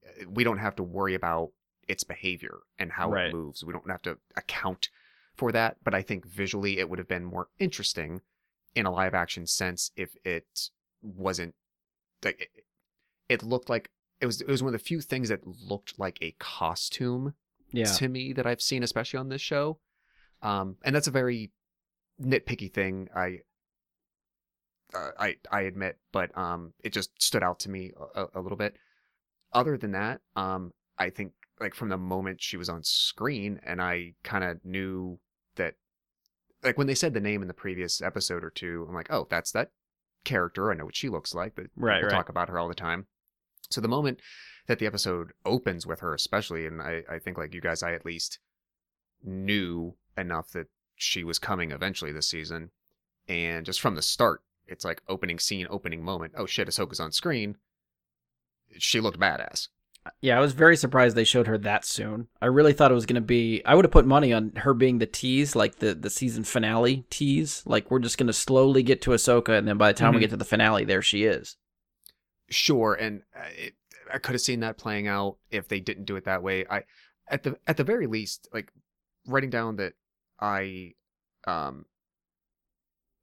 [0.05, 1.51] eh, we don't have to worry about
[1.89, 3.27] its behavior and how Right.
[3.29, 4.91] it moves we don't have to account
[5.35, 8.21] for that but i think visually it would have been more interesting
[8.75, 10.47] in a live action sense if it
[11.03, 11.55] wasn't
[12.25, 12.49] like it,
[13.29, 13.91] it looked like
[14.21, 17.35] it was it was one of the few things that looked like a costume
[17.71, 17.85] Yeah.
[17.85, 19.79] to me that I've seen, especially on this show.
[20.43, 21.51] Um, and that's a very
[22.21, 23.09] nitpicky thing.
[23.15, 23.41] I,
[24.95, 28.57] uh, I, I admit, but um, it just stood out to me a, a little
[28.57, 28.77] bit.
[29.53, 33.81] Other than that, um, I think like from the moment she was on screen, and
[33.83, 35.19] I kind of knew
[35.57, 35.75] that,
[36.69, 39.27] like when they said the name in the previous episode or two, I'm like, oh,
[39.31, 39.71] that's that
[40.25, 40.71] character.
[40.71, 42.15] I know what she looks like, but Right, people right.
[42.15, 43.07] talk about her all the time.
[43.71, 44.21] So the moment
[44.67, 47.95] that the episode opens with her, especially, and I, I think like you guys, I
[47.95, 48.39] at least
[49.25, 52.71] knew enough that she was coming eventually this season,
[53.29, 56.35] and just from the start, it's like opening scene, opening moment.
[56.37, 57.57] Oh shit, Ahsoka's on screen.
[58.77, 59.69] She looked badass.
[60.21, 62.29] Yeah, I was very surprised they showed her that soon.
[62.43, 63.63] I really thought it was going to be.
[63.65, 67.05] I would have put money on her being the tease, like the the season finale
[67.11, 67.63] tease.
[67.67, 70.19] Like we're just going to slowly get to Ahsoka, and then by the time we
[70.19, 70.21] Mhm.
[70.23, 71.57] get to the finale, there she is.
[72.51, 73.75] Sure, and uh, it,
[74.13, 76.65] I could have seen that playing out if they didn't do it that way.
[76.71, 76.85] I,
[77.29, 78.73] at the at the very least, like
[79.27, 79.93] writing down that
[80.41, 80.95] I,
[81.47, 81.85] um,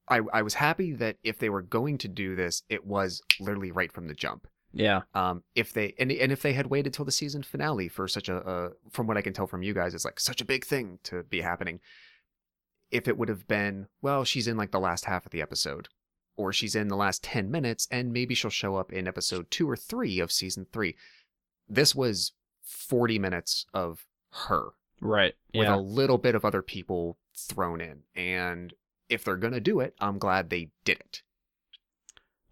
[0.08, 3.72] I I was happy that if they were going to do this, it was literally
[3.72, 4.48] right from the jump.
[4.76, 8.10] Yeah, Um, if they and and if they had waited till the season finale for
[8.10, 10.46] such a, a from what I can tell from you guys, it's like such a
[10.46, 11.80] big thing to be happening.
[12.92, 15.88] If it would have been, well, she's in like the last half of the episode,
[16.36, 19.70] or she's in the last ten minutes, and maybe she'll show up in episode two
[19.70, 20.98] or three of season three.
[21.70, 24.06] This was forty minutes of
[24.48, 25.36] her right.
[25.54, 28.74] with Yeah, a little bit of other people thrown in, and
[29.08, 31.22] if they're gonna do it, I'm glad they did it.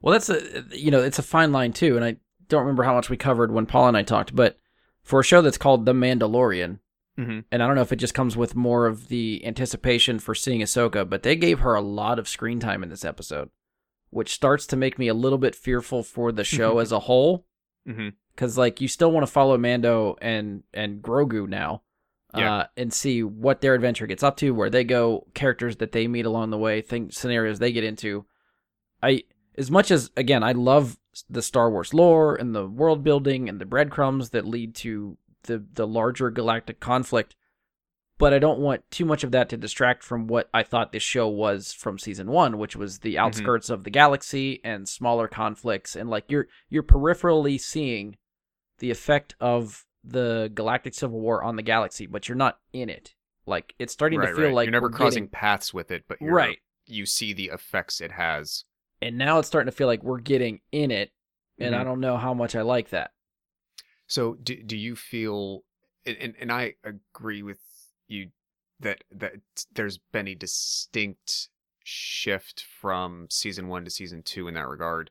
[0.03, 2.17] Well, that's a you know it's a fine line too, and I
[2.49, 4.59] don't remember how much we covered when Paul and I talked, but
[5.01, 6.80] for a show that's called The Mandalorian,
[7.17, 7.39] Mm-hmm.
[7.51, 10.61] and I don't know if it just comes with more of the anticipation for seeing
[10.61, 13.49] Ahsoka, but they gave her a lot of screen time in this episode,
[14.09, 17.45] which starts to make me a little bit fearful for the show as a whole,
[17.88, 18.09] Mm-hmm.
[18.35, 21.81] because like you still want to follow Mando and and Grogu now.
[22.35, 22.51] Yeah.
[22.55, 26.07] Uh, and see what their adventure gets up to, where they go, characters that they
[26.07, 28.25] meet along the way, things, scenarios they get into.
[29.03, 29.23] I
[29.57, 30.97] as much as again I love
[31.30, 35.63] the Star Wars lore and the world building and the breadcrumbs that lead to the
[35.73, 37.35] the larger galactic conflict,
[38.17, 41.03] but I don't want too much of that to distract from what I thought this
[41.03, 43.25] show was from season 1, which was the mm-hmm.
[43.25, 48.17] outskirts of the galaxy and smaller conflicts and like you're you're peripherally seeing
[48.80, 53.13] the effect of the galactic civil war on the galaxy, but you're not in it.
[53.45, 54.53] Like it's starting right, to feel right.
[54.53, 56.59] like you're never crossing getting- paths with it, but you're, right.
[56.85, 58.65] you see the effects it has.
[59.03, 61.11] And now it's starting to feel like we're getting in it
[61.59, 61.85] and i Mhm.
[61.85, 63.11] don't know how much i like that
[64.07, 65.63] So do do you feel
[66.05, 67.59] and, and I agree with
[68.07, 68.30] you
[68.81, 69.35] that that
[69.71, 71.49] there's been a distinct
[71.85, 75.09] shift from season 1 to season 2 in that regard.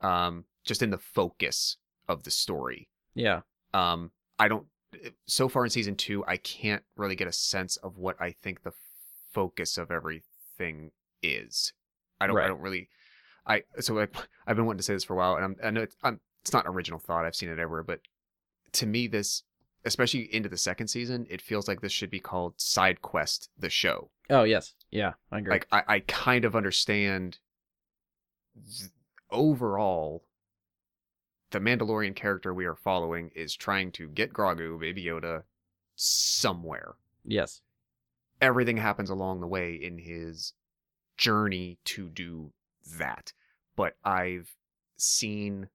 [0.00, 1.76] Um just in the focus
[2.08, 2.88] of the story.
[3.14, 3.40] yeah
[3.74, 4.66] Um I don't
[5.26, 8.62] so far in season 2 I can't really get a sense of what I think
[8.62, 8.72] the
[9.32, 10.92] focus of everything
[11.22, 11.72] is.
[12.20, 12.88] I don't I don't really
[13.46, 14.14] I so like
[14.46, 16.20] I've been wanting to say this for a while and I'm I know it's, I'm,
[16.42, 17.24] it's not an original thought.
[17.24, 18.00] I've seen it everywhere, but
[18.72, 19.42] to me this
[19.84, 23.70] especially into the second season, it feels like this should be called Side Quest the
[23.70, 24.10] show.
[24.28, 27.38] oh yes yeah i agree Like I, I kind of understand
[28.54, 28.90] th-
[29.30, 30.24] overall
[31.50, 35.42] the Mandalorian character we are following is trying to get Grogu, Baby Yoda,
[35.96, 36.94] somewhere.
[37.24, 37.60] yes
[38.40, 40.52] Everything happens along the way in his
[41.18, 42.52] journey to do
[42.98, 43.32] that.
[43.76, 44.54] But I've
[44.96, 45.68] seen,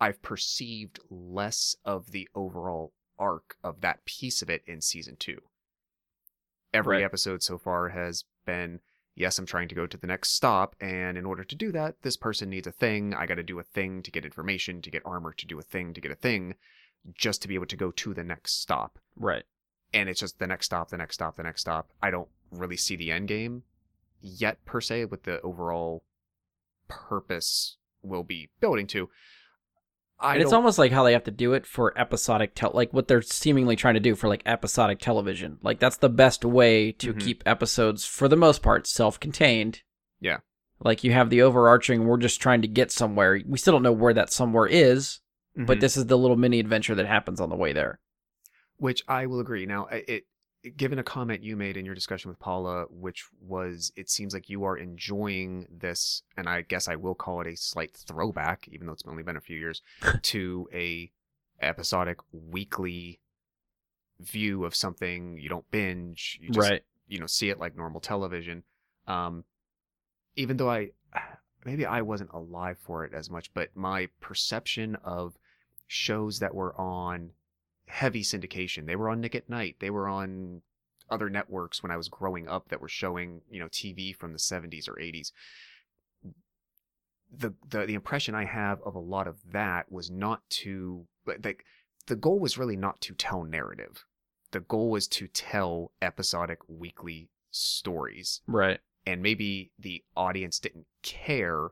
[0.00, 5.40] I've perceived less of the overall arc of that piece of it in season two.
[6.72, 7.04] Every Right.
[7.04, 8.80] episode so far has been
[9.16, 12.02] yes, I'm trying to go to the next stop, and in order to do that,
[12.02, 13.14] this person needs a thing.
[13.14, 15.62] I got to do a thing to get information, to get armor, to do a
[15.62, 16.56] thing, to get a thing,
[17.14, 18.98] just to be able to go to the next stop.
[19.14, 19.44] right
[19.92, 21.92] And it's just the next stop, the next stop, the next stop.
[22.02, 23.62] I don't really see the end game
[24.20, 26.02] yet, per se, with the overall
[27.08, 29.08] purpose we'll be building to.
[30.20, 32.70] I and it's don't- almost like how they have to do it for episodic tel
[32.74, 36.44] like what they're seemingly trying to do for like episodic television like that's the best
[36.44, 37.20] way to Mhm.
[37.20, 39.82] keep episodes for the most part self-contained
[40.20, 40.38] Yeah.
[40.80, 43.92] like you have the overarching we're just trying to get somewhere we still don't know
[43.92, 45.20] where that somewhere is
[45.56, 45.80] but Mhm.
[45.80, 47.98] this is the little mini adventure that happens on the way there
[48.76, 49.66] which I will agree.
[49.66, 50.26] Now, it
[50.76, 54.48] given a comment you made in your discussion with Paula, which was it seems like
[54.48, 58.86] you are enjoying this, and I guess I will call it a slight throwback, even
[58.86, 59.82] though it's only been a few years,
[60.22, 61.10] to a
[61.60, 63.20] episodic weekly
[64.20, 65.38] view of something.
[65.38, 68.62] You don't binge, you just right you know see it like normal television.
[69.06, 69.44] Um,
[70.36, 70.90] even though I
[71.64, 75.36] maybe I wasn't alive for it as much, but my perception of
[75.86, 77.30] shows that were on
[77.94, 80.62] heavy syndication, they were on Nick at Nite, they were on
[81.10, 84.38] other networks when I was growing up that were showing you know TV from the
[84.38, 85.30] 70s or 80s.
[87.36, 91.44] The, the the impression I have of a lot of that was not to like
[91.44, 91.64] like
[92.06, 94.04] the goal was really not to tell narrative.
[94.50, 98.40] The goal was to tell episodic weekly stories.
[98.46, 98.80] Right.
[99.06, 101.70] And maybe the audience didn't care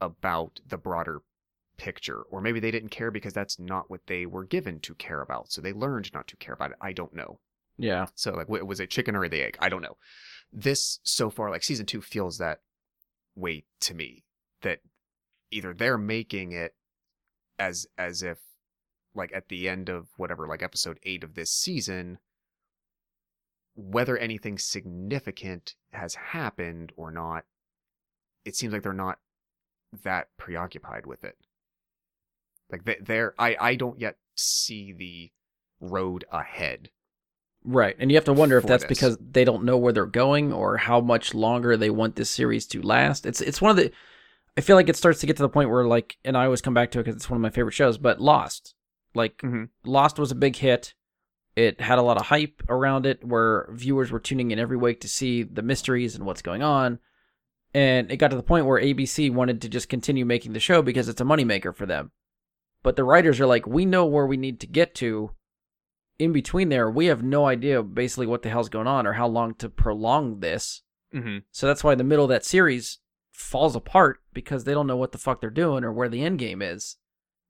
[0.00, 1.22] about the broader
[1.80, 2.22] picture.
[2.30, 5.50] Or maybe they didn't care because that's not what they were given to care about.
[5.50, 6.76] So they learned not to care about it.
[6.80, 7.40] I don't know.
[7.78, 8.06] Yeah.
[8.14, 9.56] So like, was it chicken or the egg?
[9.58, 9.96] I don't know.
[10.52, 12.60] This so far, like season two, feels that
[13.34, 14.24] way to me.
[14.60, 14.80] That
[15.50, 16.74] either they're making it
[17.58, 18.38] as as if
[19.14, 22.18] like at the end of whatever, like episode eight of this season,
[23.74, 27.44] whether anything significant has happened or not,
[28.44, 29.18] it seems like they're not
[30.04, 31.36] that preoccupied with it.
[32.70, 35.30] Like they, they're, I, I don't yet see the
[35.80, 36.90] road ahead.
[37.64, 37.94] Right.
[37.98, 38.88] And you have to wonder if that's this.
[38.88, 42.66] because they don't know where they're going or how much longer they want this series
[42.68, 43.26] to last.
[43.26, 43.90] It's it's one of the
[44.56, 46.62] I feel like it starts to get to the point where like and I always
[46.62, 48.74] come back to it cuz it's one of my favorite shows, but Lost.
[49.14, 49.68] Like Mhm.
[49.84, 50.94] Lost was a big hit.
[51.54, 55.00] It had a lot of hype around it where viewers were tuning in every week
[55.02, 56.98] to see the mysteries and what's going on.
[57.74, 60.80] And it got to the point where ABC wanted to just continue making the show
[60.80, 62.10] because it's a moneymaker for them.
[62.82, 65.32] But the writers are like, we know where we need to get to.
[66.18, 69.26] In between there, we have no idea basically what the hell's going on or how
[69.26, 70.82] long to prolong this.
[71.14, 71.38] Mm-hmm.
[71.50, 72.98] So that's why the middle of that series
[73.32, 76.38] falls apart because they don't know what the fuck they're doing or where the end
[76.38, 76.96] game is.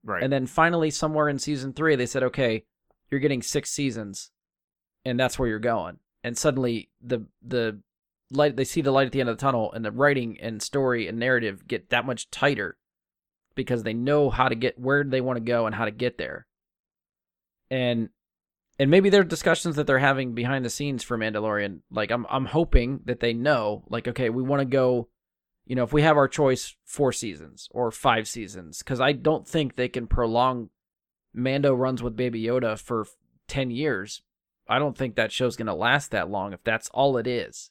[0.05, 0.23] Right.
[0.23, 2.65] And then finally, somewhere in season three, they said, okay,
[3.11, 4.31] you're getting six seasons,
[5.05, 5.99] and that's where you're going.
[6.23, 7.81] And suddenly, the the
[8.31, 10.63] light they see the light at the end of the tunnel, and the writing and
[10.63, 12.79] story and narrative get that much tighter
[13.63, 16.19] because they know how to get where they want to go and how to get
[16.19, 16.47] there.
[17.71, 18.09] And
[18.79, 21.81] and maybe there are discussions that they're having behind the scenes for Mandalorian.
[21.91, 25.09] Like I'm I'm hoping that they know, like, okay, we want to go
[25.71, 29.47] you know, if we have our choice, four seasons or five seasons, because I don't
[29.47, 30.71] think they can prolong
[31.33, 33.07] Mando runs with Baby Yoda for
[33.47, 34.23] 10 years.
[34.69, 37.71] I don't think that show's going to last that long if that's all it is.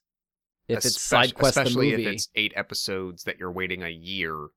[0.69, 2.05] If it's side quest the especially movie.
[2.05, 4.47] if it's eight episodes that you're waiting a year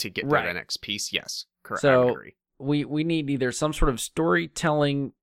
[0.00, 0.46] to get to Right.
[0.46, 1.12] the next piece.
[1.12, 1.82] Yes, correct.
[1.82, 2.16] So-
[2.58, 5.14] we we need either some sort of storytelling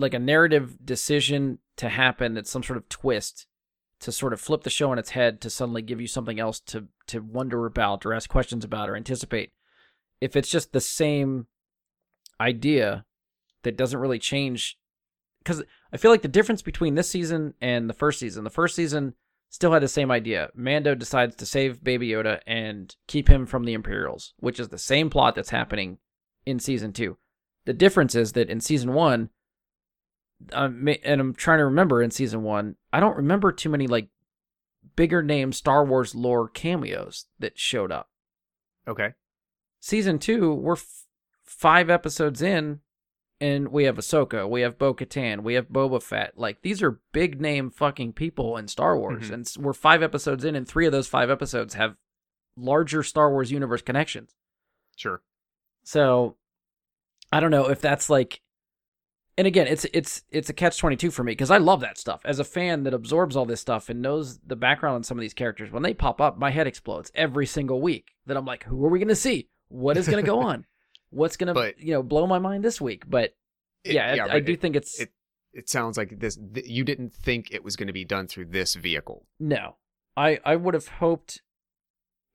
[0.00, 3.46] like a narrative decision to happen that's some sort of twist
[4.00, 6.58] to sort of flip the show on its head to suddenly give you something else
[6.60, 9.52] to to wonder about or ask questions about or anticipate
[10.20, 11.46] if it's just the same
[12.40, 13.04] idea
[13.62, 14.76] that doesn't really change
[15.38, 15.62] because
[15.92, 19.14] i feel like the difference between this season and the first season the first season
[19.48, 23.64] still had the same idea mando decides to save baby yoda and keep him from
[23.64, 25.98] the imperials which is the same plot that's happening
[26.46, 27.18] in season two.
[27.66, 29.30] The difference is that in season one,
[30.52, 34.08] um, and I'm trying to remember in season one, I don't remember too many like
[34.94, 38.08] bigger name Star Wars lore cameos that showed up.
[38.86, 39.14] Okay.
[39.80, 41.06] Season two, we're f-
[41.44, 42.80] five episodes in,
[43.40, 46.38] and we have Ahsoka, we have Bo Katan, we have Boba Fett.
[46.38, 49.34] Like these are big name fucking people in Star Wars, Mhm.
[49.34, 51.96] and we're five episodes in, and three of those five episodes have
[52.56, 54.34] larger Star Wars universe connections.
[54.96, 55.22] Sure.
[55.84, 56.36] So
[57.32, 58.40] I don't know if that's like
[59.38, 62.22] and again, it's it's it's a catch 22 for me because I love that stuff.
[62.24, 65.20] As a fan that absorbs all this stuff and knows the background on some of
[65.20, 68.12] these characters, when they pop up, my head explodes every single week.
[68.24, 69.50] That I'm like, who are we going to see?
[69.68, 70.64] What is going to go on?
[71.16, 73.08] What's going to, But- you know, blow my mind this week?
[73.08, 73.34] But
[73.84, 75.12] It- yeah, I, I do it, think it's it-
[75.52, 76.36] it sounds like this.
[76.36, 79.26] Th- you didn't think it was going to be done through this vehicle.
[79.40, 79.76] No,
[80.16, 81.40] I I would have hoped,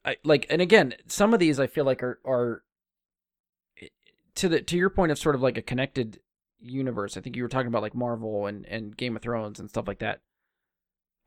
[0.03, 2.63] I like, and again, some of these I feel like are are
[3.81, 3.87] eh,
[4.35, 6.19] to the to your point of sort of like a connected
[6.59, 7.15] universe.
[7.17, 9.87] I think you were talking about like Marvel and and Game of Thrones and stuff
[9.87, 10.21] like that.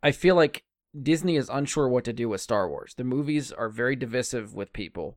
[0.03, 0.65] I feel like
[1.01, 2.95] Disney is unsure what to do with Star Wars.
[2.95, 5.17] The movies are very divisive with people,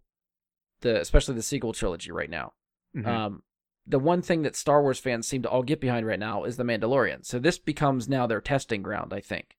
[0.81, 2.53] the especially the sequel trilogy right now.
[2.95, 3.05] Mhm.
[3.05, 3.43] Um,
[3.85, 6.57] the one thing that Star Wars fans seem to all get behind right now is
[6.57, 7.25] the Mandalorian.
[7.25, 9.55] So this becomes now their testing ground, I think.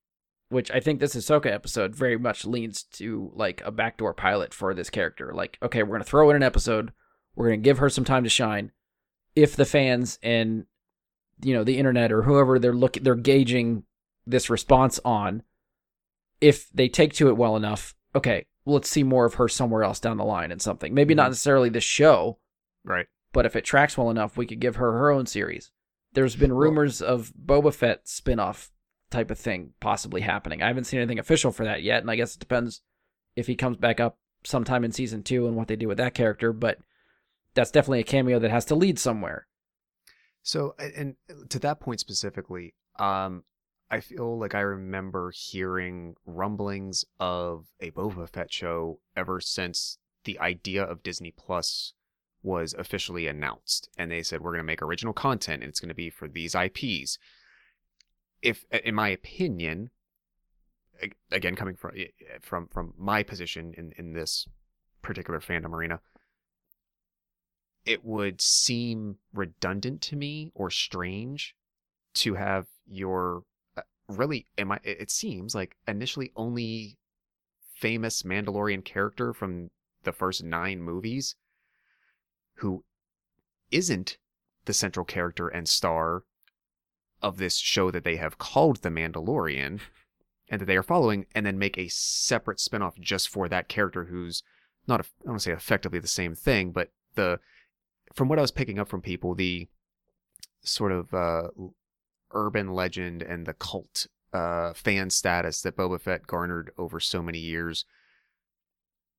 [0.51, 4.73] Which I think this Ahsoka episode very much leans to like a backdoor pilot for
[4.73, 5.33] this character.
[5.35, 6.93] Like, okay, we're gonna throw in an episode,
[7.35, 8.73] we're gonna give her some time to shine.
[9.35, 10.65] If the fans and
[11.43, 13.85] you know the internet or whoever they're looking, they're gauging
[14.27, 15.43] this response on,
[16.41, 19.83] if they take to it well enough, okay, well, let's see more of her somewhere
[19.83, 20.93] else down the line and something.
[20.93, 21.31] Maybe not Mhm.
[21.31, 22.39] necessarily this show,
[22.85, 23.07] right.
[23.33, 25.71] but if it tracks well enough, we could give her her own series.
[26.13, 28.71] There's been rumors of Boba Fett spin-off
[29.11, 30.63] type of thing possibly happening.
[30.63, 32.83] I haven't seen anything official for that yet, and I guess it depends
[33.37, 36.13] if he comes back up sometime in season 2 and what they do with that
[36.15, 36.79] character, but
[37.55, 39.47] that's definitely a cameo that has to lead somewhere.
[40.43, 41.17] So, and
[41.49, 43.45] to that point specifically, um,
[43.91, 50.39] I feel like I remember hearing rumblings of a Boba Fett show ever since the
[50.39, 51.95] idea of Disney Plus
[52.43, 55.89] was officially announced and they said we're going to make original content and it's going
[55.89, 57.19] to be for these IPs.
[58.43, 59.91] If in my opinion
[61.31, 61.93] again coming from
[62.41, 64.47] from from my position in in this
[65.03, 66.01] particular fandom arena
[67.85, 71.57] it would seem redundant to me or strange
[72.15, 73.45] to have your
[74.09, 76.97] really am I it seems like initially only
[77.75, 79.71] famous Mandalorian character from
[80.05, 81.37] the first 9 movies
[82.57, 82.85] who
[83.71, 84.19] isn't
[84.65, 86.25] the central character and star
[87.23, 89.81] of this show that they have called The Mandalorian
[90.49, 94.05] and that they are following and then make a separate spin-off just for that character
[94.05, 94.43] who's
[94.87, 97.41] not I don't want to say effectively the same thing but the
[98.15, 99.69] from what I was picking up from people the
[100.63, 101.49] sort of uh
[102.33, 107.39] urban legend and the cult uh fan status that Boba Fett garnered over so many
[107.39, 107.85] years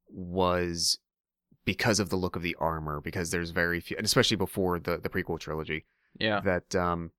[0.07, 0.99] was
[1.65, 4.98] because of the look of the armor because there's very few and especially before the
[4.98, 5.86] the prequel trilogy
[6.19, 6.40] Yeah.
[6.41, 7.11] that um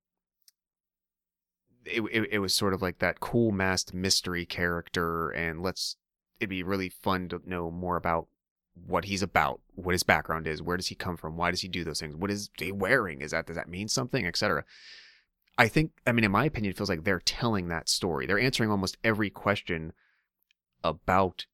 [1.84, 5.96] it, it, it was sort of like that cool masked mystery character and let's
[6.38, 8.26] it'd be really fun to know more about
[8.86, 11.68] what he's about what his background is where does he come from why does he
[11.68, 14.64] do those things what is he wearing is that does that mean something etc
[15.58, 18.38] i think i mean in my opinion it feels like they're telling that story they're
[18.38, 19.92] answering almost every question
[20.82, 21.46] about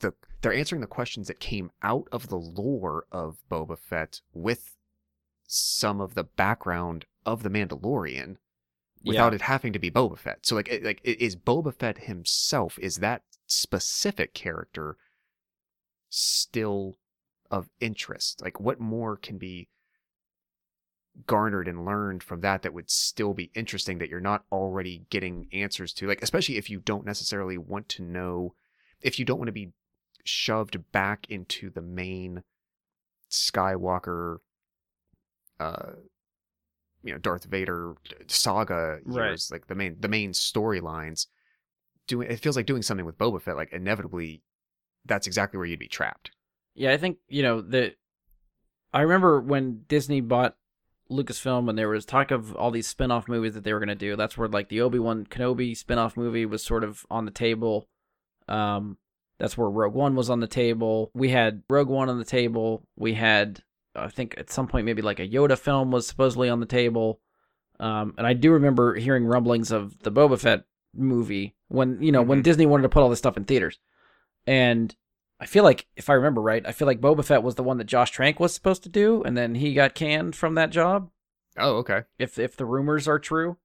[0.00, 4.76] the they're answering the questions that came out of the lore of Boba Fett with
[5.46, 8.36] some of the background of the Mandalorian
[9.04, 9.36] without yeah.
[9.36, 10.44] it having to be Boba Fett.
[10.46, 14.96] So like like is Boba Fett himself is that specific character
[16.10, 16.96] still
[17.50, 18.42] of interest?
[18.42, 19.68] Like what more can be
[21.26, 25.48] garnered and learned from that that would still be interesting that you're not already getting
[25.52, 26.06] answers to?
[26.06, 28.54] Like especially if you don't necessarily want to know
[29.00, 29.72] if you don't want to be
[30.24, 32.42] shoved back into the main
[33.30, 34.38] Skywalker
[35.60, 35.92] uh
[37.02, 37.94] you know Darth Vader
[38.28, 39.28] saga Right.
[39.28, 41.26] years like the main the main storylines
[42.06, 44.42] doing it feels like doing something with Boba Fett like inevitably
[45.04, 46.30] that's exactly where you'd be trapped
[46.74, 47.94] Yeah, I think you know the.
[48.92, 50.56] I remember when Disney bought
[51.14, 53.94] Lucasfilm, and there was talk of all these spin-off movies that they were going to
[53.94, 54.16] do.
[54.16, 57.88] That's where like the Obi Wan Kenobi spin-off movie was sort of on the table.
[58.48, 58.98] Um,
[59.38, 61.10] that's where Rogue One was on the table.
[61.14, 62.82] We had Rogue One on the table.
[62.96, 63.62] We had,
[63.96, 67.20] I think, at some point maybe like a Yoda film was supposedly on the table.
[67.80, 70.64] Um, and I do remember hearing rumblings of the Boba Fett
[70.96, 72.44] movie when you know when Mhm.
[72.44, 73.80] Disney wanted to put all this stuff in theaters,
[74.46, 74.94] and
[75.40, 77.78] I feel like if I remember right, I feel like Boba Fett was the one
[77.78, 81.10] that Josh Trank was supposed to do, and then he got canned from that job.
[81.58, 83.56] oh okay If if the rumors are true,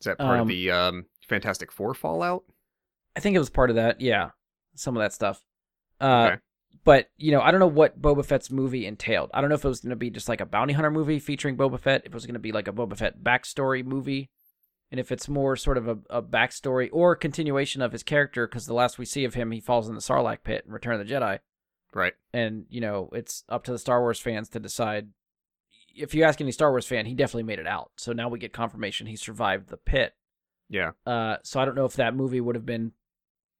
[0.00, 2.44] is that part Um, of the um Fantastic Four fallout
[3.16, 4.00] I think it was part of that.
[4.02, 4.30] Yeah,
[4.74, 5.42] some of that stuff.
[6.00, 6.40] Uh, Okay.
[6.84, 9.30] But you know, I don't know what Boba Fett's movie entailed.
[9.34, 11.18] I don't know if it was going to be just like a bounty hunter movie
[11.18, 12.02] featuring Boba Fett.
[12.02, 14.30] If it was going to be like a Boba Fett backstory movie,
[14.90, 18.66] and if it's more sort of a, a backstory or continuation of his character, because
[18.66, 21.06] the last we see of him, he falls in the Sarlacc pit in Return of
[21.06, 21.40] the Jedi.
[21.94, 25.08] right and you know it's up to the Star Wars fans to decide.
[25.94, 27.90] If you ask any Star Wars fan, he definitely made it out.
[27.96, 30.14] So now we get confirmation he survived the pit.
[30.68, 32.92] yeah Uh, so I don't know if that movie would have been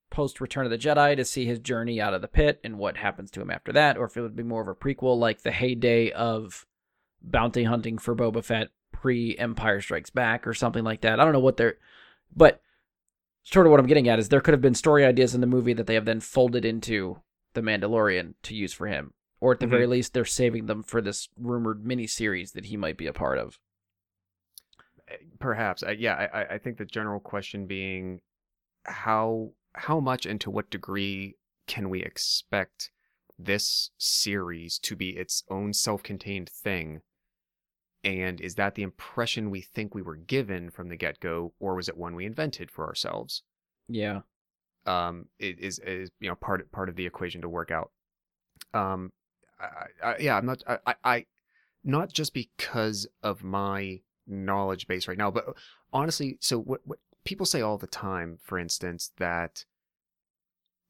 [0.09, 2.97] post Return of the Jedi to see his journey out of the pit and what
[2.97, 5.41] happens to him after that, or if it would be more of a prequel like
[5.41, 6.65] the heyday of
[7.21, 8.69] bounty hunting for Boba Fett
[9.01, 11.19] pre Empire Strikes Back or something like that.
[11.19, 11.77] I don't know what they're,
[12.35, 12.61] but
[13.43, 15.47] sort of what I'm getting at is there could have been story ideas in the
[15.47, 17.21] movie that they have then folded into
[17.53, 19.69] the Mandalorian to use for him, or at the Mhm.
[19.71, 23.37] very least they're saving them for this rumored miniseries that he might be a part
[23.37, 23.59] of.
[25.39, 28.19] perhaps uh, yeah I, I- I think the general question being
[28.83, 32.91] how how much and to what degree can we expect
[33.39, 37.01] this series to be its own self-contained thing
[38.03, 41.89] and is that the impression we think we were given from the get-go or was
[41.89, 43.43] it one we invented for ourselves
[43.87, 44.21] Yeah.
[44.85, 47.91] um it is is you know part part of the equation to work out
[48.73, 49.11] um
[49.59, 49.67] I,
[50.03, 51.25] I, yeah i'm not I, I i
[51.83, 55.45] not just because of my knowledge base right now but
[55.93, 59.65] honestly so what what people say all the time for instance that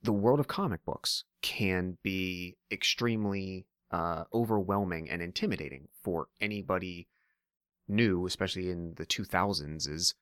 [0.03, 7.07] the world of comic books can be extremely uh overwhelming and intimidating for anybody
[7.87, 10.13] new especially in the 2000s is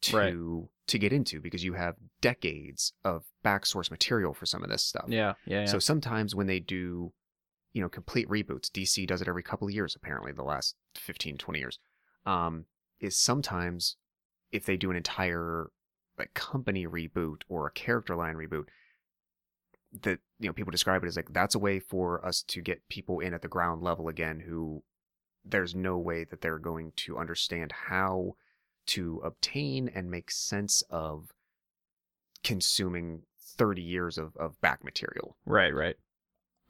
[0.00, 0.68] to Right.
[0.88, 4.84] to get into because you have decades of back source material for some of this
[4.84, 5.06] stuff.
[5.08, 5.34] Yeah.
[5.46, 5.60] Yeah.
[5.60, 5.66] yeah.
[5.66, 7.12] So sometimes when they do,
[7.72, 11.36] you know, complete reboots, DC does it every couple of years apparently the last 15
[11.38, 11.78] 20 years.
[12.26, 12.66] Um
[13.00, 13.96] is sometimes
[14.52, 15.70] if they do an entire
[16.18, 18.66] like company reboot or a character line reboot
[20.02, 22.86] that you know people describe it as like that's a way for us to get
[22.88, 24.82] people in at the ground level again who
[25.44, 28.34] there's no way that they're going to understand how
[28.86, 31.32] to obtain and make sense of
[32.44, 35.96] consuming 30 years of, of back material Right, right.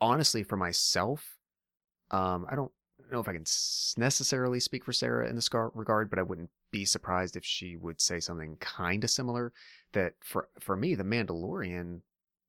[0.00, 1.36] honestly for myself
[2.10, 2.72] um i don't
[3.12, 6.50] know if i can s- necessarily speak for sarah in this regard but i wouldn't
[6.70, 9.52] be surprised if she would say something kind of similar
[9.92, 12.00] that for for me the mandalorian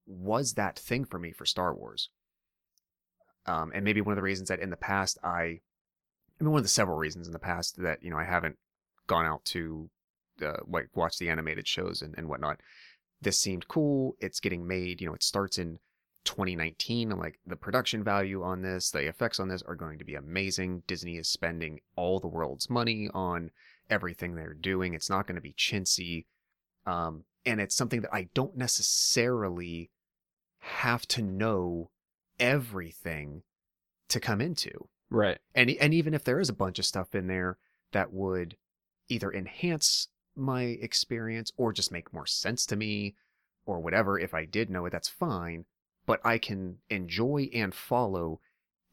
[0.09, 2.09] was that thing for me for star wars.
[3.45, 6.59] Um and maybe one of the reasons that in the past i i mean one
[6.59, 8.57] of the several reasons in the past that you know i haven't
[9.07, 9.89] gone out to
[10.45, 12.59] uh, like watch the animated shows and, and whatnot
[13.21, 15.79] this seemed cool it's getting made you know it starts in
[16.25, 20.05] 2019 and like the production value on this the effects on this are going to
[20.05, 20.83] be amazing.
[20.85, 23.51] Disney is spending all the world's money on
[23.89, 24.93] everything they're doing.
[24.93, 26.25] It's not going to be chintzy.
[26.85, 29.89] Um, and it's something that i don't necessarily
[30.59, 31.89] have to know
[32.39, 33.43] everything
[34.09, 34.87] to come into.
[35.11, 35.39] Right.
[35.55, 37.57] and and even if there is a bunch of stuff in there
[37.93, 38.57] that would
[39.07, 43.15] either enhance my experience or just make more sense to me
[43.65, 45.65] or whatever if I did know it that's fine.
[46.05, 48.39] But I can enjoy and follow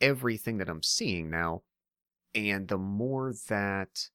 [0.00, 1.62] everything that I'm seeing now.
[2.34, 4.08] And the more that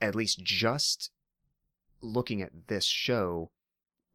[0.00, 1.10] at least just
[2.00, 3.50] looking at this show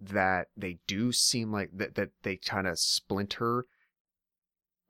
[0.01, 3.65] that they do seem like that that they kind of splinter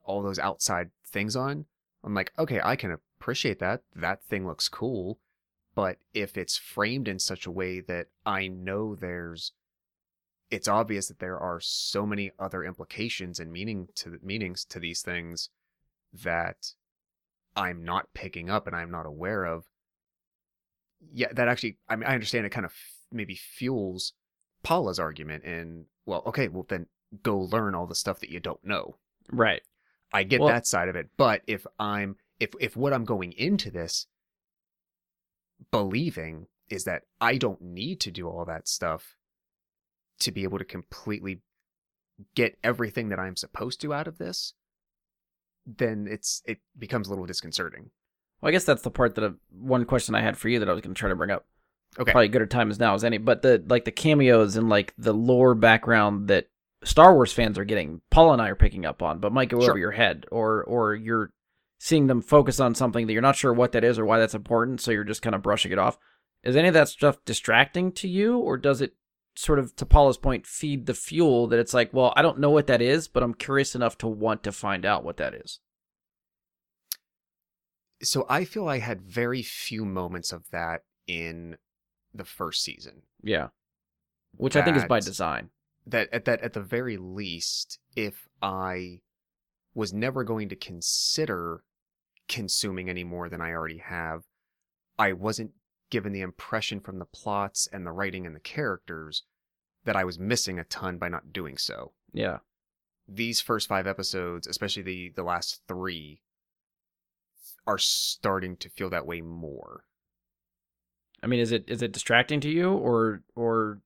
[0.04, 1.66] all those outside things on
[2.04, 3.82] I'm like, okay, I can appreciate that.
[3.94, 5.18] That thing looks cool.
[5.74, 9.52] But if it's framed in such a way that I know there's,
[10.50, 15.00] it's obvious that there are so many other implications and meaning to meanings to these
[15.00, 15.48] things
[16.12, 16.74] that
[17.56, 19.64] I'm not picking up and I'm not aware of.
[21.12, 22.74] Yeah, that actually, I mean, I understand it kind of
[23.10, 24.12] maybe fuels
[24.62, 26.86] Paula's argument in, well, okay, well then
[27.22, 28.96] go learn all the stuff that you don't know.
[29.30, 29.62] Right.
[30.12, 31.10] I get Well- that side of it.
[31.16, 34.06] But if I'm if if what I'm going into this
[35.70, 39.16] believing is that I don't need to do all that stuff
[40.20, 41.42] to be able to completely
[42.34, 44.54] get everything that I'm supposed to out of this,
[45.66, 47.90] then it's it becomes a little disconcerting.
[48.40, 50.68] Well, I guess that's the part that I, one question I had for you that
[50.68, 51.46] I was going to try to bring up.
[51.98, 52.10] Okay.
[52.12, 54.94] Probably good a time as now as any, but the like the cameos and like
[54.96, 56.48] the lore background that
[56.84, 59.60] Star Wars fans are getting, Paul and I are picking up on, but might go
[59.60, 59.70] Sure.
[59.70, 61.32] over your head, or or you're
[61.78, 64.34] seeing them focus on something that you're not sure what that is or why that's
[64.34, 65.98] important, so you're just kind of brushing it off.
[66.42, 68.94] Is any of that stuff distracting to you, or does it
[69.36, 72.50] sort of, to Paula's point, feed the fuel that it's like, well, I don't know
[72.50, 75.60] what that is, but I'm curious enough to want to find out what that is.
[78.02, 81.56] So I feel I had very few moments of that in
[82.14, 83.02] the first season.
[83.22, 83.48] Yeah,
[84.36, 85.50] which I think is by design.
[85.86, 89.00] that at that at the very least if i
[89.74, 91.64] was never going to consider
[92.28, 94.22] consuming any more than i already have
[94.98, 95.50] i wasn't
[95.90, 99.24] given the impression from the plots and the writing and the characters
[99.84, 102.38] that i was missing a ton by not doing so Yeah.
[103.08, 106.22] these first five episodes especially the the last three
[107.66, 109.84] are starting to feel that way more
[111.22, 113.80] I mean, is it is it distracting to you, or or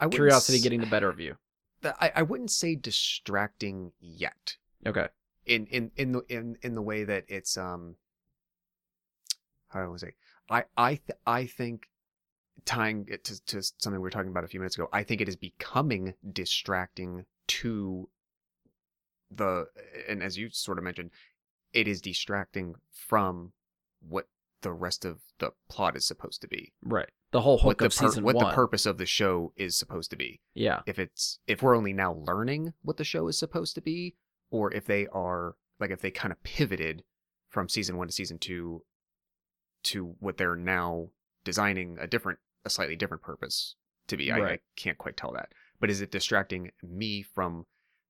[0.00, 1.36] I curiosity getting the better of you?
[1.84, 4.56] I, I wouldn't say distracting yet
[4.86, 5.08] Okay.
[5.44, 7.96] in in in the in in the way that it's um
[9.68, 10.14] how do I say
[10.48, 11.88] I I th- I think
[12.64, 15.20] tying it to, to something we were talking about a few minutes ago I think
[15.20, 18.08] it is becoming distracting to
[19.30, 19.66] the
[20.08, 21.10] and as you sort of mentioned
[21.72, 23.52] it is distracting from
[24.08, 24.28] what
[24.64, 27.10] the rest of the plot is supposed to be Right.
[27.30, 28.46] The whole hook what the of pur- season what one.
[28.46, 30.80] the purpose of the show is supposed to be yeah.
[30.86, 34.16] if it's if we're only now learning what the show is supposed to be
[34.50, 37.04] or if they are like if they kind of pivoted
[37.50, 38.82] from season one to season two
[39.84, 41.08] to what they're now
[41.44, 43.76] designing a different a slightly different purpose
[44.08, 47.66] to be I, I can't quite tell that but is it distracting me from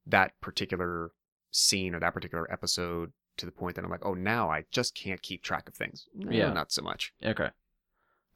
[0.06, 1.10] that particular
[1.50, 4.94] scene or that particular episode to the point that i'm like oh now i just
[4.94, 6.52] can't keep track of things No, Yeah.
[6.52, 7.48] not so much Okay.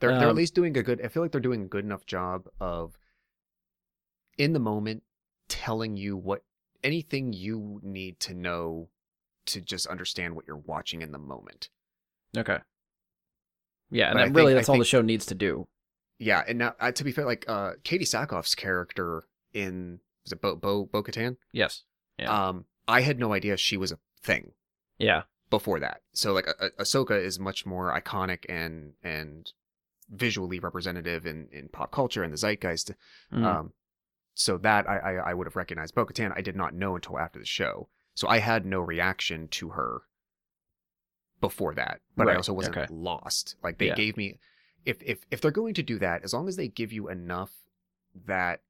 [0.01, 1.01] they're they're at Um, least doing a good.
[1.05, 2.97] I feel like they're doing a good enough job of
[4.37, 5.03] in the moment
[5.49, 6.45] telling you what
[6.85, 8.89] anything you need to know
[9.47, 11.71] to just understand what you're watching in the moment.
[12.37, 12.59] Okay.
[13.91, 15.67] Yeah, and I then really think- I that's all the show needs to do.
[16.19, 20.41] Yeah, and now uh, to be fair, like uh, Katee Sackhoff's character in was it
[20.43, 21.37] Bo Bo Bo Katan?
[21.53, 21.85] Yes.
[22.19, 22.49] Yeah.
[22.49, 24.53] Um, I had no idea she was a thing
[24.99, 25.23] Yeah.
[25.51, 26.03] before that.
[26.13, 29.51] So like ah- Ahsoka is much more iconic and and
[30.11, 32.93] visually representative in in pop culture and the zeitgeist.
[33.33, 33.45] Mhm.
[33.45, 33.73] Um,
[34.35, 36.33] so that I, I, I would have recognized Bo Katan.
[36.37, 37.89] I did not know until after the show.
[38.15, 40.03] So I had no reaction to her
[41.41, 42.01] before that.
[42.17, 42.87] But I also wasn't okay.
[42.93, 43.57] lost.
[43.63, 43.95] Like they Yeah.
[43.95, 44.39] gave me
[44.85, 47.53] if if if they're going to do that, as long as they give you enough
[48.27, 48.63] that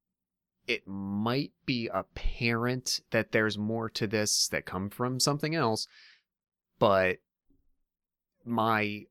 [0.66, 5.86] it might be apparent that there's more to this that come from something else,
[6.78, 7.18] but
[8.44, 9.04] my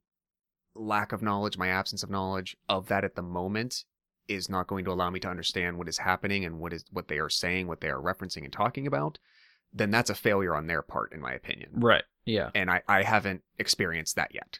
[0.75, 3.83] lack of knowledge, my absence of knowledge of that at the moment
[4.27, 7.07] is not going to allow me to understand what is happening and what is what
[7.07, 9.17] they are saying, what they are referencing and talking about,
[9.73, 11.69] then that's a failure on their part, in my opinion.
[11.73, 12.03] Right.
[12.25, 12.49] Yeah.
[12.53, 14.59] And I, I haven't experienced that yet.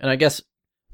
[0.00, 0.42] And I guess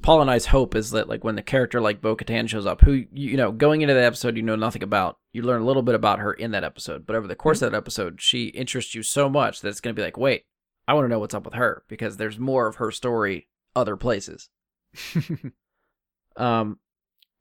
[0.03, 2.83] Paul and I's hope is that like when the character like Bo Katan shows up,
[2.83, 5.83] who you know, going into the episode you know nothing about, you learn a little
[5.83, 7.07] bit about her in that episode.
[7.07, 7.67] But over the course mm-hmm.
[7.67, 10.45] of that episode, she interests you so much that it's gonna be like, wait,
[10.91, 13.47] I want to know what's up with her because there's more of her story
[13.77, 14.49] other places.
[16.37, 16.79] Um,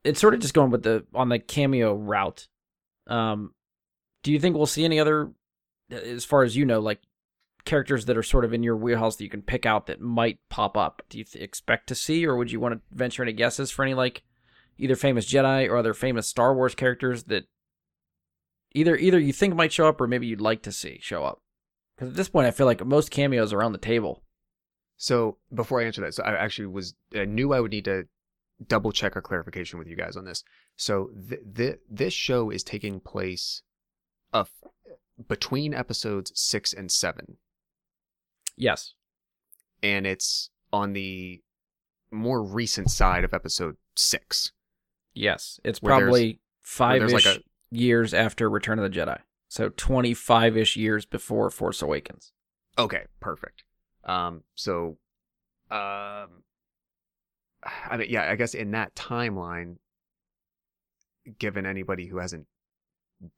[0.03, 2.47] it's sort of just going with the on the cameo route.
[3.07, 3.53] Um,
[4.23, 5.31] do you think we'll see any other,
[5.89, 6.99] as far as you know, like
[7.63, 10.39] characters that are sort of in your wheelhouse that you can pick out that might
[10.49, 11.01] pop up?
[11.07, 13.83] Do you th- expect to see, or would you want to venture any guesses for
[13.83, 14.23] any like
[14.77, 17.45] either famous Jedi or other famous Star Wars characters that
[18.73, 21.41] either either you think might show up or maybe you'd like to see show up?
[21.99, 24.23] Because at this point, I feel like most cameos are on the table.
[24.95, 28.05] So before I answer that, so I actually was I knew I would need to
[28.65, 30.43] double check a clarification with you guys on this.
[30.77, 33.63] So th- th- this show is taking place
[34.31, 34.49] of
[35.27, 37.35] between episodes six and seven,
[38.55, 38.93] Yes.
[39.83, 41.41] and it's on the
[42.11, 44.53] more recent side of episode six.
[45.13, 45.59] Yes.
[45.65, 49.19] It's probably five like a- years after Return of the Jedi.
[49.49, 52.31] So 25 ish years before Force Awakens.
[52.77, 53.63] Okay, perfect.
[54.05, 54.97] Um, so,
[55.71, 56.43] um,
[57.89, 59.77] I mean, yeah, I guess in that timeline,
[61.37, 62.45] given anybody who hasn't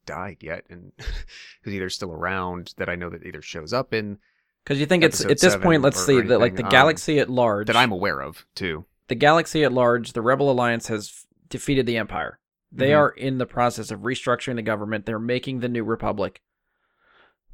[0.06, 0.92] died yet and
[1.62, 4.18] who's either still around that I know that either shows up in
[4.64, 7.28] Because you think it's at this point, let's see that like the um, galaxy at
[7.30, 8.84] large, that I'm aware of too.
[9.08, 12.38] the galaxy at large, the Rebel Alliance has defeated the Empire.
[12.72, 12.98] They Mhm.
[12.98, 15.04] are in the process of restructuring the government.
[15.06, 16.40] They're making the new republic.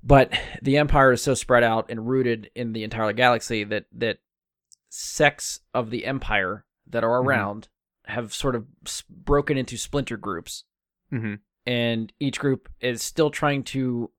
[0.02, 0.32] But
[0.62, 4.18] the Empire is so spread out and rooted in the entire galaxy that that
[4.88, 7.26] sects of the Empire that are Mhm.
[7.26, 7.68] around
[8.04, 8.66] have sort of
[9.10, 10.64] broken into splinter groups
[11.12, 11.34] Mm-hmm.
[11.66, 14.10] and each group is still trying to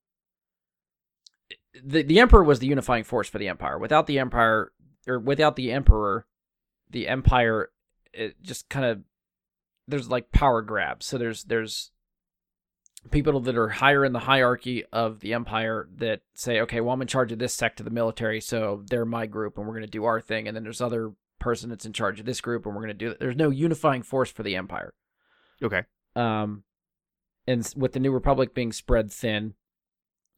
[1.84, 4.73] the the emperor was the unifying force for the empire without the empire
[5.07, 6.27] or without the emperor
[6.89, 7.71] the empire
[8.13, 9.03] it just kind of
[9.90, 11.91] there's like power grabs so there's there's
[13.11, 17.02] people that are higher in the hierarchy of the empire that say okay well i'm
[17.02, 19.82] in charge of this sect of the military so they're my group and we're going
[19.86, 22.66] to do our thing and then there's other person that's in charge of this group
[22.66, 24.94] and we're going to do there's no unifying force for the empire
[25.64, 25.84] Okay.
[26.16, 26.64] um,
[27.48, 29.56] and with the New Republic being spread thin,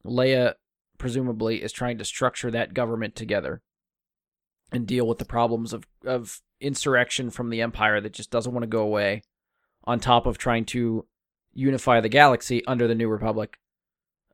[0.04, 0.54] Leia
[0.96, 3.60] presumably is trying to structure that government together
[4.72, 8.62] and deal with the problems of of insurrection from the Empire that just doesn't want
[8.62, 9.22] to go away.
[9.84, 11.06] On top of trying to
[11.52, 13.58] unify the galaxy under the New Republic,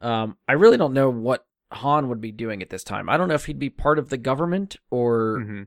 [0.01, 3.09] um, I really don't know what Han would be doing at this time.
[3.09, 5.63] I don't know if he'd be part of the government or hmm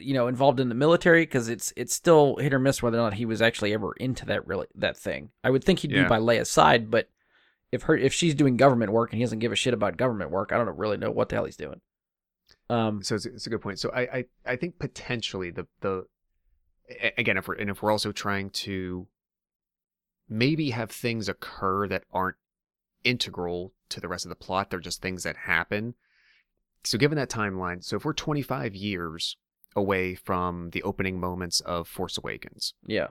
[0.00, 3.02] you know involved in the military because it's it's still hit or miss whether or
[3.02, 5.30] not he was actually ever into that really that thing.
[5.44, 6.02] I would think he'd Yeah.
[6.04, 7.08] be by Leia's side, but
[7.70, 10.30] if her if she's doing government work and he doesn't give a shit about government
[10.30, 11.80] work, I don't really know what the hell he's doing.
[12.70, 13.78] Um, So it's, it's a good point.
[13.78, 16.06] So I, I, I think potentially the the
[17.18, 19.06] again if we're and if we're also trying to
[20.28, 22.36] maybe have things occur that aren't
[23.04, 25.94] integral to the rest of the plot, they're just things that happen.
[26.84, 29.36] So given that timeline, so if we're 25 years
[29.76, 33.08] away from the opening moments of Force Awakens, yeah,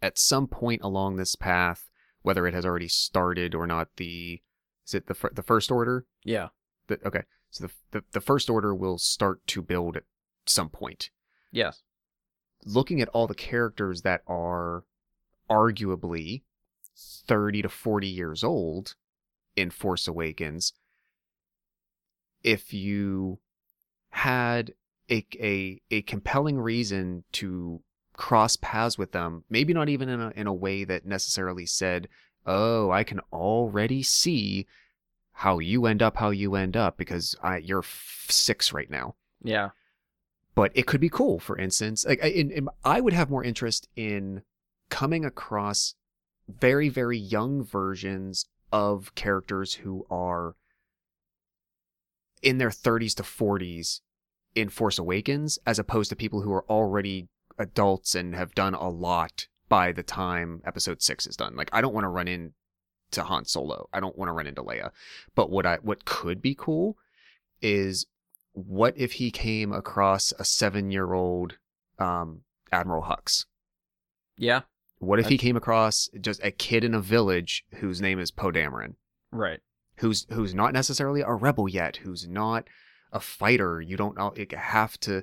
[0.00, 1.90] at some point along this path,
[2.22, 4.40] whether it has already started or not, the
[4.86, 6.06] is it the fir- the First Order?
[6.24, 6.48] yeah,
[6.88, 10.04] The, okay, so the, the the First Order will start to build at
[10.46, 11.10] some point.
[11.50, 11.82] yes,
[12.64, 14.84] Looking at all the characters that are
[15.50, 16.42] arguably
[16.96, 18.94] 30 to 40 years old
[19.56, 20.72] in Force Awakens,
[22.42, 23.38] if you
[24.10, 24.74] had
[25.10, 27.80] a, a, a compelling reason to
[28.14, 32.08] cross paths with them, maybe not even in a, in a way that necessarily said,
[32.46, 34.66] oh, I can already see
[35.32, 39.14] how you end up how you end up because I, you're f- six right now.
[39.42, 39.70] Yeah,
[40.54, 41.38] but it could be cool.
[41.38, 44.42] For instance, like I- in, in, I would have more interest in
[44.90, 45.94] coming across
[46.48, 50.54] very very young versions of characters who are
[52.42, 54.00] in their 30s to 40s
[54.54, 58.88] in Force Awakens, as opposed to people who are already adults and have done a
[58.88, 61.54] lot by the time episode six is done.
[61.56, 62.52] Like I don't want to run into
[63.18, 63.88] Han Solo.
[63.92, 64.90] I don't want to run into Leia.
[65.34, 66.96] But what I what could be cool
[67.60, 68.06] is
[68.52, 71.58] what if he came across a seven year old
[71.98, 73.46] um, Admiral Hux?
[74.36, 74.62] Yeah.
[74.98, 78.52] What if he came across just a kid in a village whose name is Poe
[78.52, 78.94] Dameron?
[79.32, 79.60] Right.
[79.96, 82.68] who's who's not necessarily a rebel yet, who's not
[83.12, 83.80] a fighter.
[83.80, 84.16] You don't
[84.52, 85.22] have to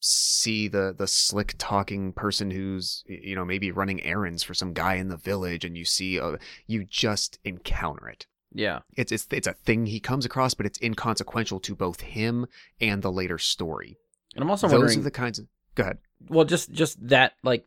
[0.00, 4.94] see the the slick talking person who's you know maybe running errands for some guy
[4.94, 6.36] in the village, and you see uh,
[6.66, 8.26] you just encounter it.
[8.52, 8.80] Yeah.
[8.96, 12.46] It's it's it's a thing he comes across, but it's inconsequential to both him
[12.80, 13.98] and the later story.
[14.34, 14.80] And I'm also wondering.
[14.80, 15.46] Those wondering are the kinds of
[15.78, 15.98] go ahead.
[16.28, 17.64] well just just that like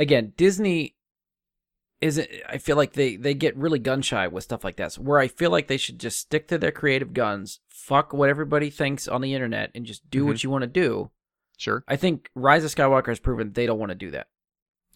[0.00, 0.94] again disney
[2.00, 5.02] isn't i feel like they they get really gun shy with stuff like that so
[5.02, 8.70] where i feel like they should just stick to their creative guns fuck what everybody
[8.70, 10.46] thinks on the internet and just do what mm-hmm.
[10.46, 11.10] you want to do
[11.58, 11.84] Sure.
[11.88, 14.28] i think rise of skywalker has proven they don't want to do that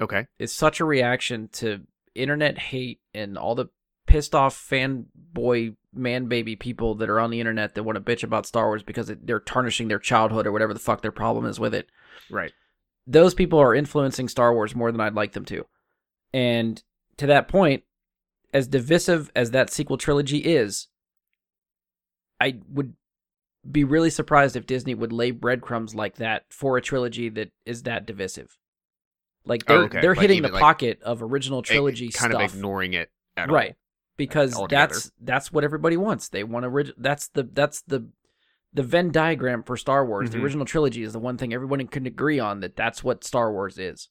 [0.00, 0.26] Okay.
[0.38, 1.82] it's such a reaction to
[2.14, 3.66] internet hate and all the
[4.10, 8.22] pissed off fanboy man baby people that are on the internet that want to bitch
[8.22, 11.58] about star wars because they're tarnishing their childhood or whatever the fuck their problem is
[11.60, 11.88] with it
[12.30, 12.52] Right.
[13.06, 15.66] those people are influencing Star Wars more than I'd like them to.
[16.32, 16.80] And
[17.16, 17.82] to that point,
[18.54, 20.86] as divisive as that sequel trilogy is,
[22.40, 22.94] I would
[23.68, 27.82] be really surprised if Disney would lay breadcrumbs like that for a trilogy that is
[27.82, 28.56] that divisive.
[29.44, 30.00] Like Oh, they're okay.
[30.00, 32.44] they're Like hitting the like, pocket of original trilogy kind stuff.
[32.44, 33.54] of ignoring it at all.
[34.26, 34.92] Because altogether.
[34.94, 36.28] that's that's what everybody wants.
[36.28, 38.08] They want orig- that's the that's the
[38.72, 40.30] the Venn diagram for Star Wars.
[40.30, 40.42] The Mhm.
[40.42, 43.78] original trilogy is the one thing everyone can agree on that that's what Star Wars
[43.78, 44.08] is.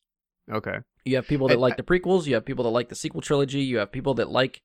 [0.52, 0.80] Okay.
[1.06, 2.96] You have people that And like I- the prequels, you have people that like the
[2.96, 4.62] sequel trilogy, you have people that like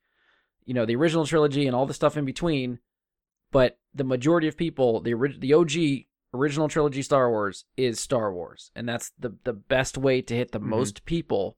[0.64, 2.78] you know the original trilogy and all the stuff in between.
[3.52, 8.32] But the majority of people, the orig- the OG original trilogy Star Wars is Star
[8.32, 10.64] Wars, and that's the the best way to hit the Mhm.
[10.64, 11.56] most people.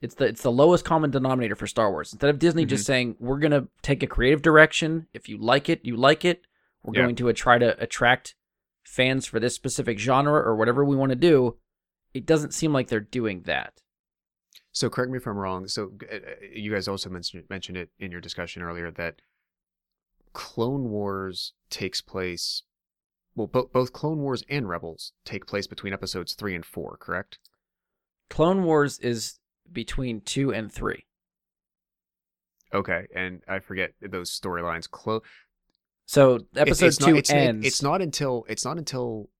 [0.00, 2.12] It's the it's the lowest common denominator for Star Wars.
[2.12, 5.80] Instead of Disney just saying we're gonna take a creative direction, if you like it,
[5.84, 6.42] you like it.
[6.84, 7.02] We're Yeah.
[7.02, 8.34] going to uh, try to attract
[8.84, 11.56] fans for this specific genre or whatever we want to do.
[12.14, 13.82] It doesn't seem like they're doing that.
[14.70, 15.66] So correct me if I'm wrong.
[15.66, 16.18] So uh, uh,
[16.52, 19.20] you guys also mentioned mentioned it in your discussion earlier that
[20.32, 22.62] Clone Wars takes place.
[23.34, 26.96] Well, bo- both Clone Wars and Rebels take place between episodes three and four.
[26.96, 27.38] Correct.
[28.30, 29.38] Clone Wars is
[29.72, 31.04] between two and three.
[32.74, 34.90] Okay, and I forget those storylines.
[34.90, 35.22] Close.
[36.06, 37.66] So episode it's two not, it's, it- ends.
[37.66, 39.30] it's not until it's not until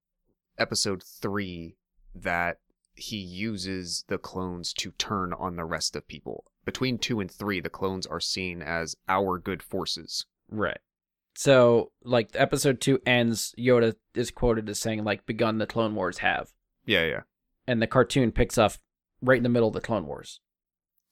[0.59, 1.77] episode three
[2.15, 2.59] that
[2.95, 6.45] he uses the clones to turn on the rest of people.
[6.65, 10.27] Between two and three, the clones are seen as our good forces.
[10.51, 10.79] right.
[11.37, 13.55] So like episode two ends.
[13.57, 16.49] Yoda is quoted as saying like, "Begun the Clone Wars have,"
[16.85, 17.21] Yeah, yeah.
[17.69, 18.73] and the cartoon picks up
[19.23, 20.41] right in the middle of the Clone Wars.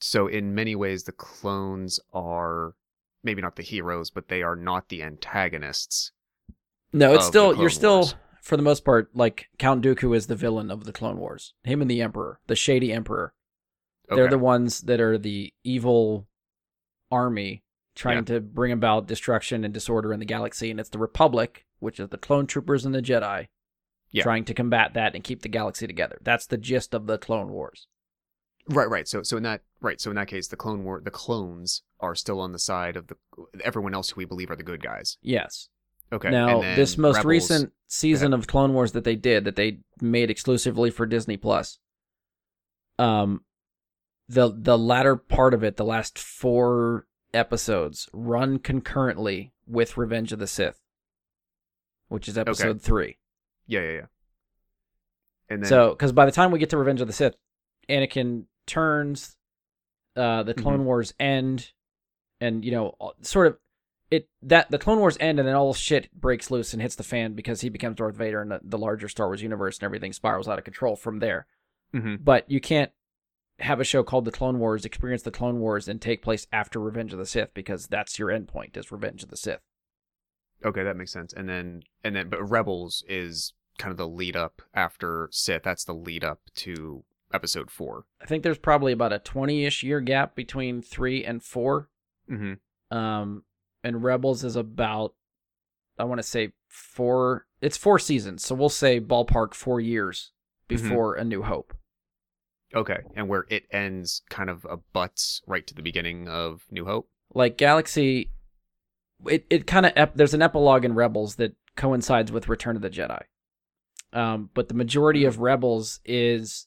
[0.01, 2.75] So in many ways, the clones are
[3.23, 6.13] maybe not the heroes, but they are not the antagonists.
[6.93, 8.11] No, it's still you're still
[8.43, 11.55] for the most part like Count Dooku is the villain of the Clone Wars.
[11.65, 13.35] Him and the Emperor, the shady Emperor.
[14.11, 14.21] Okay.
[14.21, 16.29] They're the ones that are the evil
[17.11, 17.65] army
[17.97, 21.99] trying to bring about destruction and disorder in the galaxy, and it's the Republic, which
[21.99, 23.49] is the clone troopers and the Jedi,
[24.13, 24.23] Yeah.
[24.23, 26.19] trying to combat that and keep the galaxy together.
[26.23, 27.89] That's the gist of the Clone Wars.
[28.69, 29.09] Right, right.
[29.09, 32.15] So, so in that right, so in that case, the clone war, the clones are
[32.15, 33.17] still on the side of the
[33.65, 35.19] everyone else who we believe are the good guys.
[35.23, 35.69] Yes.
[36.13, 36.31] Okay.
[36.31, 40.31] now, this most Rebels- recent season of Clone Wars that they did, that they made
[40.31, 41.79] exclusively for Disney Plus,
[42.99, 43.43] um,
[44.29, 50.39] the the latter part of it, the last four episodes, run concurrently with Revenge of
[50.39, 50.81] the Sith,
[52.09, 53.19] which is episode three.
[53.67, 54.07] Yeah, yeah, yeah.
[55.49, 57.35] And then So, because by the time we get to Revenge of the Sith,
[57.89, 59.37] Anakin turns,
[60.17, 60.85] uh, the Clone Mm-hmm.
[60.85, 61.73] Wars end,
[62.41, 63.59] and you know, sort of
[64.11, 67.03] it that the Clone Wars end, and then all shit breaks loose and hits the
[67.03, 70.13] fan because he becomes Darth Vader and the, the larger Star Wars universe, and everything
[70.13, 71.47] spirals out of control from there.
[71.95, 72.25] Mhm.
[72.25, 72.93] But you can't
[73.59, 76.79] have a show called the Clone Wars, experience the Clone Wars, and take place after
[76.79, 79.61] Revenge of the Sith because that's your endpoint is Revenge of the Sith.
[80.65, 81.33] okay, that makes sense.
[81.33, 85.63] And then and then but Rebels is kind of the lead up after Sith.
[85.65, 87.05] That's the lead up to
[87.37, 88.05] episode 4.
[88.21, 91.89] I think there's probably about a twenty-ish year gap between three and four.
[92.31, 92.59] Mhm.
[92.91, 93.45] um
[93.85, 95.15] and rebels is about
[95.97, 100.33] i want to say four it's four seasons so we'll say ballpark four years
[100.67, 101.73] before a new hope
[102.75, 102.99] Okay.
[103.15, 107.09] And where it ends kind of abuts right to the beginning of New Hope.
[107.33, 108.33] like galaxy
[109.25, 112.83] it, it kind of ep- there's an epilogue in rebels that coincides with return of
[112.83, 113.23] the jedi
[114.13, 116.67] um but the majority of rebels is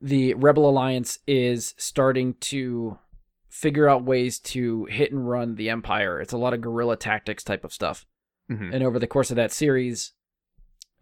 [0.00, 2.98] the Rebel Alliance is starting to
[3.48, 6.20] figure out ways to hit and run the Empire.
[6.20, 8.06] It's a lot of guerrilla tactics type of stuff.
[8.50, 8.74] Mhm.
[8.74, 10.12] And over the course of that series,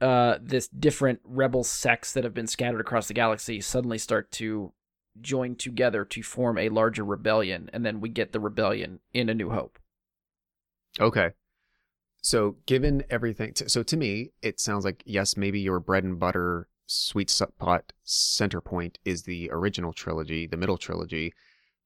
[0.01, 4.73] uh, this different rebel sects that have been scattered across the galaxy suddenly start to
[5.21, 9.35] join together to form a larger rebellion, and then we get the rebellion in A
[9.35, 9.79] New Hope.
[11.01, 11.31] Okay.
[12.23, 16.19] So, given everything, t- so to me, it sounds like yes, maybe your bread and
[16.19, 21.35] butter sweet spot center point is the original trilogy, the middle trilogy,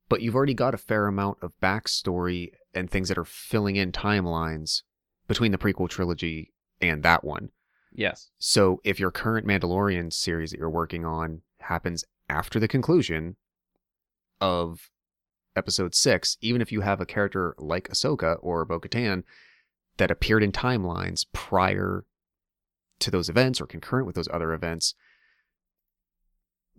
[0.09, 3.93] but you've already got a fair amount of backstory and things that are filling in
[3.93, 4.83] timelines
[5.27, 7.51] between the prequel trilogy and that one.
[7.93, 8.31] Yes.
[8.39, 13.37] So, if your current Mandalorian series that you're working on happens after the conclusion
[14.41, 14.91] of
[15.57, 19.25] episode six, even if you have a character like Ahsoka or Bo Katan
[19.97, 22.05] that appeared in timelines prior
[23.01, 24.95] to those events or concurrent with those other events,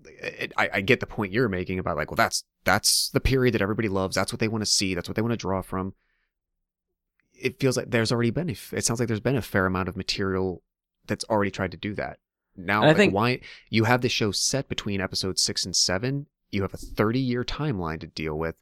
[0.06, 3.54] it, I, I get the point you're making about like, well, that's that's the period
[3.54, 4.16] that everybody loves.
[4.16, 4.94] That's what they want to see.
[4.94, 5.94] That's what they want to draw from.
[7.34, 8.50] It feels like there's already been.
[8.50, 10.62] a It sounds like there's been a fair amount of material
[11.08, 12.20] that's already tried to do that.
[12.56, 13.40] Now, like, think- why
[13.70, 16.28] you have the show set between episodes six and seven?
[16.52, 18.56] You have a 30 year timeline to deal with.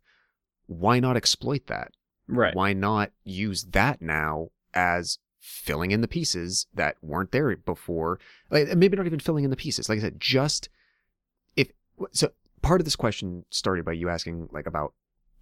[0.67, 1.91] Why not exploit that?
[2.27, 2.55] Right.
[2.55, 5.17] Why not use that now as
[5.49, 8.19] filling in the pieces that weren't there before?
[8.49, 9.89] Like, maybe not even filling in the pieces.
[9.89, 10.69] Like I said, just
[11.55, 11.71] if
[12.11, 12.31] so.
[12.61, 14.93] Part of this question started by you asking like about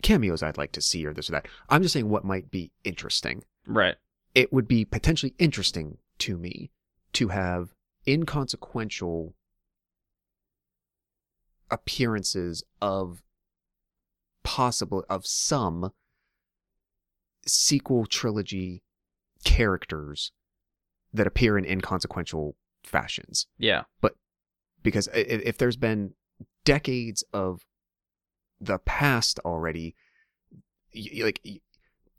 [0.03, 1.47] cameos I'd like to see or this or that.
[1.67, 3.95] I'm just saying what might be interesting Right.
[4.35, 6.69] it would be potentially interesting to me
[7.13, 7.73] to have
[8.07, 9.33] inconsequential
[11.71, 13.23] appearances of
[14.43, 15.91] possible of some
[17.45, 18.83] sequel trilogy
[19.43, 20.31] characters
[21.13, 23.83] that appear in inconsequential fashions Yeah.
[24.01, 24.15] But
[24.83, 26.13] because if there's been
[26.63, 27.65] decades of
[28.59, 29.95] the past already
[31.21, 31.41] like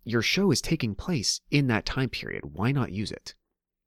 [0.04, 3.34] your show is taking place in that time period why not use it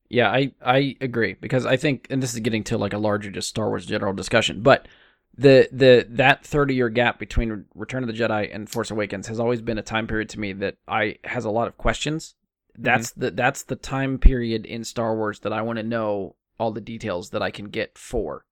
[0.09, 3.31] Yeah, I I agree because I think, and this is getting to like a larger
[3.31, 4.87] just Star Wars general discussion, but
[5.37, 9.39] the the that thirty year gap between Return of the Jedi and Force Awakens has
[9.39, 12.35] always been a time period to me that I has a lot of questions.
[12.77, 16.71] That's the that's the time period in Star Wars that I want to know all
[16.71, 18.45] the details that I can get for.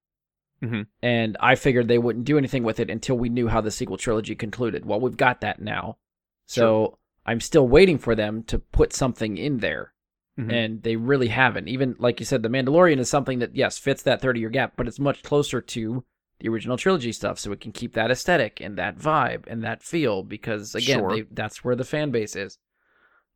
[0.61, 0.87] Mhm.
[1.01, 3.97] And I figured they wouldn't do anything with it until we knew how the sequel
[3.97, 4.85] trilogy concluded.
[4.85, 5.97] Well, we've got that now,
[6.45, 9.93] so I'm still waiting for them to put something in there
[10.37, 10.51] Mhm.
[10.51, 11.67] and they really haven't.
[11.69, 14.73] Even like you said, The Mandalorian is something that yes fits that thirty year gap,
[14.75, 16.03] but it's much closer to
[16.39, 19.83] the original trilogy stuff, so it can keep that aesthetic and that vibe and that
[19.83, 21.09] feel because again, Sure.
[21.15, 22.57] they, that's where the fan base is.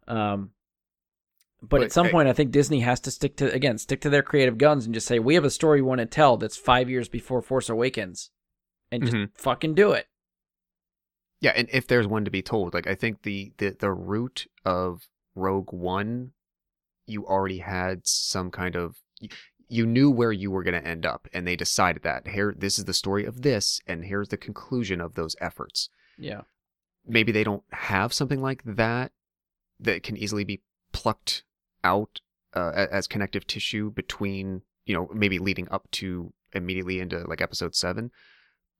[0.07, 0.51] Um,
[1.63, 4.01] but, But, at some hey- point, I think Disney has to stick to again stick
[4.01, 6.35] to their creative guns and just say we have a story we want to tell
[6.37, 8.31] that's five years before Force Awakens,
[8.91, 9.29] and just Mhm.
[9.35, 10.07] fucking do it.
[11.39, 14.47] yeah and if there's one to be told like i think the the, the root
[14.63, 16.31] of rogue one
[17.05, 18.95] you already had some kind of
[19.67, 22.79] you knew where you were going to end up and they decided that here this
[22.79, 26.41] is the story of this and here's the conclusion of those efforts Yeah,
[27.05, 29.11] maybe they don't have something like that
[29.81, 30.61] that can easily be
[30.93, 31.43] plucked
[31.83, 32.21] out
[32.55, 37.75] uh, as connective tissue between you know maybe leading up to immediately into like episode
[37.75, 38.11] 7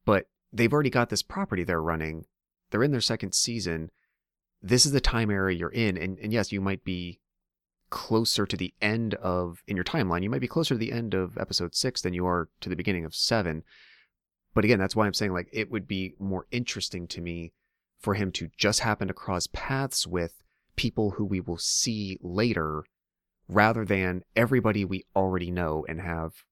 [0.05, 2.25] but they've already got this property they're running.
[2.69, 3.89] They're in their second season.
[4.61, 5.97] This is the time area you're in.
[5.97, 7.19] And, and yes you might be
[7.89, 11.13] closer to the end of in your timeline you might be closer to the end
[11.13, 13.61] of episode 6 than you are to the beginning of 7
[14.55, 17.51] but again that's why i'm saying like it would be more interesting to me
[17.99, 20.41] for him to just happen to cross paths with
[20.75, 22.84] people who we will see later
[23.48, 26.44] rather than everybody we already know and have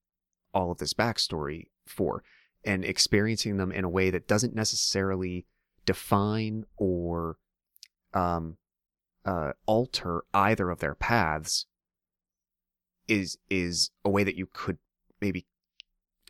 [0.54, 2.22] all of this backstory for
[2.64, 5.46] and experiencing them in a way that doesn't necessarily
[5.86, 7.36] define or
[8.14, 8.56] um,
[9.24, 11.66] uh, alter either of their paths
[13.08, 14.78] is is a way that you could
[15.20, 15.46] maybe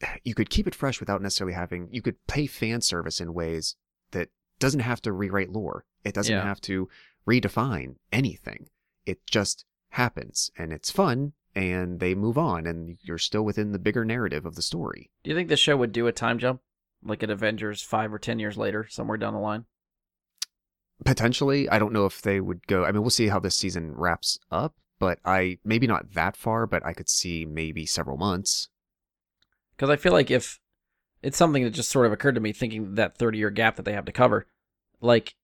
[0.25, 3.77] you could keep it fresh without necessarily having you could pay fan service in ways
[4.13, 4.29] that
[4.59, 6.45] doesn't have to rewrite lore it doesn't Yeah.
[6.45, 6.89] have to
[7.29, 8.69] redefine anything
[9.07, 13.79] it just happens and it's fun and they move on and you're still within the
[13.79, 15.11] bigger narrative of the story.
[15.23, 16.61] Do you think the show would do a time jump,
[17.03, 19.65] like at Avengers five or ten years later, somewhere down the line?
[21.05, 21.69] potentially.
[21.69, 24.39] I don't know if they would go i mean we'll see how this season wraps
[24.51, 28.69] up but i maybe not that far but i could see maybe several months.
[29.77, 30.61] Because I feel like if
[31.23, 33.85] it's something that just sort of occurred to me thinking that 30 year gap that
[33.85, 34.47] they have to cover,
[35.01, 35.35] like,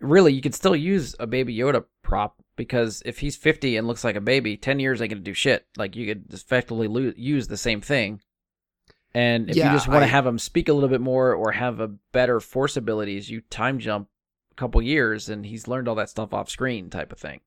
[0.00, 4.04] really, you could still use a Baby Yoda prop because if he's 50 and looks
[4.04, 5.66] like a baby, 10 years ain't to do shit.
[5.78, 8.20] Like, you could effectively lo- use the same thing.
[9.14, 11.52] And if Yeah, you just want to have him speak a little bit more or
[11.52, 14.08] have a better force abilities, you time jump
[14.52, 17.40] a couple years and he's learned all that stuff off screen type of thing.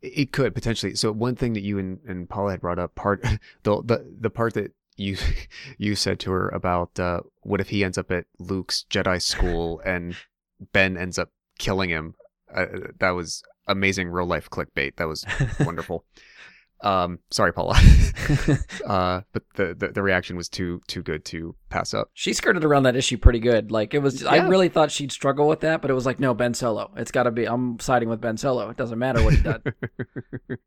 [0.00, 0.94] It it could potentially.
[0.94, 3.22] So one thing that you and, and Paula had brought up, part
[3.62, 5.16] the the the part that you
[5.78, 9.80] you said to her about uh, what if he ends up at Luke's Jedi school
[9.84, 10.16] and
[10.72, 12.14] Ben ends up killing him.
[12.52, 12.66] Uh,
[12.98, 14.96] that was amazing real life clickbait.
[14.96, 15.24] That was
[15.60, 16.04] wonderful.
[16.82, 17.74] um, sorry, Paula.
[18.86, 22.10] uh, but the, the the reaction was too too good to pass up.
[22.14, 23.70] She skirted around that issue pretty good.
[23.70, 26.34] Like it was, I really thought she'd struggle with that, but it was like, no,
[26.34, 26.90] Ben Solo.
[26.96, 27.46] It's got to be.
[27.46, 28.68] I'm siding with Ben Solo.
[28.70, 29.62] It doesn't matter what he does.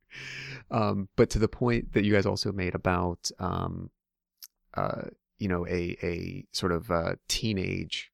[0.71, 3.89] um, but to the point that you guys also made about, um,
[4.75, 5.03] uh,
[5.39, 8.11] you know, a a sort of uh, teenage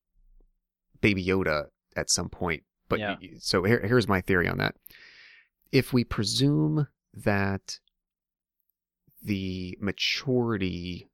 [1.02, 2.64] baby Yoda at some point.
[2.90, 3.18] But Yeah.
[3.40, 4.76] so here, here's my theory on that.
[5.72, 7.80] If we presume that
[9.22, 11.10] the maturity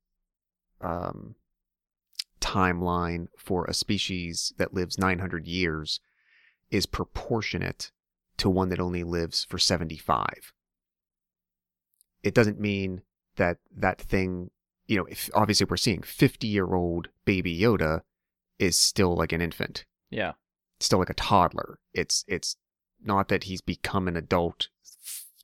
[0.81, 1.35] um,
[2.39, 5.99] timeline for a species that lives 900 years
[6.69, 7.91] is proportionate
[8.37, 10.53] to one that only lives for 75.
[12.23, 13.01] It doesn't mean
[13.37, 14.51] that that thing,
[14.87, 18.01] you know, if obviously we're seeing 50 year old baby Yoda
[18.59, 20.33] is still like an infant, yeah,
[20.85, 21.79] still like a toddler.
[21.93, 22.55] It's, it's
[23.03, 24.69] not that he's become an adult,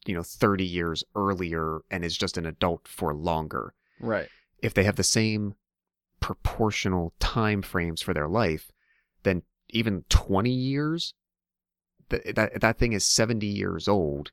[0.06, 4.28] you know, 30 years earlier and is just an adult for longer right.
[4.62, 5.56] if they have the same
[6.20, 8.72] proportional time frames for their life,
[9.24, 11.14] then even 20 years,
[12.10, 14.32] th- that that thing is 70 years old.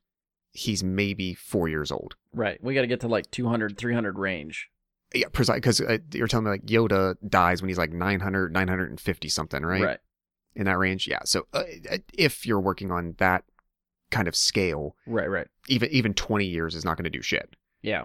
[0.53, 2.17] He's maybe four years old.
[2.33, 2.63] Right.
[2.63, 4.69] We got to get to like 200, 300 range.
[5.15, 5.61] Yeah, precisely.
[5.61, 9.83] Because uh, you're telling me like Yoda dies when he's like 900, 950 something, right?
[9.83, 9.99] Right.
[10.59, 11.07] In that range.
[11.09, 11.21] Yeah.
[11.25, 11.63] So uh,
[12.13, 13.45] if you're working on that
[14.11, 15.31] kind of scale, Right.
[15.31, 15.47] Right.
[15.69, 17.55] even even 20 years is not going to do shit.
[17.81, 18.05] Yeah.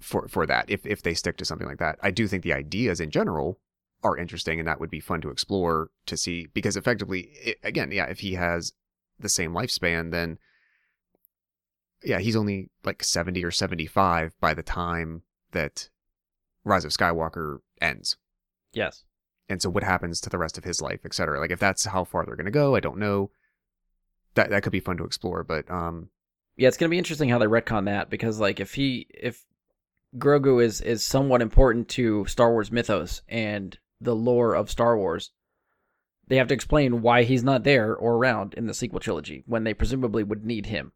[0.00, 1.98] for for that if if they stick to something like that.
[2.02, 3.60] I do think the ideas in general
[4.02, 7.90] are interesting and that would be fun to explore to see because effectively i again
[7.90, 8.72] yeah if he has
[9.18, 10.36] the same lifespan then
[12.02, 15.88] yeah he's only like 70 or 75 by the time that
[16.64, 18.16] Rise of Skywalker ends.
[18.72, 19.04] Yes.
[19.48, 21.38] And so what happens to the rest of his life, etc.
[21.40, 23.30] Like if that's how far they're going to go, I don't know.
[24.34, 26.08] That that could be fun to explore, but um
[26.56, 29.44] Yeah, it's gonna be interesting how they retcon that because like if he if
[30.16, 35.30] Grogu is is somewhat important to Star Wars mythos and the lore of Star Wars,
[36.26, 39.62] they have to explain why he's not there or around in the sequel trilogy when
[39.64, 40.92] they presumably would need him.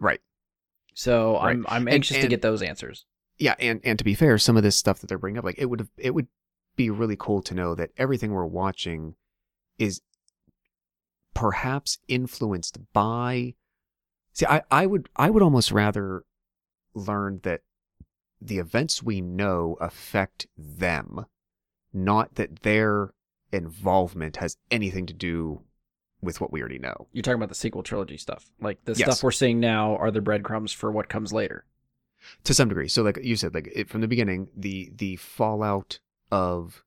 [0.00, 0.20] right.
[0.94, 1.50] So Right.
[1.50, 3.04] I'm I'm And- anxious to get those answers.
[3.38, 5.58] yeah and and to be fair some of this stuff that they're bringing up like
[5.58, 6.26] it would have it would
[6.76, 9.14] be really cool to know that everything we're watching
[9.78, 10.00] is
[11.34, 13.54] perhaps influenced by
[14.32, 16.24] see i i would i would almost rather
[16.94, 17.62] learn that
[18.40, 21.24] the events we know affect them
[21.92, 23.14] not that their
[23.50, 25.62] involvement has anything to do
[26.20, 28.50] with what we already know You're talking about the sequel trilogy stuff.
[28.60, 29.00] Like the Yes.
[29.00, 31.64] stuff we're seeing now are the breadcrumbs for what comes later.
[32.44, 32.86] to some degree.
[32.86, 35.98] So, like you said, like it, from the beginning, the the fallout
[36.32, 36.82] of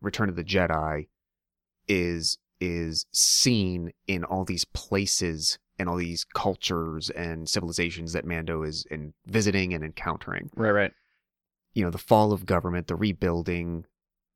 [0.00, 1.08] Return of the Jedi
[1.86, 8.62] is is seen in all these places and all these cultures and civilizations that Mando
[8.62, 10.50] is in visiting and encountering.
[10.56, 10.92] Right, right.
[11.72, 13.84] You know, the fall of government, the rebuilding,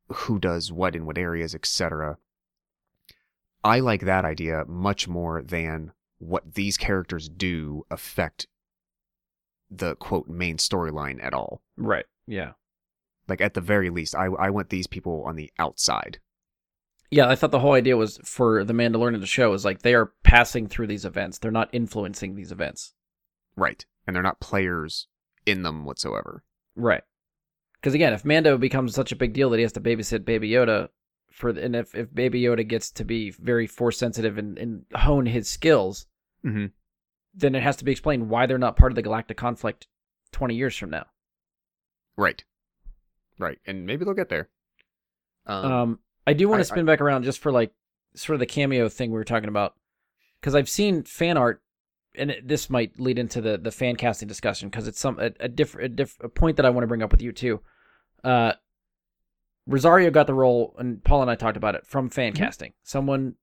[0.09, 2.19] who does what in what areas, etc.
[3.65, 8.47] I like that idea much more than what these characters do affect
[9.71, 11.61] the quote main storyline at all.
[11.77, 12.07] Right.
[12.27, 12.53] Yeah.
[13.29, 16.19] Like at the very least, I I want these people on the outside.
[17.11, 19.95] Yeah, I thought the whole idea was for the Mandalorian to show is like they
[19.95, 21.39] are passing through these events.
[21.39, 22.95] They're not influencing these events.
[23.55, 23.85] Right.
[24.07, 25.09] And they're not players
[25.45, 26.43] in them whatsoever.
[26.75, 27.03] Right.
[27.75, 30.51] Because again, if Mando becomes such a big deal that he has to babysit Baby
[30.51, 30.89] Yoda,
[31.31, 35.27] for and if, if Baby Yoda gets to be very force sensitive and, and hone
[35.27, 36.07] his skills,
[36.45, 36.67] Mm-hmm.
[37.35, 39.87] then it has to be explained why they're not part of the galactic conflict
[40.33, 41.07] twenty years from now.
[42.17, 42.43] Right.
[43.43, 43.59] Right.
[43.67, 44.49] And maybe they'll get there.
[45.47, 47.73] Um, Um, I do want to spin back around just for like
[48.15, 49.75] sort of the cameo thing we were talking about,
[50.41, 51.63] because I've seen fan art,
[52.15, 55.33] and it, this might lead into the the fan casting discussion because it's some a,
[55.41, 57.61] a different a, diff, a point that I want to bring up with you too.
[58.23, 58.53] Uh,
[59.67, 62.37] Rosario got the role, and Paul and I talked about it from fan Mhm.
[62.37, 62.73] casting.
[62.83, 63.35] Someone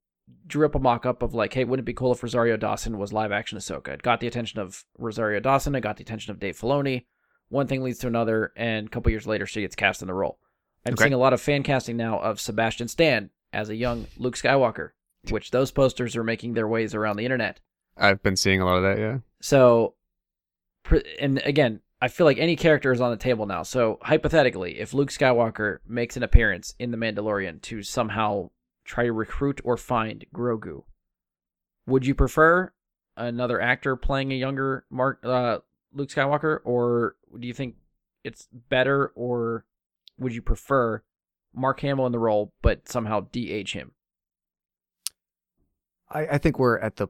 [0.45, 2.97] drew up a mock up of like, hey, wouldn't it be cool if Rosario Dawson
[2.97, 3.89] was live action Ahsoka?
[3.89, 5.75] It got the attention of Rosario Dawson.
[5.75, 7.05] It got the attention of Dave Filoni.
[7.49, 10.13] One thing leads to another, and a couple years later, she gets cast in the
[10.13, 10.39] role.
[10.85, 11.03] I'm Okay.
[11.03, 14.91] seeing a lot of fan casting now of Sebastian Stan as a young Luke Skywalker,
[15.29, 17.59] which those posters are making their ways around the internet.
[17.97, 19.17] I've been seeing a lot of that, yeah.
[19.41, 19.95] So,
[21.19, 23.63] and again, I feel like any character is on the table now.
[23.63, 28.51] So hypothetically, if Luke Skywalker makes an appearance in The Mandalorian to somehow
[28.85, 30.83] try to recruit or find Grogu,
[31.85, 32.71] would you prefer
[33.17, 35.59] another actor playing a younger Mark uh,
[35.93, 37.75] Luke Skywalker, or do you think
[38.23, 39.65] it's better, or
[40.17, 41.03] would you prefer
[41.53, 43.91] Mark Hamill in the role but somehow de-age him?
[46.09, 47.07] I, I think we're at the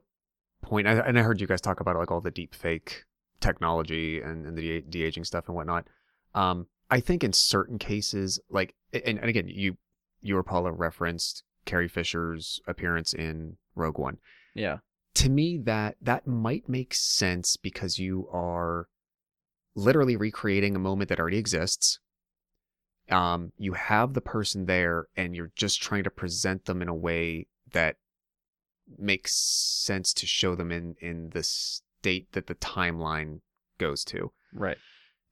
[0.62, 3.04] point, I, and I heard you guys talk about like all the deep fake
[3.40, 5.86] technology and, and the de aging stuff and whatnot.
[6.34, 9.76] Um, I think in certain cases, like, and, and again, you
[10.20, 14.18] you or Paula referenced Carrie Fisher's appearance in Rogue One.
[14.54, 14.78] Yeah.
[15.14, 18.88] To me, that that might make sense because you are
[19.74, 22.00] literally recreating a moment that already exists.
[23.10, 26.94] Um, you have the person there, and you're just trying to present them in a
[26.94, 27.96] way that
[28.98, 33.40] makes sense to show them in in the state that the timeline
[33.78, 34.32] goes to.
[34.52, 34.78] Right.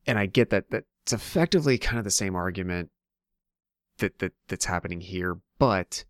[0.07, 2.91] And I get that that's effectively kind of the same argument
[3.99, 6.05] that that that's happening here, but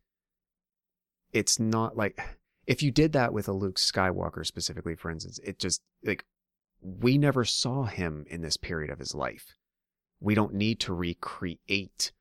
[1.32, 2.20] it's not like
[2.66, 6.24] if you did that with a Luke Skywalker specifically, for instance, it just like
[6.80, 9.55] we never saw him in this period of his life.
[10.20, 12.12] We don't need to recreate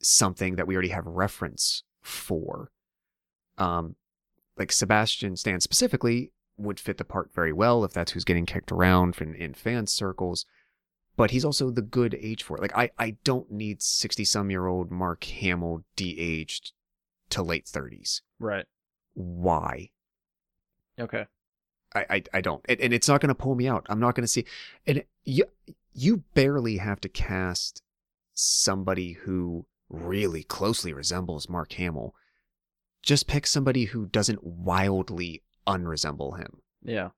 [0.00, 2.70] something that we already have reference for.
[3.58, 3.96] Um,
[4.56, 8.72] like Sebastian Stan specifically would fit the part very well if that's who's getting kicked
[8.72, 10.46] around in, in fan circles.
[11.16, 12.60] But he's also the good age for it.
[12.60, 16.72] Like I, I don't need sixty some year old Mark Hamill de-aged
[17.30, 18.22] to late thirties.
[18.38, 18.66] Right.
[19.14, 19.90] Why?
[21.00, 21.26] Okay.
[21.96, 23.86] I, I, I don't, and, and it's not going to pull me out.
[23.88, 24.44] I'm not going to see,
[24.86, 25.44] and you,
[25.94, 27.82] you barely have to cast
[28.34, 32.14] somebody who really closely resembles Mark Hamill.
[33.02, 37.10] Just pick somebody who doesn't wildly unresemble him, Yeah.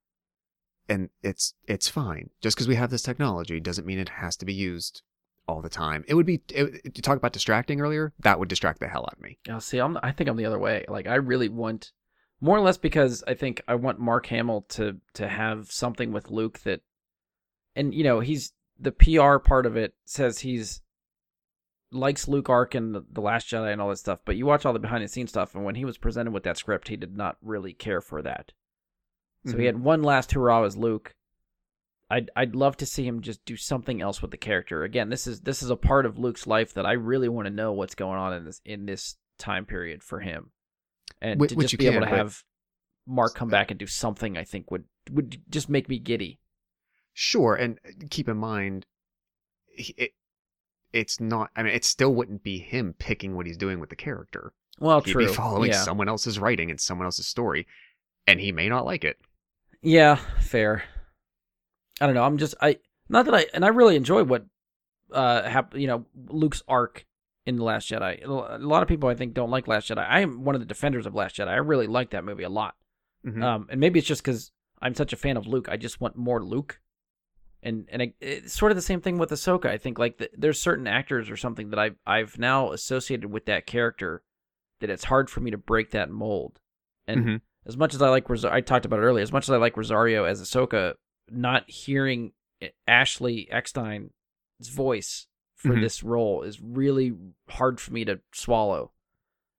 [0.88, 2.30] and it's it's fine.
[2.40, 5.02] Just because we have this technology doesn't mean it has to be used
[5.46, 6.04] all the time.
[6.06, 6.42] It would be.
[6.50, 8.12] It, you talk about distracting earlier.
[8.20, 9.38] That would distract the hell out of me.
[9.46, 9.98] Yeah, see, I'm.
[10.02, 10.84] I think I'm the other way.
[10.88, 11.92] Like, I really want,
[12.40, 16.30] more or less, because I think I want Mark Hamill to to have something with
[16.30, 16.80] Luke that,
[17.74, 20.82] and you know, he's the PR part of it says he's
[21.90, 24.20] likes Luke Arc and the, the Last Jedi and all that stuff.
[24.24, 26.42] But you watch all the behind the scenes stuff, and when he was presented with
[26.44, 28.52] that script, he did not really care for that.
[29.46, 29.66] So he Mhm.
[29.66, 31.14] had one last hurrah as Luke.
[32.10, 34.82] I'd I'd love to see him just do something else with the character.
[34.84, 37.52] Again, this is this is a part of Luke's life that I really want to
[37.54, 40.50] know what's going on in this in this time period for him,
[41.20, 42.42] and Whi- to which just you be able to have
[43.06, 46.38] Mark come back and do something, I think would would just make me giddy.
[47.14, 47.78] Sure, and
[48.10, 48.86] keep in mind,
[49.76, 50.12] it,
[50.92, 51.50] it's not.
[51.56, 54.52] I mean, it still wouldn't be him picking what he's doing with the character.
[54.78, 55.26] Well, He'd true.
[55.26, 55.82] be following yeah.
[55.82, 57.66] someone else's writing and someone else's story,
[58.26, 59.18] and he may not like it.
[59.82, 60.84] Yeah, fair.
[62.00, 62.24] I don't know.
[62.24, 62.78] I'm just I
[63.08, 64.44] not that I and I really enjoy what
[65.12, 67.04] uh hap- you know Luke's arc
[67.48, 68.22] in the Last Jedi.
[68.24, 70.06] A lot of people I think don't like Last Jedi.
[70.06, 71.48] I am one of the defenders of Last Jedi.
[71.48, 72.74] I really like that movie a lot.
[73.26, 73.42] Mhm.
[73.42, 74.52] Um, and maybe it's just because
[74.82, 75.68] I'm such a fan of Luke.
[75.70, 76.80] I just want more Luke.
[77.62, 79.66] And and I, it's sort of the same thing with Ahsoka.
[79.66, 83.46] I think like the, there's certain actors or something that I've I've now associated with
[83.46, 84.22] that character
[84.80, 86.60] that it's hard for me to break that mold.
[87.08, 87.40] And Mhm.
[87.66, 89.56] as much as I like Ros- I talked about it earlier, as much as I
[89.56, 90.94] like Rosario as Ahsoka,
[91.30, 92.32] not hearing
[92.86, 94.10] Ashley Eckstein's
[94.68, 95.26] voice
[95.58, 95.82] for Mhm.
[95.82, 97.14] this role is really
[97.48, 98.92] hard for me to swallow.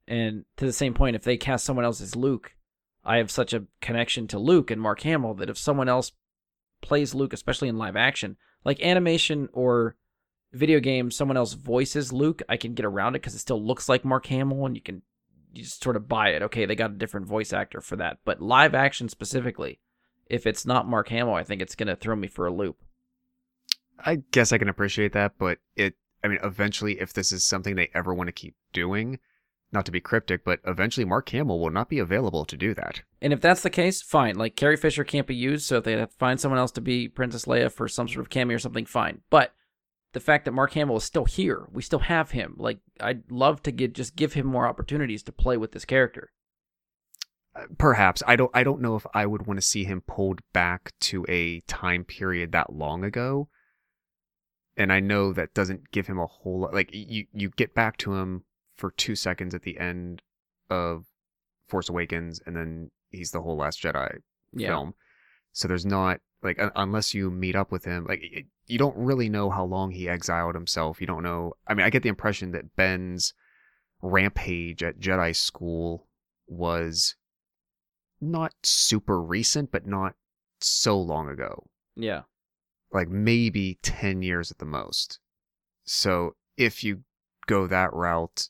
[0.07, 2.55] And to the same point, if they cast someone else as Luke,
[3.03, 6.11] I have such a connection to Luke and Mark Hamill that if someone else
[6.81, 9.97] plays Luke, especially in live action, like animation or
[10.51, 13.87] video game, someone else voices Luke, I can get around it because it still looks
[13.87, 15.03] like Mark Hamill, and you can
[15.51, 16.43] you just sort of buy it.
[16.43, 19.79] Okay, they got a different voice actor for that, but live action specifically,
[20.27, 22.83] if it's not Mark Hamill, I think it's gonna throw me for a loop.
[24.05, 25.95] I guess I can appreciate that, but it.
[26.23, 29.19] I mean, eventually, if this is something they ever want to keep doing,
[29.71, 33.01] not to be cryptic, but eventually, Mark Hamill will not be available to do that.
[33.21, 34.35] And if that's the case, fine.
[34.35, 36.81] Like Carrie Fisher can't be used, so if they have to find someone else to
[36.81, 39.21] be Princess Leia for some sort of cameo or something, fine.
[39.29, 39.53] But
[40.13, 42.55] the fact that Mark Hamill is still here, we still have him.
[42.57, 46.31] Like I'd love to get just give him more opportunities to play with this character.
[47.55, 48.51] Uh, Perhaps I don't.
[48.53, 52.03] I don't know if I would want to see him pulled back to a time
[52.03, 53.49] period that long ago.
[54.79, 56.73] And I know that doesn't give him a whole lot.
[56.73, 58.45] Like you, you get back to him
[58.75, 60.21] for two seconds at the end
[60.69, 61.05] of
[61.67, 64.19] Force Awakens, and then he's the whole Last Jedi
[64.53, 64.69] Yeah.
[64.69, 64.93] film.
[65.51, 68.95] So there's not like un- unless you meet up with him, like it, you don't
[68.97, 71.01] really know how long he exiled himself.
[71.01, 71.53] You don't know.
[71.67, 73.33] I mean, I get the impression that Ben's
[74.01, 76.07] rampage at Jedi school
[76.47, 77.15] was
[78.21, 80.15] not super recent, but not
[80.61, 81.67] so long ago.
[81.95, 82.21] Yeah.
[82.91, 85.19] Like maybe 10 years at the most.
[85.85, 87.03] So if you
[87.47, 88.49] go that route,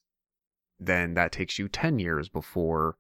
[0.79, 2.97] then that takes you 10 years before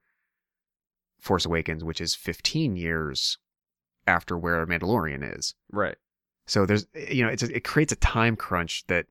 [1.19, 3.37] Force Awakens, which is 15 years
[4.07, 5.55] after where Mandalorian is.
[5.71, 5.95] Right.
[6.47, 9.05] So there's, you know, it's a, it creates a time crunch that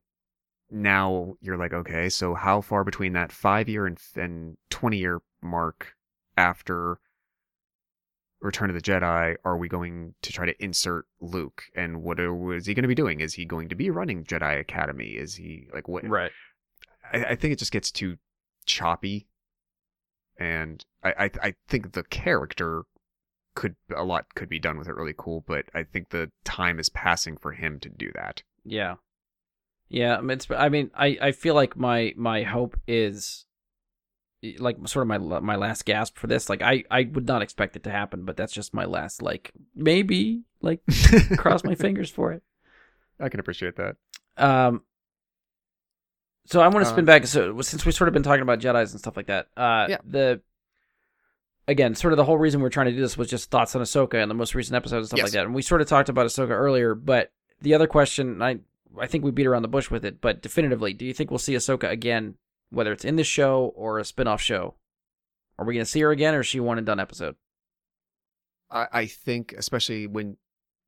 [0.70, 5.20] now you're like, okay, so how far between that five year and, and 20 year
[5.40, 5.94] mark
[6.36, 6.98] after
[8.40, 11.64] Return of the Jedi are we going to try to insert Luke?
[11.74, 13.20] And what are, is he going to be doing?
[13.20, 15.10] Is he going to be running Jedi Academy?
[15.10, 16.08] Is he like what?
[16.08, 16.30] Right.
[17.12, 18.16] I, I think it just gets too
[18.64, 19.26] choppy,
[20.38, 22.84] and I, I I think the character
[23.54, 26.78] could a lot could be done with it really cool, but I think the time
[26.78, 28.42] is passing for him to do that.
[28.64, 28.96] Yeah.
[29.88, 33.46] Yeah, it's, I mean, I, I feel like my my hope is
[34.58, 36.48] like sort of my my last gasp for this.
[36.48, 39.52] Like I I would not expect it to happen, but that's just my last like
[39.74, 40.80] maybe like
[41.36, 42.42] cross my fingers for it.
[43.20, 43.96] I can appreciate that.
[44.36, 44.82] Um
[46.46, 48.60] so I want to spin Uh, back so since we've sort of been talking about
[48.60, 49.48] Jedi's and stuff like that.
[49.56, 49.98] Uh Yeah.
[50.04, 50.40] the
[51.66, 53.74] again, sort of the whole reason we are trying to do this was just thoughts
[53.76, 55.44] on Ahsoka and the most recent episodes and stuff like that.
[55.46, 58.60] And we sort of talked about Ahsoka earlier, but the other question I
[58.98, 61.38] I think we beat around the bush with it, but definitively, do you think we'll
[61.38, 62.36] see Ahsoka again,
[62.70, 64.74] whether it's in this show or a spin-off show?
[65.58, 67.36] Are we going to see her again, or is she one and done episode?
[68.70, 70.36] I, I think especially when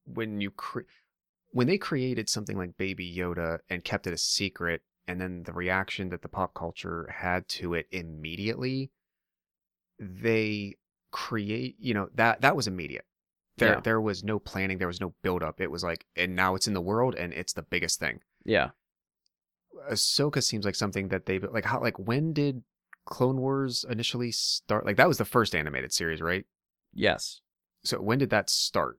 [0.04, 0.80] when you cre-
[1.50, 5.52] when they created something like Baby Yoda and kept it a secret, and then the
[5.52, 8.92] reaction that the pop culture had to it immediately,
[9.98, 10.76] they
[11.10, 13.04] create you know that that was immediate.
[13.58, 13.80] There Yeah.
[13.80, 15.60] there was no planning, there was no build up.
[15.60, 18.20] It was like, and now it's in the world, and it's the biggest thing.
[18.44, 18.70] Yeah,
[19.90, 21.64] Ahsoka seems like something that they like.
[21.64, 22.62] How like when did
[23.04, 24.84] Clone Wars initially start?
[24.86, 26.44] Like that was the first animated series, right?
[26.92, 27.40] yes.
[27.82, 28.98] So when did that start?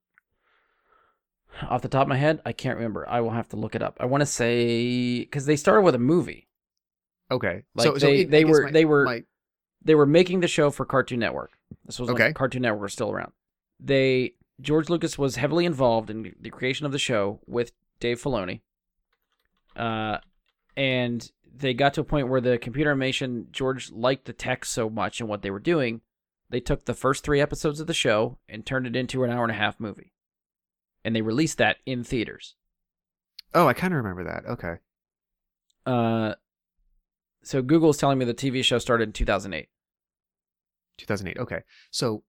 [1.69, 3.07] Off the top of my head, I can't remember.
[3.07, 3.97] I will have to look it up.
[3.99, 6.47] I want to say because they started with a movie.
[7.29, 9.23] Okay, Like, so, so they- it- they were- my- they were- my-
[9.83, 11.57] they were making the show for Cartoon Network.
[11.85, 12.25] This was Okay.
[12.25, 13.31] like Cartoon Network was still around.
[13.79, 18.61] They George Lucas was heavily involved in the creation of the show with Dave Filoni.
[19.75, 20.17] Uh,
[20.77, 24.89] and they got to a point where the computer animation George liked the tech so
[24.89, 26.01] much and what they were doing,
[26.49, 29.43] they took the first three episodes of the show and turned it into an hour
[29.43, 30.13] and a half movie,
[31.03, 32.55] and they released that in theaters.
[33.53, 34.45] oh, I kind of remember that.
[34.49, 34.75] Okay,
[35.85, 36.35] Uh,
[37.43, 39.67] so Google's telling me the TV show started in 2008.
[40.97, 41.37] 2008.
[41.41, 42.23] Okay, so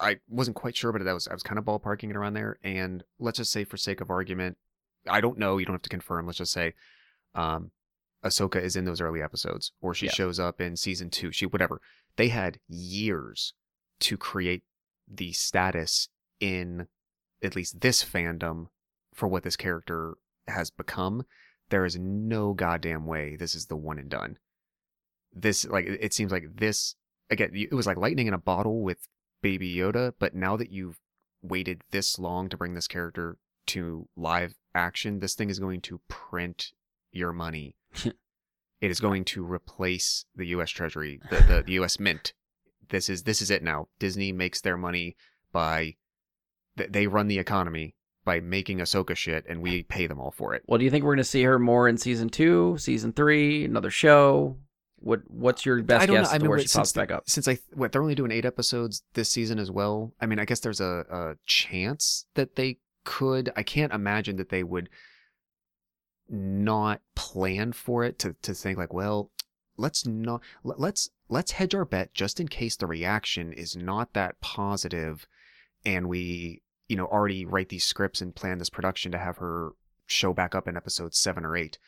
[0.00, 2.58] I wasn't quite sure, but that was I was kind of ballparking it around there.
[2.62, 4.58] And let's just say, for sake of argument,
[5.08, 5.58] I don't know.
[5.58, 6.26] You don't have to confirm.
[6.26, 6.74] Let's just say,
[7.34, 7.70] um,
[8.24, 10.12] Ahsoka is in those early episodes, or she Yeah.
[10.12, 11.32] shows up in season two.
[11.32, 11.80] She whatever.
[12.16, 13.54] They had years
[14.00, 14.62] to create
[15.08, 16.08] the status
[16.40, 16.88] in
[17.42, 18.66] at least this fandom
[19.14, 21.24] for what this character has become.
[21.70, 24.38] There is no goddamn way this is the one and done.
[25.32, 26.94] This like it it seems like this
[27.30, 27.50] again.
[27.54, 29.08] It was like lightning in a bottle with
[29.40, 31.00] Baby Yoda, but now that you've
[31.42, 33.38] waited this long to bring this character
[33.68, 36.72] to live action, this thing is going to print
[37.12, 37.76] your money.
[38.04, 40.70] it is going to replace the U.S.
[40.70, 42.00] Treasury, the, the, the U.S.
[42.00, 42.32] Mint.
[42.88, 43.88] This is this is it now.
[43.98, 45.16] Disney makes their money
[45.52, 45.94] by
[46.76, 47.94] th- they run the economy
[48.24, 50.62] by making Ahsoka shit, and we pay them all for it.
[50.66, 53.64] Well, do you think we're going to see her more in season two, season three,
[53.64, 54.58] another show?
[54.96, 56.32] What What's your best guess.
[56.32, 57.24] I to where she pops back up?
[57.28, 60.12] since I what they're only doing eight episodes this season as well.
[60.20, 63.52] I mean, I guess there's a, a chance that they could.
[63.56, 64.88] I can't imagine that they would
[66.28, 69.30] not plan for it to to think like, well,
[69.76, 74.12] let's not let- let's let's hedge our bet just in case the reaction is not
[74.14, 75.26] that positive,
[75.84, 79.72] and we you know already write these scripts and plan this production to have her
[80.06, 81.78] show back up in episode seven or eight.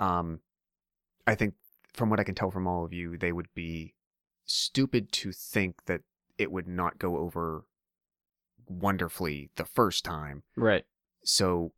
[0.00, 0.40] Um,
[1.26, 1.54] I think
[1.92, 3.94] from what I can tell from all of you, they would be
[4.44, 6.02] stupid to think that
[6.38, 7.64] it would not go over
[8.68, 10.42] wonderfully the first time.
[10.56, 10.84] Right.
[11.24, 11.72] So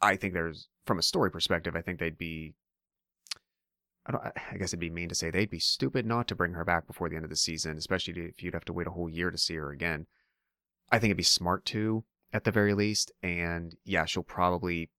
[0.00, 2.54] I think there's, from a story perspective, I think they'd be,
[4.06, 6.54] I don't, I guess it'd be mean to say they'd be stupid not to bring
[6.54, 8.90] her back before the end of the season, especially if you'd have to wait a
[8.90, 10.06] whole year to see her again.
[10.90, 12.02] I think it'd be smart to,
[12.32, 13.12] at the very least.
[13.22, 14.90] And yeah, she'll probably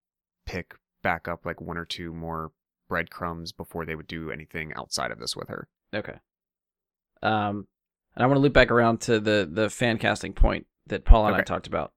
[0.45, 2.51] pick back up like one or two more
[2.87, 5.67] breadcrumbs before they would do anything outside of this with her.
[5.93, 6.19] Okay.
[7.21, 7.67] Um,
[8.15, 11.27] and I want to loop back around to the the fan casting point that Paul
[11.27, 11.93] and I talked about.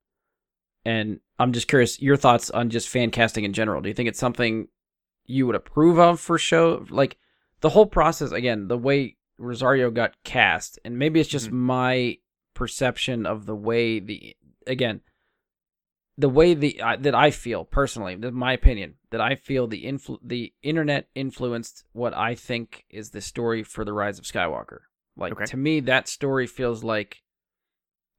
[0.85, 3.81] And I'm just curious your thoughts on just fan casting in general.
[3.81, 4.69] Do you think it's something
[5.27, 6.85] you would approve of for show?
[6.91, 7.19] Like
[7.61, 11.53] the whole process again, the way Rosario got cast, and maybe it's just Mhm.
[11.53, 12.19] my
[12.55, 14.37] perception of the way the
[14.67, 15.01] again
[16.19, 19.85] the way the uh, that I feel personally, is my opinion, that I feel the
[19.85, 24.81] influ- the internet influenced what I think is the story for the Rise of Skywalker.
[25.17, 25.47] Like Okay.
[25.47, 27.23] to me, that story feels like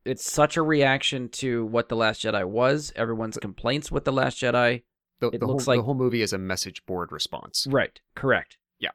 [0.06, 4.38] it's such a reaction to what the Last Jedi was, everyone's complaints with the Last
[4.42, 4.84] Jedi.
[5.20, 7.66] The, It the looks whole, like- the whole movie is a message board response.
[7.70, 8.00] Right.
[8.16, 8.58] Correct.
[8.80, 8.92] Yeah.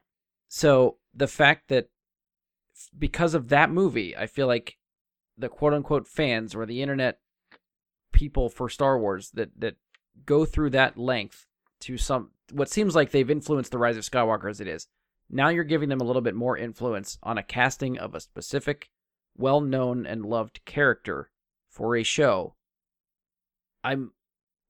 [0.47, 1.89] So the fact that
[2.97, 4.77] because of that movie, I feel like
[5.37, 7.19] the quote unquote fans or the internet
[8.11, 9.75] people for Star Wars that that
[10.25, 11.45] go through that length
[11.81, 14.87] to some what seems like they've influenced the Rise of Skywalker as it is.
[15.29, 18.89] Now you're giving them a little bit more influence on a casting of a specific,
[19.39, 21.31] well known and loved character
[21.69, 22.55] for a show.
[23.83, 24.11] I'm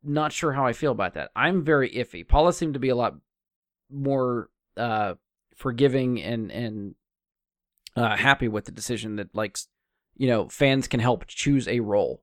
[0.04, 1.32] not sure how I feel about that.
[1.36, 2.26] I'm very iffy.
[2.28, 3.16] Paula seemed to be a lot
[3.92, 5.16] more uh
[5.56, 6.96] forgiving and and
[7.96, 9.58] uh happy with the decision that like
[10.16, 12.22] you know fans can help choose a role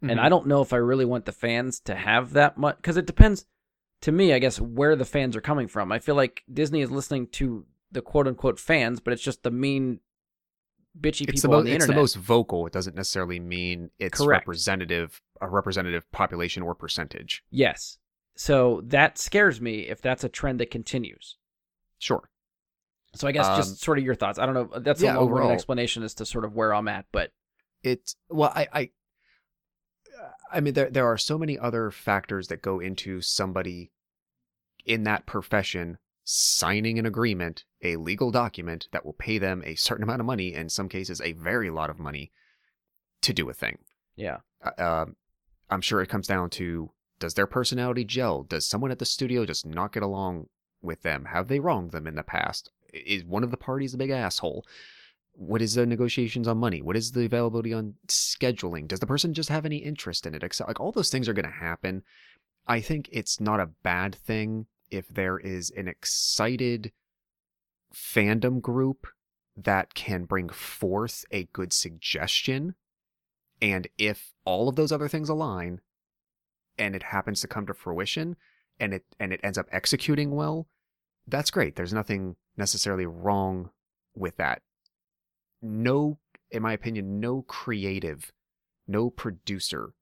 [0.00, 0.18] and Mhm.
[0.20, 3.04] i don't know if i really want the fans to have that much because it
[3.04, 3.46] depends
[4.00, 6.90] to me i guess where the fans are coming from i feel like disney is
[6.92, 9.98] listening to the quote unquote fans but it's just the mean
[10.98, 11.88] bitchy it's the, people mo- on the internet.
[11.90, 12.66] it's the most vocal.
[12.66, 14.42] It doesn't necessarily mean it's Correct.
[14.46, 17.42] representative, a representative population or percentage.
[17.50, 17.98] yes
[18.36, 21.36] so that scares me if that's a trend that continues
[21.98, 22.30] Sure.
[23.16, 25.18] so i guess Um, just sort of your thoughts i don't know that's yeah, a
[25.18, 27.32] overall- explanation as to sort of where i'm at but
[27.82, 28.90] It's well, I, I,
[30.52, 33.90] I mean, there there are so many other factors that go into somebody
[34.84, 35.98] in that profession
[36.30, 40.52] signing an agreement, a legal document that will pay them a certain amount of money,
[40.52, 42.30] in some cases, a very lot of money,
[43.22, 43.78] to do a thing.
[44.14, 45.16] yeah Uh, um,
[45.70, 48.42] I'm sure it comes down to does their personality gel?
[48.42, 50.48] Does someone at the studio just not get along
[50.82, 51.24] with them?
[51.24, 52.70] Have they wronged them in the past?
[52.92, 54.66] Is one of the parties a big asshole?
[55.32, 56.82] What is the negotiations on money?
[56.82, 58.86] What is the availability on scheduling?
[58.86, 60.42] Does the person just have any interest in it?
[60.42, 62.02] Except like all those things are going to happen.
[62.66, 66.92] I think it's not a bad thing if there is an excited
[67.94, 69.06] fandom group
[69.56, 72.74] that can bring forth a good suggestion
[73.60, 75.80] and if all of those other things align
[76.78, 78.36] and it happens to come to fruition
[78.78, 80.68] and it and it ends up executing well,
[81.26, 81.76] that's great.
[81.76, 83.70] There's nothing necessarily wrong
[84.14, 84.62] with that.
[85.60, 86.18] No,
[86.50, 88.32] in my opinion, no creative,
[88.86, 89.92] no producer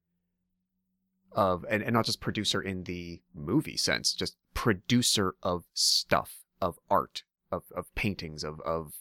[1.32, 6.78] of and, and not just producer in the movie sense, just producer of stuff, of
[6.90, 7.22] art,
[7.52, 8.94] of, of paintings, of, of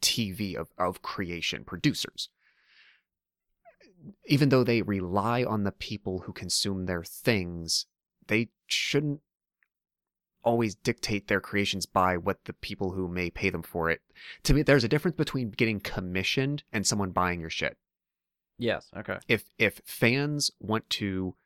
[0.00, 2.28] TV, of, of creation, producers
[4.26, 7.86] even though they rely on the people who consume their things,
[8.26, 9.20] they shouldn't
[10.44, 14.00] always dictate their creations by what the people who may pay them for it.
[14.42, 17.76] To me, there's a difference between getting commissioned and someone buying your shit.
[18.58, 21.36] yes okay If if fans want to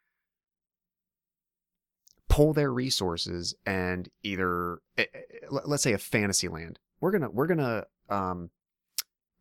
[2.36, 7.30] pull their resources and either eh, eh, let- let's say a fantasy land, we're gonna
[7.30, 8.50] we're gonna um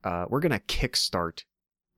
[0.03, 1.43] uh we're gonna kickstart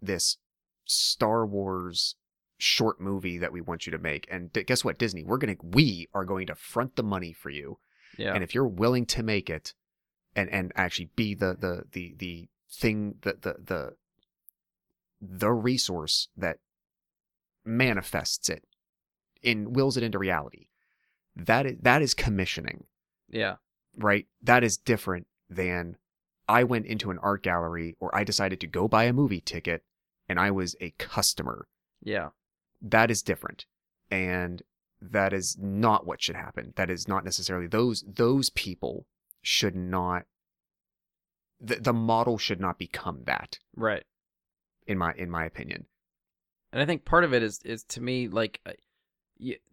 [0.01, 0.37] this
[0.85, 2.15] Star Wars
[2.57, 4.25] short movie that we want you to make.
[4.31, 5.23] And guess what, Disney?
[5.23, 7.77] We're gonna we are going to front the money for you.
[8.17, 9.73] yeah And if you're willing to make it
[10.35, 13.95] and and actually be the the the the thing the the the
[15.21, 16.57] the resource that
[17.65, 18.63] manifests it
[19.43, 20.67] and wills it into reality.
[21.45, 22.85] That is that is commissioning
[23.29, 23.55] yeah
[23.97, 24.27] right?
[24.41, 25.97] That is different than
[26.47, 29.83] I went into an art gallery or I decided to go buy a movie ticket
[30.29, 31.67] and I was a customer.
[32.01, 32.29] yeah
[32.81, 33.65] That is different.
[34.09, 34.61] And
[35.01, 36.73] that is not what should happen.
[36.75, 39.05] That is not necessarily those those people
[39.41, 40.25] should not
[41.59, 44.03] the, the model should not become that right
[44.85, 45.85] in my in my opinion.
[46.71, 48.71] and I think part of it is is to me like uh,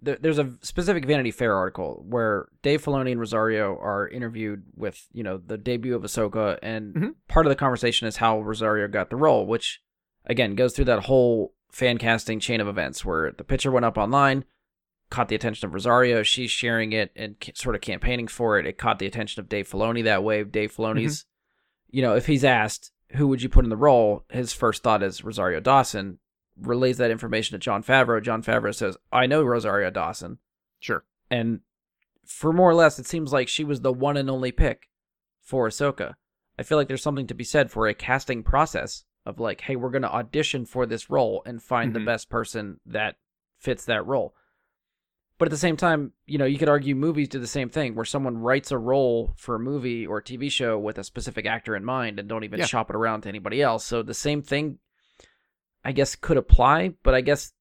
[0.03, 5.23] there's a specific Vanity Fair article where Dave Filoni and Rosario are interviewed with you
[5.23, 7.15] know the debut of Ahsoka, and Mhm.
[7.29, 9.81] part of the conversation is how Rosario got the role, which
[10.27, 13.99] again goes through that whole fan casting chain of events where the picture went up
[13.99, 14.45] online,
[15.11, 18.67] caught the attention of Rosario, she's sharing it and sort of campaigning for it.
[18.67, 20.45] It caught the attention of Dave Filoni that way.
[20.45, 21.27] Dave Filoni's,
[21.91, 25.03] you know, if he's asked who would you put in the role, his first thought
[25.03, 26.19] is Rosario Dawson
[26.61, 28.23] relays that information to Jon Favreau.
[28.23, 30.39] Jon Favreau says, I know Rosario Dawson.
[30.79, 31.05] Sure.
[31.31, 31.61] And
[32.25, 34.89] for more or less, it seems like she was the one and only pick
[35.41, 36.15] for Ahsoka.
[36.59, 39.75] I feel like there's something to be said for a casting process of like, hey,
[39.77, 41.95] we're going to audition for this role and find Mhm.
[41.95, 43.17] the best person that
[43.59, 44.35] fits that role.
[45.37, 47.95] But at the same time, you know, you could argue movies do the same thing
[47.97, 51.75] where someone writes a role for a movie or TV show with a specific actor
[51.75, 52.67] in mind and don't even Yeah.
[52.67, 53.85] shop it around to anybody else.
[53.85, 54.79] So the same thing
[55.85, 57.53] I guess could apply, but I guess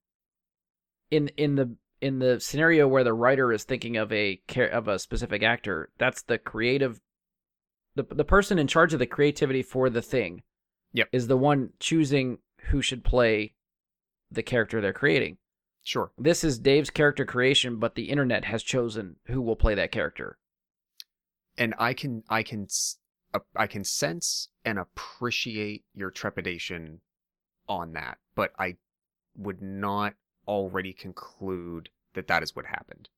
[1.11, 4.41] in in the in the scenario where the writer is thinking of a
[4.71, 7.01] of a specific actor, that's the creative
[7.95, 10.43] the the person in charge of the creativity for the thing.
[10.93, 11.09] Yep.
[11.11, 12.39] Is the one choosing
[12.69, 13.53] who should play
[14.31, 15.37] the character they're creating.
[15.83, 16.11] Sure.
[16.17, 20.37] This is Dave's character creation, but the internet has chosen who will play that character.
[21.57, 22.97] and I can I can s-
[23.33, 27.01] uh, I can sense and appreciate your trepidation
[27.67, 28.77] on that, but I
[29.35, 30.13] would not
[30.47, 33.09] already conclude that that is what happened.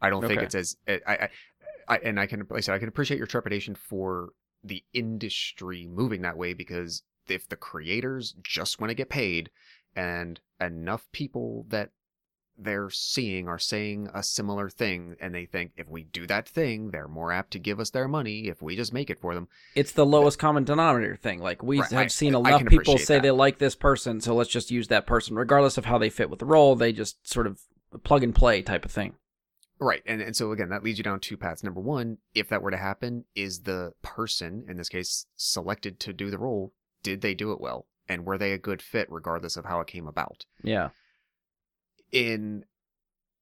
[0.00, 1.28] I don't think it's as eh, I, I,
[1.88, 4.30] I and I can like I said I can appreciate your trepidation for
[4.64, 9.50] the industry moving that way because if the creators just want to get paid
[9.94, 11.90] and enough people that
[12.64, 16.90] they're seeing are saying a similar thing and they think if we do that thing
[16.90, 19.48] they're more apt to give us their money if we just make it for them
[19.74, 21.40] It's the lowest common denominator thing.
[21.40, 23.22] Like we Right, have I- seen enough people say that.
[23.22, 26.30] they like this person, so let's just use that person, regardless of how they fit
[26.30, 26.74] with the role.
[26.76, 27.60] They just sort of
[28.04, 29.14] plug and play type of thing.
[29.78, 32.62] right and, and so again that leads you down two paths number one if that
[32.62, 36.72] were to happen is the person in this case selected to do the role
[37.02, 39.86] did they do it well and were they a good fit regardless of how it
[39.88, 40.90] came about Yeah,
[42.12, 42.64] in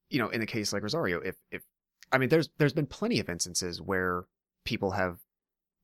[0.09, 1.63] you know in the case like rosario if if
[2.13, 4.25] i mean there's there's been plenty of instances where
[4.65, 5.19] people have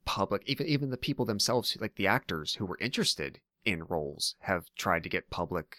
[0.05, 4.67] public even even the people themselves like the actors who were interested in roles have
[4.79, 5.79] tried to get public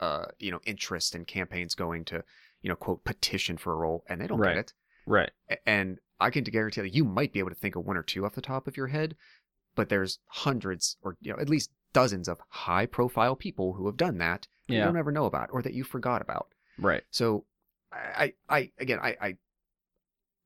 [0.00, 2.24] uh you know interest and campaigns going to
[2.60, 4.54] you know quote petition for a role and they don't Right.
[4.54, 4.72] get it
[5.06, 5.30] right.
[5.64, 8.24] And i can guarantee that you might be able to think of one or two
[8.26, 9.14] off the top of your head
[9.76, 13.96] but there's hundreds or you know at least dozens of high profile people who have
[13.96, 17.02] done that that you don't ever know about or that you forgot about Right.
[17.10, 17.44] so
[17.92, 19.36] I, I again, I, I,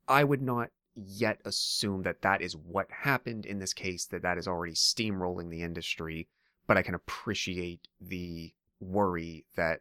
[0.09, 4.07] I would not yet assume that that is what happened in this case.
[4.07, 6.29] That that is already steamrolling the industry,
[6.67, 9.81] but I can appreciate the worry that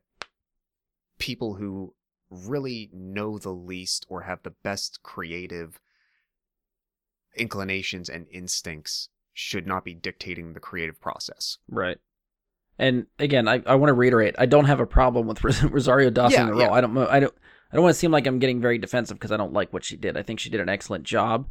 [1.20, 1.94] people who
[2.30, 5.80] really know the least or have the best creative
[7.36, 11.58] inclinations and instincts should not be dictating the creative process.
[11.70, 11.98] Right.
[12.82, 16.34] And again, I, I want to reiterate, I don't have a problem with Rosario Dawson
[16.34, 16.62] Yeah, in the role.
[16.62, 16.72] yeah.
[16.72, 17.34] I don't I don't
[17.72, 19.84] I don't want to seem like I'm getting very defensive because I don't like what
[19.86, 20.18] she did.
[20.18, 21.48] I think she did an excellent job.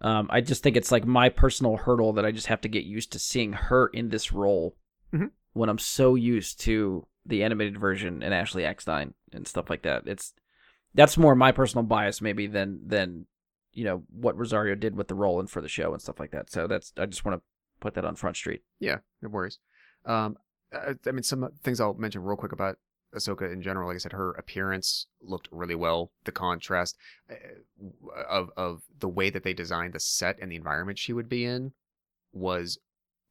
[0.00, 2.84] Um, I just think it's like my personal hurdle that I just have to get
[2.84, 4.76] used to seeing her in this role
[5.14, 5.30] Mhm.
[5.52, 10.02] when I'm so used to the animated version and Ashley Eckstein and stuff like that.
[10.06, 10.34] It's
[10.92, 13.26] that's more my personal bias maybe than than
[13.72, 16.32] you know what Rosario did with the role and for the show and stuff like
[16.32, 16.50] that.
[16.50, 17.42] So that's I just want to
[17.80, 18.62] put that on Front Street.
[18.80, 19.58] Yeah, no worries.
[20.04, 20.36] Um,
[20.74, 22.78] I, I mean, some things I'll mention real quick about
[23.14, 23.88] Ahsoka in general.
[23.88, 26.10] Like I said, her appearance looked really well.
[26.24, 26.96] The contrast
[27.30, 27.34] uh,
[28.28, 31.44] of of the way that they designed the set and the environment she would be
[31.44, 31.72] in
[32.32, 32.78] was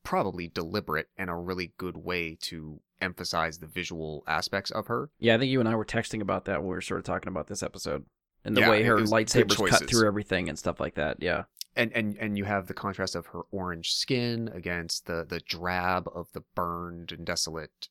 [0.03, 5.10] probably deliberate and a really good way to emphasize the visual aspects of her.
[5.20, 7.06] Yeah, I think you and I were texting about that when we were sort of
[7.06, 8.06] talking about this episode
[8.45, 11.18] and the Yeah, way her lightsabers cut through everything and stuff like that.
[11.22, 11.44] Yeah,
[11.75, 16.07] and and and you have the contrast of her orange skin against the the drab
[16.13, 17.89] of the burned and desolate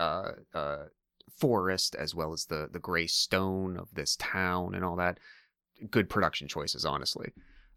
[0.00, 0.84] uh uh
[1.38, 5.18] forest as well as the the gray stone of this town and all that.
[5.90, 7.32] Good production choices honestly.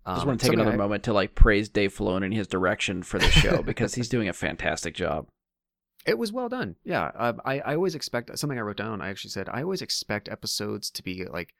[0.05, 2.33] I just Um, want to take another I- moment to like praise Dave Filoni and
[2.33, 5.27] his direction for the show because he's doing a fantastic job.
[6.05, 6.75] it was well done.
[6.83, 9.81] Yeah um, i i always expect something i wrote down i actually said i always
[9.81, 11.53] expect episodes to be like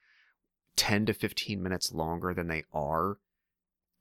[0.77, 3.17] 10 to 15 minutes longer than they are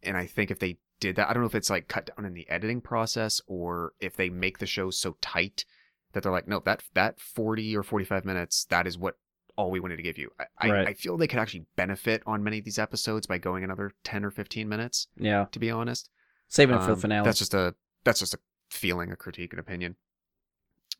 [0.02, 2.24] and i think if they did that i don't know if it's like cut down
[2.24, 5.64] in the editing process or if they make the show so tight
[6.12, 9.16] that they're like no that that 40 or 45 minutes that is what
[9.56, 10.88] all we wanted to give you i I, Right.
[10.88, 14.24] I feel they could actually benefit on many of these episodes by going another 10
[14.24, 16.10] or 15 minutes Yeah, to be honest
[16.48, 17.24] saving it for um, the finale.
[17.24, 17.74] That's just a
[18.04, 18.38] that's just a
[18.70, 19.96] feeling, a critique, an opinion.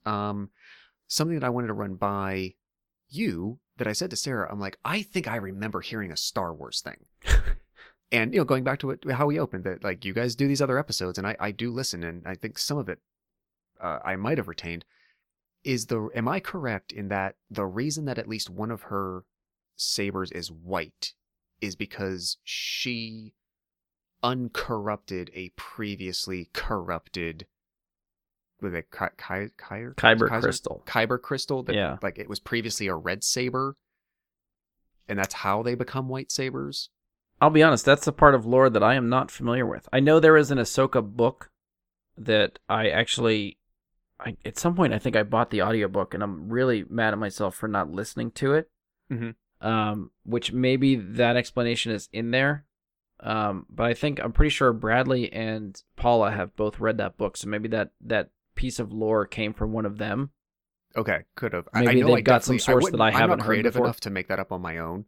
[0.05, 0.51] Um,
[1.09, 2.55] something that I wanted to run by
[3.09, 6.55] you that I said to Sarah, I'm like, I think I remember hearing a Star
[6.55, 7.06] Wars thing.
[8.12, 10.47] and you know, going back to it, how we opened, that like you guys do
[10.49, 13.01] these other episodes, and I I do listen, and I think some of it
[13.81, 14.85] uh, I might have retained.
[15.65, 19.24] Is the am I correct in that the reason that at least one of her
[19.77, 21.12] sabers is white
[21.61, 23.35] is because she
[24.23, 27.47] uncorrupted a previously corrupted
[28.61, 30.41] with a Ky- Ky- Kyber Kyber Kaiser?
[30.47, 30.83] crystal.
[30.87, 31.99] Kyber crystal that Yeah.
[32.03, 33.77] like it was previously a red saber
[35.09, 36.91] and that's how they become white sabers
[37.40, 39.88] I'll be honest, that's the part of lore that I am not familiar with.
[39.92, 41.50] I know there is an Ahsoka book
[42.16, 43.58] that I actually,
[44.18, 47.18] I, at some point, I think I bought the audiobook, and I'm really mad at
[47.18, 48.70] myself for not listening to it.
[49.10, 49.34] Mhm.
[49.60, 52.64] Um, which maybe that explanation is in there.
[53.20, 57.36] Um, but I think I'm pretty sure Bradley and Paula have both read that book,
[57.36, 60.30] so maybe that that piece of lore came from one of them.
[60.96, 61.68] Okay, could have.
[61.72, 63.46] I- I Maybe know they've I got some source wouldn't- that I I'm haven't not
[63.46, 63.86] heard creative before.
[63.86, 65.04] enough to make that up on my own.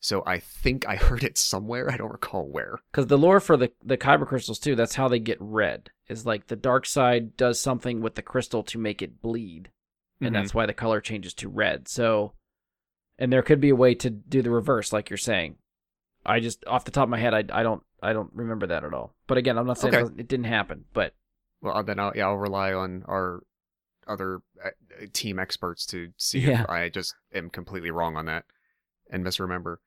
[0.00, 1.90] So I think I heard it somewhere.
[1.90, 2.80] I don't recall where.
[2.92, 5.90] Because the lore for the the kyber crystals too, that's how they get red.
[6.08, 9.70] Is like the dark side does something with the crystal to make it bleed,
[10.20, 10.32] and Mhm.
[10.34, 11.88] that's why the color changes to red.
[11.88, 12.34] So,
[13.18, 15.56] and there could be a way to do the reverse, like you're saying.
[16.24, 18.84] I just off the top of my head, I I don't I don't remember that
[18.84, 19.14] at all.
[19.26, 20.04] But again, I'm not saying Okay.
[20.14, 21.14] it, it didn't happen, but
[21.62, 23.42] Well, then I'll, yeah, I'll rely on our
[24.06, 24.70] other uh,
[25.12, 26.62] team experts to see Yeah.
[26.62, 28.44] if I just am completely wrong on that
[29.10, 29.80] and misremember.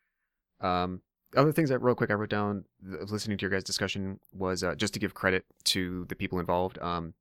[0.62, 1.02] Um,
[1.36, 4.76] other things that real quick I wrote down listening to your guys' discussion was uh,
[4.76, 6.80] just to give credit to the people involved.
[6.80, 7.14] Um,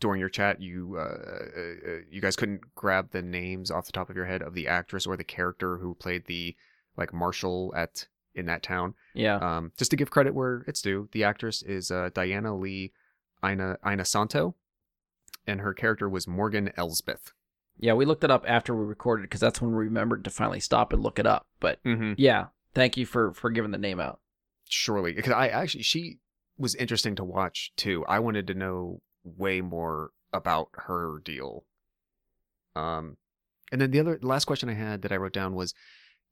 [0.00, 3.92] during your chat, you uh, uh, uh, you guys couldn't grab the names off the
[3.92, 6.54] top of your head of the actress or the character who played the
[6.96, 8.94] like marshal at in that town.
[9.14, 12.92] yeah, Um, just to give credit where it's due, the actress is uh, Diana Lee
[13.42, 14.54] Ina Inosanto,
[15.46, 17.32] and her character was Morgan Elsbeth.
[17.78, 17.92] Yeah.
[17.94, 20.92] We looked it up after we recorded because that's when we remembered to finally stop
[20.92, 21.46] and look it up.
[21.60, 22.14] But Mm-hmm.
[22.16, 24.20] yeah, thank you for for giving the name out.
[24.68, 26.18] Surely, because I actually she
[26.58, 28.04] was interesting to watch too.
[28.08, 31.64] I wanted to know way more about her deal.
[32.74, 33.16] Um,
[33.72, 35.74] and then the other the last question I had that I wrote down was,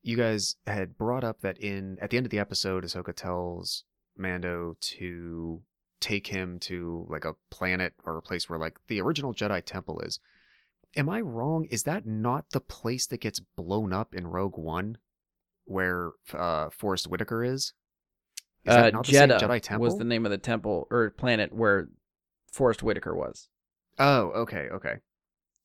[0.03, 3.85] you guys had brought up that in at the end of the episode, Ahsoka tells
[4.17, 5.63] Mando to
[6.01, 10.01] take him to like a planet or a place where like the original Jedi Temple
[10.01, 10.21] is.
[10.97, 11.67] Am I wrong?
[11.71, 14.99] Is that not the place that gets blown up in Rogue One,
[15.65, 17.73] where uh, Forest Whitaker is?
[18.65, 19.85] Is uh, that not the same Jedha Jedi Temple?
[19.85, 21.89] was the name of the temple or planet where
[22.53, 23.49] Forest Whitaker was.
[23.99, 24.97] Oh, okay, okay.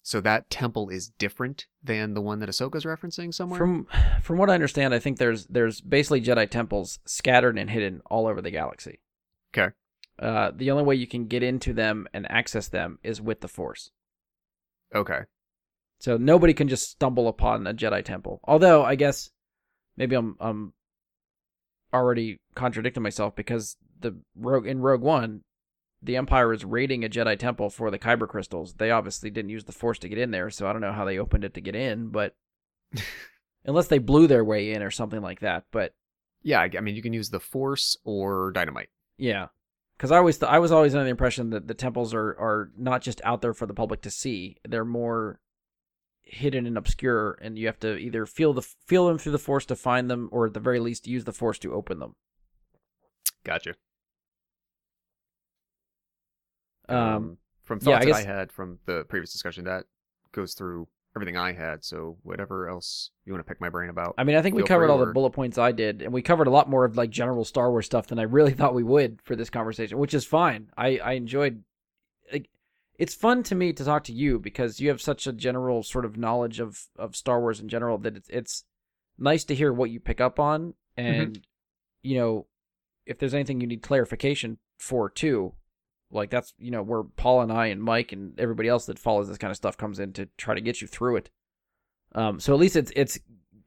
[0.02, 3.58] So that temple is different than the one that Ahsoka's referencing somewhere.
[3.58, 3.88] From
[4.24, 8.28] from what I understand, I think there's there's basically Jedi temples scattered and hidden all
[8.28, 9.00] over the galaxy.
[9.56, 9.74] Okay.
[10.18, 13.48] Uh, the only way you can get into them and access them is with the
[13.48, 13.92] Force.
[14.94, 15.20] Okay.
[15.99, 18.40] So nobody can just stumble upon a Jedi temple.
[18.45, 19.32] Although I guess
[19.98, 20.74] maybe I'm I'm
[21.94, 25.41] already contradicting myself because the rogue in Rogue One,
[26.02, 28.76] the Empire is raiding a Jedi temple for the Kyber crystals.
[28.76, 31.04] They obviously didn't use the Force to get in there, so I don't know how
[31.05, 32.36] they opened it to get in, but
[33.65, 35.65] unless they blew their way in or something like that.
[35.72, 35.94] But
[36.41, 38.89] Yeah, I, I mean, you can use the Force or dynamite.
[39.18, 39.47] yeah,
[39.99, 42.71] because I always th- I was always under the impression that the temples are are
[42.78, 45.41] not just out there for the public to see; they're more
[46.21, 49.65] hidden and obscure, and you have to either feel the feel them through the Force
[49.65, 52.15] to find them, or at the very least use the Force to open them.
[53.44, 53.76] Gotcha.
[56.87, 59.84] Um, from yeah, I thoughts that I had from the previous discussion, that
[60.31, 61.84] goes through everything I had.
[61.84, 64.15] So whatever else you want to pick my brain about.
[64.18, 66.47] I mean, I think we covered all the bullet points I did, and we covered
[66.47, 69.21] a lot more of like general Star Wars stuff than I really thought we would
[69.23, 70.70] for this conversation, which is fine.
[70.78, 71.63] I I enjoyed.
[72.31, 72.49] Like,
[72.97, 76.05] it's fun to me to talk to you because you have such a general sort
[76.05, 78.63] of knowledge of of Star Wars in general that it's it's
[79.18, 81.21] nice to hear what you pick up on, mm-hmm.
[81.21, 81.41] and
[82.02, 82.46] you know,
[83.05, 85.54] if there's anything you need clarification for too.
[86.12, 89.28] Like that's you know where Paul and I and Mike and everybody else that follows
[89.28, 91.29] this kind of stuff comes in to try to get you through it.
[92.15, 93.20] Um, so at least it's it's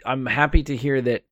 [0.05, 1.25] I'm happy to hear that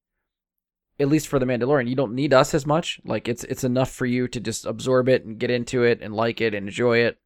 [1.00, 3.00] at least for the Mandalorian, you don't need us as much.
[3.05, 6.14] Like it's it's enough for you to just absorb it and get into it and
[6.14, 7.18] like it and enjoy it.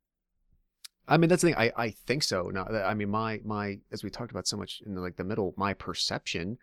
[1.07, 1.57] I mean, that's the thing.
[1.59, 2.45] I, I think so.
[2.45, 5.25] Now, I mean, my my as we talked about so much in the, like the
[5.25, 6.57] middle, my perception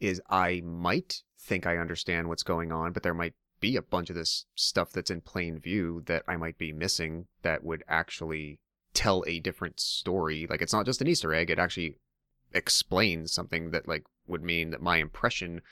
[0.00, 4.10] is I might think I understand what's going on, but there might be a bunch
[4.10, 8.60] of this stuff that's in plain view that I might be missing that would actually
[8.94, 10.46] tell a different story.
[10.48, 11.96] Like it's not just an Easter egg; it actually
[12.52, 15.62] explains something that like would mean that my impression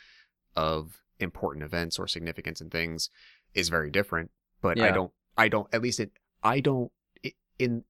[0.57, 3.11] of important events or significance and things
[3.55, 4.31] is very different.
[4.61, 5.13] But I don't.
[5.37, 5.69] I don't.
[5.73, 6.13] At least it.
[6.43, 6.91] I don't.
[7.59, 7.85] In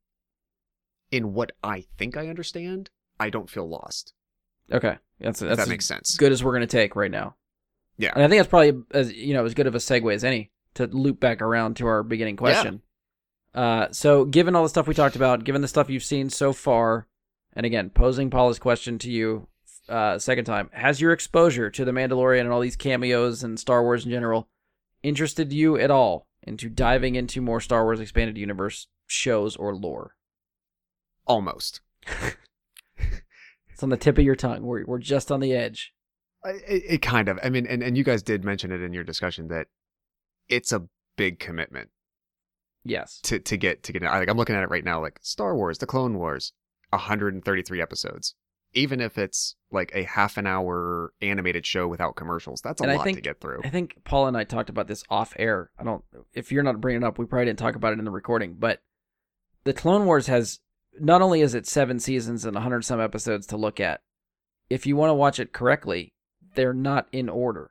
[1.11, 2.91] in what I think I understand,
[3.21, 4.13] I don't feel lost.
[4.73, 6.17] Okay, that's that's that makes sense.
[6.17, 7.37] good as we're gonna take right now.
[7.97, 8.11] Yeah.
[8.15, 10.51] and I think that's probably as you know as good of a segue as any
[10.75, 12.83] to loop back around to our beginning question.
[13.55, 16.53] Uh, so given all the stuff we talked about, given the stuff you've seen so
[16.53, 17.07] far,
[17.53, 19.47] and again posing Paula's question to you,
[19.89, 23.83] uh, second time, has your exposure to the Mandalorian and all these cameos and Star
[23.83, 24.49] Wars in general
[25.03, 30.17] interested you at all into diving into more Star Wars expanded universe shows or lore?
[31.27, 31.81] Almost.
[33.75, 34.63] It's on the tip of your tongue.
[34.63, 35.94] We're we're just on the edge.
[36.45, 37.39] It, it kind of.
[37.43, 39.69] I mean, and, and you guys did mention it in your discussion that
[40.49, 40.83] it's a
[41.17, 41.91] big commitment
[42.85, 43.21] Yes.
[43.25, 44.03] to to get to get.
[44.03, 45.01] Like I'm looking at it right now.
[45.01, 46.53] Like Star Wars, The Clone Wars,
[46.91, 48.35] 133 episodes.
[48.77, 52.91] Even if it's like a half an hour animated show without commercials, that's a And
[52.93, 53.61] I lot think- to get through.
[53.65, 55.71] I think Paul and I talked about this off air.
[55.79, 56.05] I don't.
[56.33, 58.57] If you're not bringing it up, we probably didn't talk about it in the recording.
[58.59, 58.83] But
[59.63, 60.59] the Clone Wars has
[60.99, 64.01] not only is it seven seasons and 100 some episodes to look at,
[64.69, 66.13] if you want to watch it correctly,
[66.55, 67.71] they're not in order.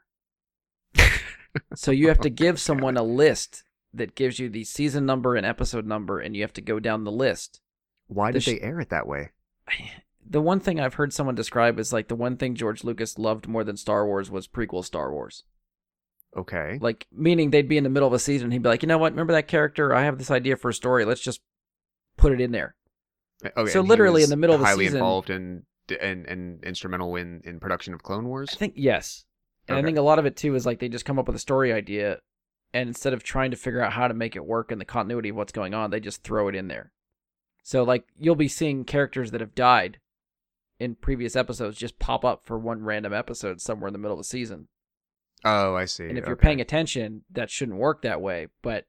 [1.75, 3.63] so you have to give someone a list
[3.93, 7.03] that gives you the season number and episode number, and you have to go down
[7.03, 7.61] the list.
[8.07, 9.31] Why The did sh- they air it that way?
[10.25, 13.45] The one thing I've heard someone describe is like the one thing George Lucas loved
[13.45, 15.43] more than Star Wars was prequel Star Wars.
[16.35, 16.79] Okay.
[16.81, 18.87] Like, meaning they'd be in the middle of a season, and he'd be like, you
[18.87, 19.93] know what, remember that character?
[19.93, 21.03] I have this idea for a story.
[21.03, 21.41] Let's just
[22.15, 22.73] put it in there.
[23.43, 26.63] Eh, okay, so literally in the middle of a highly season- involved and and and
[26.63, 28.49] instrumental in in production of Clone Wars.
[28.53, 29.25] I think yes.
[29.67, 31.35] And I think a lot of it too is like they just come up with
[31.35, 32.19] a story idea
[32.73, 35.29] and instead of trying to figure out how to make it work in the continuity
[35.29, 36.91] of what's going on, they just throw it in there.
[37.63, 39.99] So like you'll be seeing characters that have died
[40.79, 44.19] in previous episodes just pop up for one random episode somewhere in the middle of
[44.19, 44.67] the season.
[45.45, 46.07] Oh, I see.
[46.07, 48.85] And if you're paying attention, that shouldn't work that way, but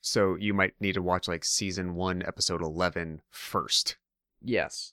[0.00, 3.96] so you might need to watch like season one, episode 11 first,
[4.40, 4.92] yes.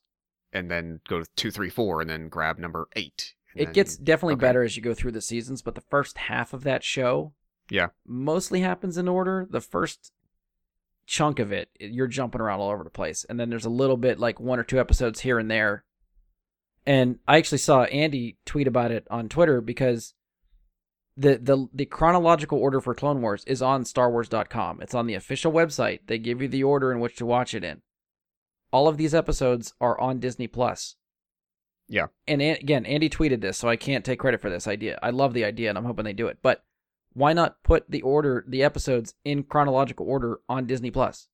[0.54, 3.34] And then go to two, three, four, and then grab number eight.
[3.56, 4.42] It then- gets definitely okay.
[4.42, 7.34] better as you go through the seasons, but the first half of that show
[7.70, 7.88] Yeah.
[8.06, 9.48] mostly happens in order.
[9.50, 10.12] The first
[11.06, 13.26] chunk of it, you're jumping around all over the place.
[13.28, 15.84] And then there's a little bit like one or two episodes here and there.
[16.86, 20.14] And I actually saw Andy tweet about it on Twitter because
[21.16, 24.82] the the the chronological order for Clone Wars is on starwars.com.
[24.82, 26.00] It's on the official website.
[26.08, 27.82] They give you the order in which to watch it in.
[28.74, 30.96] All of these episodes are on Disney Plus.
[31.88, 32.08] Yeah.
[32.28, 35.00] And An- again, Andy tweeted this, so I can't take credit for this idea.
[35.04, 36.40] I love the idea and I'm hoping they do it.
[36.42, 36.64] But
[37.14, 41.28] why not put the order the episodes in chronological order on Disney Plus?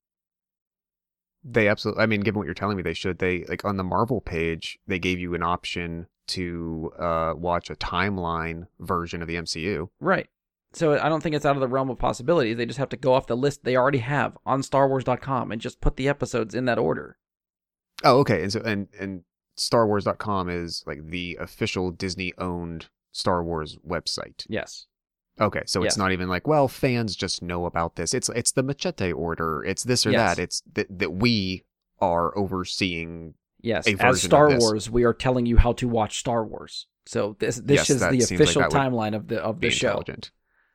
[1.43, 2.03] They absolutely.
[2.03, 3.19] I mean, given what you're telling me, they should.
[3.19, 7.75] They like on the Marvel page, they gave you an option to uh, watch a
[7.75, 9.87] timeline version of the MCU.
[10.01, 10.27] Right.
[10.73, 12.57] So I don't think it's out of the realm of possibilities.
[12.57, 15.81] They just have to go off the list they already have on starwars.com and just
[15.81, 17.17] put the episodes in that order.
[18.03, 18.43] Oh, okay.
[18.43, 19.23] And so and and
[19.57, 24.45] StarWars.com is like the official Disney-owned Star Wars website.
[24.47, 24.85] Yes.
[25.41, 25.93] Okay, so Yes.
[25.93, 28.13] it's not even like, well, fans just know about this.
[28.13, 29.63] It's it's the machete order.
[29.63, 30.35] It's this or Yes.
[30.35, 30.41] that.
[30.41, 31.63] It's that that we
[31.99, 33.35] are overseeing.
[33.61, 33.87] Yes.
[33.99, 34.57] As Star.
[34.57, 36.87] Wars, we are telling you how to watch Star Wars.
[37.05, 40.03] So this this Yes, is the seems like official timeline of the of the show.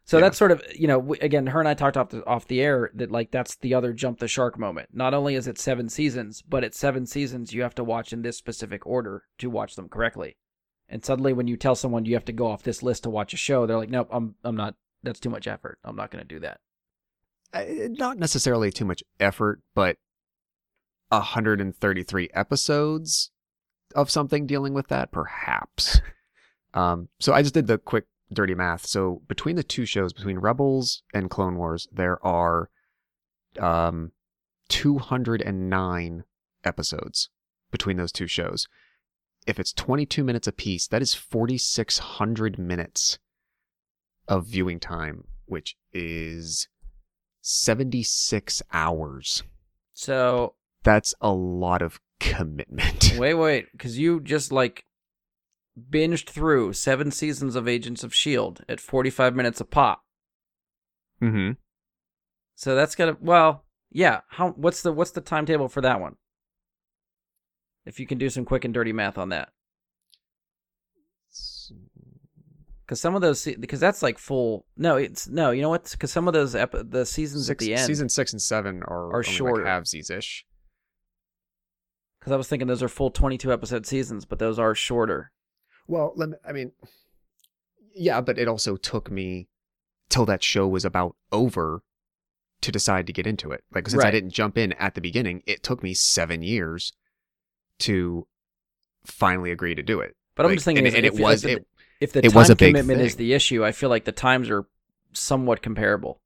[0.07, 0.23] So Yeah.
[0.23, 2.91] that's sort of you know again her and I talked off the off the air
[2.94, 4.91] that like that's the other jump the shark moment.
[4.92, 8.23] Not only is it seven seasons, but it's seven seasons you have to watch in
[8.23, 10.36] this specific order to watch them correctly.
[10.89, 13.33] And suddenly when you tell someone you have to go off this list to watch
[13.33, 14.74] a show, they're like, nope, I'm I'm not.
[15.02, 15.78] That's too much effort.
[15.84, 16.60] I'm not going to do that.
[17.52, 19.97] Uh, not necessarily too much effort, but
[21.08, 23.31] 133 episodes
[23.94, 26.00] of something dealing with that, perhaps.
[26.74, 28.86] um, so I just did the quick dirty math.
[28.86, 32.70] So between the two shows, between Rebels and Clone Wars, there are
[33.58, 34.12] um,
[34.68, 36.24] 209
[36.64, 37.28] episodes
[37.70, 38.66] between those two shows.
[39.46, 43.18] If it's 22 minutes apiece, that is 4,600 minutes
[44.26, 46.68] of viewing time, which is
[47.42, 49.42] 76 hours.
[49.92, 53.14] So That's a lot of commitment.
[53.18, 54.84] wait, wait, because you just like
[55.78, 60.02] binged through seven seasons of Agents of Shield at 45 minutes a pop.
[61.20, 61.52] mm-hmm.
[62.56, 64.20] So that's gonna well, yeah.
[64.28, 66.16] How what's the what's the timetable for that one?
[67.84, 69.50] If you can do some quick and dirty math on that,
[72.84, 74.66] because some of those because that's like full.
[74.76, 75.50] No, it's no.
[75.50, 75.90] You know what?
[75.90, 77.86] Because some of those ep- the seasons at the end.
[77.86, 79.64] Season six and seven are, are shorter.
[79.64, 80.44] like halvesies ish.
[82.20, 85.32] Because I was thinking those are full twenty-two episode seasons, but those are shorter.
[85.86, 86.72] Well, let me, I mean,
[87.94, 89.48] yeah, but it also took me
[90.08, 91.82] till that show was about over
[92.62, 93.62] to decide to get into it.
[93.74, 96.92] Like since I didn't jump in at the beginning, it took me seven years
[97.80, 98.26] to
[99.04, 100.16] finally agree to do it.
[100.34, 101.66] But I'm just thinking, and, is and if it was if the, it,
[102.02, 104.66] if the time commitment is the issue, I feel like the times are
[105.12, 106.20] somewhat comparable.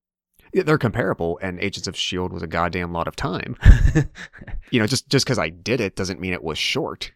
[0.54, 1.38] yeah, they're comparable.
[1.42, 3.56] And Agents of Shield was a goddamn lot of time.
[4.70, 7.12] you know, just just because I did it doesn't mean it was short.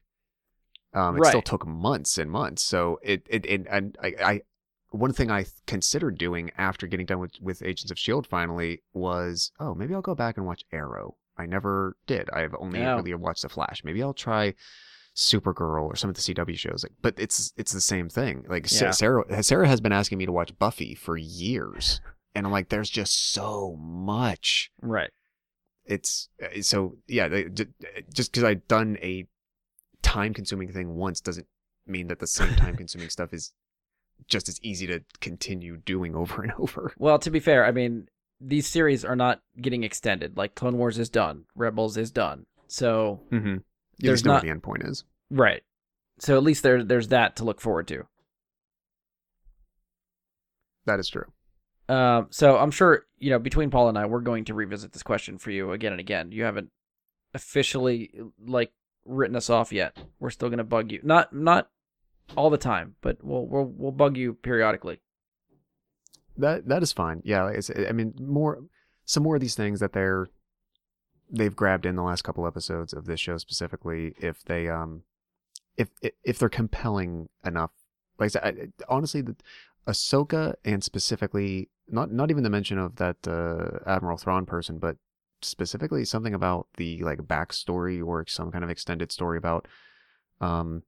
[0.95, 2.63] Um, it still took months and months.
[2.63, 4.41] So it it, it and I, I
[4.91, 9.53] one thing I considered doing after getting done with with Agents of Shield finally was
[9.59, 11.17] oh maybe I'll go back and watch Arrow.
[11.39, 12.29] I never did.
[12.31, 12.97] I've only Yeah.
[12.97, 13.83] really watched the Flash.
[13.85, 14.53] Maybe I'll try
[15.17, 16.83] Supergirl or some of the CW shows.
[16.85, 18.45] Like, but it's it's the same thing.
[18.49, 18.91] Like Yeah.
[18.91, 22.01] Sarah Sarah has been asking me to watch Buffy for years,
[22.35, 25.11] and I'm like, there's just so much right.
[25.85, 27.27] it's uh, so yeah
[28.15, 29.27] just because i've done a
[30.13, 31.47] time consuming thing once doesn't
[31.87, 33.53] mean that the same time consuming stuff is
[34.29, 38.09] just as easy to continue doing over and over Well, to be fair, I mean,
[38.41, 40.37] these series are not getting extended.
[40.37, 42.47] Like Clone Wars is done, Rebels is done.
[42.69, 43.57] So Mm-hmm.
[43.99, 45.05] You There's just know not- what the end point is.
[45.31, 45.63] right.
[46.19, 48.05] So at least there there's that to look forward to.
[50.87, 51.27] That is true.
[51.89, 55.03] Um, so I'm sure you know between Paul and I, we're going to revisit this
[55.03, 56.33] question for you again and again.
[56.33, 56.71] You haven't
[57.35, 58.11] officially
[58.45, 58.73] like
[59.05, 59.97] written us off yet.
[60.19, 61.69] We're still to bug you, not not
[62.37, 65.01] all the time, but we'll we'll we'll bug you periodically.
[66.37, 67.23] That that is fine.
[67.25, 68.65] Yeah, like I mean, more
[69.05, 70.29] some more of these things that they're
[71.31, 74.15] they've grabbed in the last couple episodes of this show specifically.
[74.19, 75.03] If they um,
[75.77, 75.89] if
[76.23, 77.71] if, they're compelling enough,
[78.19, 79.37] like I, honestly, the
[79.87, 84.97] Ahsoka and specifically not not even the mention of that uh, Admiral Thrawn person, but
[85.45, 89.69] specifically something about the like backstory or some kind of extended story about
[90.41, 90.83] um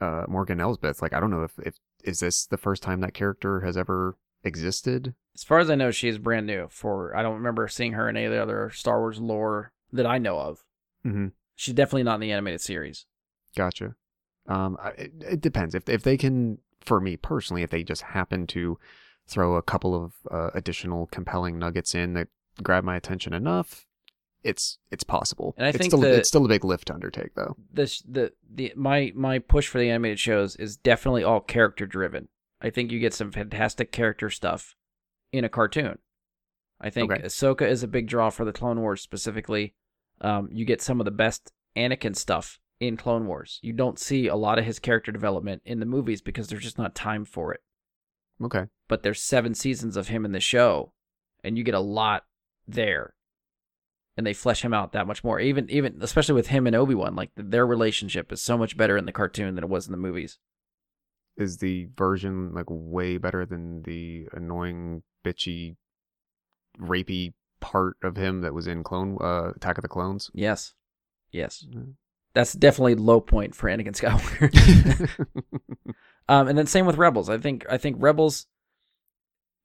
[0.00, 1.02] uh Morgan Elsbeth.
[1.02, 4.16] Like I don't know if if is this the first time that character has ever
[4.42, 6.68] existed As far as I know, she is brand new.
[6.70, 10.06] For I don't remember seeing her in any of the other Star Wars lore that
[10.06, 10.64] I know of.
[11.04, 11.28] Mm-hmm.
[11.56, 13.06] She's definitely not in the animated series.
[13.56, 13.94] Gotcha.
[14.48, 18.46] Um, it, it depends if if they can, for me personally, if they just happen
[18.48, 18.78] to
[19.26, 22.28] throw a couple of uh, additional compelling nuggets in that
[22.62, 23.86] grab my attention enough,
[24.42, 25.54] it's it's possible.
[25.56, 27.56] And I it's think still that- it's still a big lift to undertake, though.
[27.72, 32.28] this the the my my push for the animated shows is definitely all character driven.
[32.60, 34.76] I think you get some fantastic character stuff
[35.32, 35.98] in a cartoon.
[36.80, 37.22] I think Okay.
[37.22, 39.74] Ahsoka is a big draw for the Clone Wars specifically.
[40.22, 43.58] Um, you get some of the best Anakin stuff in Clone Wars.
[43.62, 46.78] You don't see a lot of his character development in the movies because there's just
[46.78, 47.60] not time for it.
[48.42, 48.64] Okay.
[48.88, 50.92] But there's seven seasons of him in the show,
[51.44, 52.24] and you get a lot
[52.72, 53.14] there.
[54.16, 55.40] And they flesh him out that much more.
[55.40, 58.96] Even even especially with him and Obi Wan, like their relationship is so much better
[58.96, 60.38] in the cartoon than it was in the movies.
[61.36, 65.76] Is the version like way better than the annoying, bitchy,
[66.78, 70.30] rapey part of him that was in Clone uh, Attack of the Clones?
[70.34, 70.74] Yes,
[71.30, 71.94] yes, Mm.
[72.34, 74.50] that's definitely low point for Anakin Skywalker.
[76.28, 77.30] um, and then same with Rebels.
[77.30, 78.46] I think I think Rebels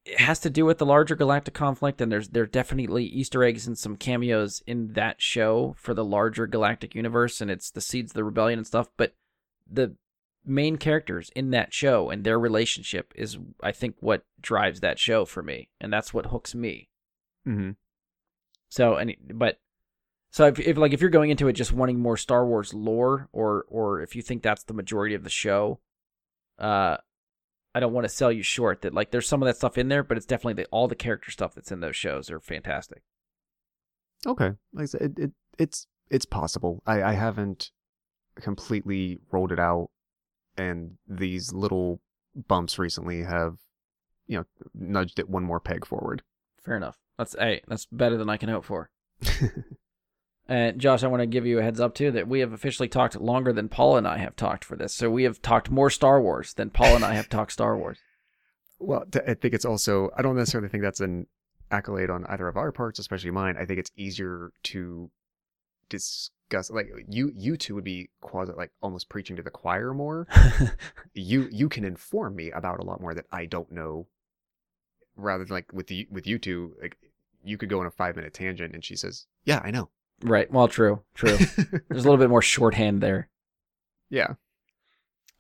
[0.06, 3.43] it has to do with the larger galactic conflict, and there's there are definitely Easter
[3.43, 7.82] eggs and some cameos in that show for the larger galactic universe, and it's the
[7.82, 8.88] seeds of the rebellion and stuff.
[8.98, 9.16] But
[9.69, 9.95] the
[10.45, 15.25] main characters in that show and their relationship is, I think, what drives that show
[15.25, 16.90] for me, and that's what hooks me.
[17.43, 17.72] hmm
[18.69, 19.59] So and but
[20.30, 23.27] so if, if like if you're going into it just wanting more Star Wars lore
[23.32, 25.80] or or if you think that's the majority of the show,
[26.59, 26.98] uh
[27.76, 29.90] I don't want to sell you short that like there's some of that stuff in
[29.90, 33.04] there, but it's definitely the, all the character stuff that's in those shows are fantastic.
[34.26, 36.82] Okay, like I said, it, it it's it's possible.
[36.88, 37.72] I I haven't
[38.40, 39.90] completely rolled it out,
[40.56, 42.00] and these little
[42.48, 43.58] bumps recently have,
[44.26, 46.24] you know, nudged it one more peg forward.
[46.64, 46.98] Fair enough.
[47.18, 48.90] That's hey, that's better than I can hope for.
[50.48, 52.88] And Josh, I want to give you a heads up too that we have officially
[52.88, 54.93] talked longer than Paul and I have talked for this.
[54.93, 57.98] So we have talked more Star Wars than Paul and I have talked Star Wars.
[58.80, 61.27] well, I think it's also I don't necessarily think that's an
[61.72, 63.56] accolade on either of our parts, especially mine.
[63.59, 65.09] I think it's easier to
[65.90, 70.27] discuss like you you two would be quasi like almost preaching to the choir more
[71.14, 74.07] you you can inform me about a lot more that I don't know.
[75.15, 76.98] Rather than like with the with you two, like
[77.43, 79.90] you could go on a five minute tangent and she says, "Yeah, I know."
[80.24, 80.52] Right.
[80.52, 81.38] Well, true, true.
[81.90, 83.30] There's a little bit more shorthand there.
[84.10, 84.34] yeah,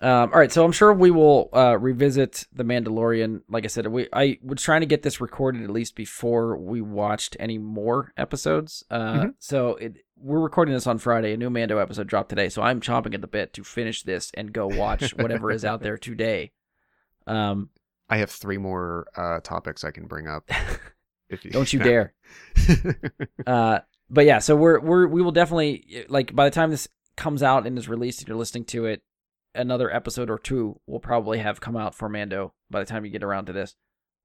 [0.01, 3.41] Um, all right, so I'm sure we will uh, revisit the Mandalorian.
[3.49, 6.81] Like I said, we I was trying to get this recorded at least before we
[6.81, 8.83] watched any more episodes.
[8.89, 9.33] Uh, Mhm.
[9.39, 11.33] So it, we're recording this on Friday.
[11.33, 14.31] A new Mando episode dropped today, so I'm chomping at the bit to finish this
[14.33, 16.51] and go watch whatever is out there today.
[17.27, 17.69] Um,
[18.09, 20.49] I have three more uh, topics I can bring up.
[21.27, 22.13] If you don't you dare.
[23.47, 27.41] Uh, but yeah, so we're we're we will definitely like by the time this comes
[27.41, 29.01] out and is released and you're listening to it,
[29.53, 33.11] another episode or two will probably have come out for Mando by the time you
[33.11, 33.75] get around to this.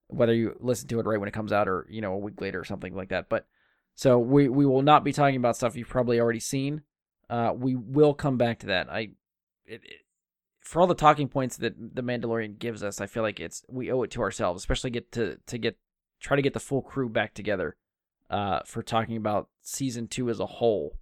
[0.09, 2.41] Whether you listen to it right when it comes out or you know a week
[2.41, 3.29] later or something like that.
[3.29, 3.47] But
[3.95, 6.83] so we we will not be talking about stuff you've probably already seen.
[7.29, 8.91] Uh, we will come back to that.
[8.91, 9.11] I
[9.65, 10.01] it, it,
[10.61, 13.91] for all the talking points that the Mandalorian gives us, I feel like it's we
[13.91, 15.79] owe it to ourselves, especially get to to get
[16.21, 17.77] try to get the full crew back together
[18.31, 20.97] uh, for talking about season two as a whole.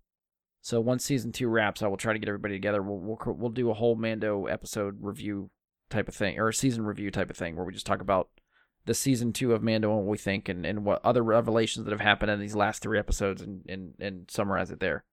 [0.61, 2.83] So once season two wraps, I will try to get everybody together.
[2.83, 5.51] We'll we'll, we'll do a whole Mando episode review
[5.91, 8.29] type of thing, or a season review type of thing, where we just talk about
[8.85, 11.93] the season two of Mando and what we think, and, and what other revelations that
[11.93, 15.05] have happened in these last three episodes, and and, and summarize it there.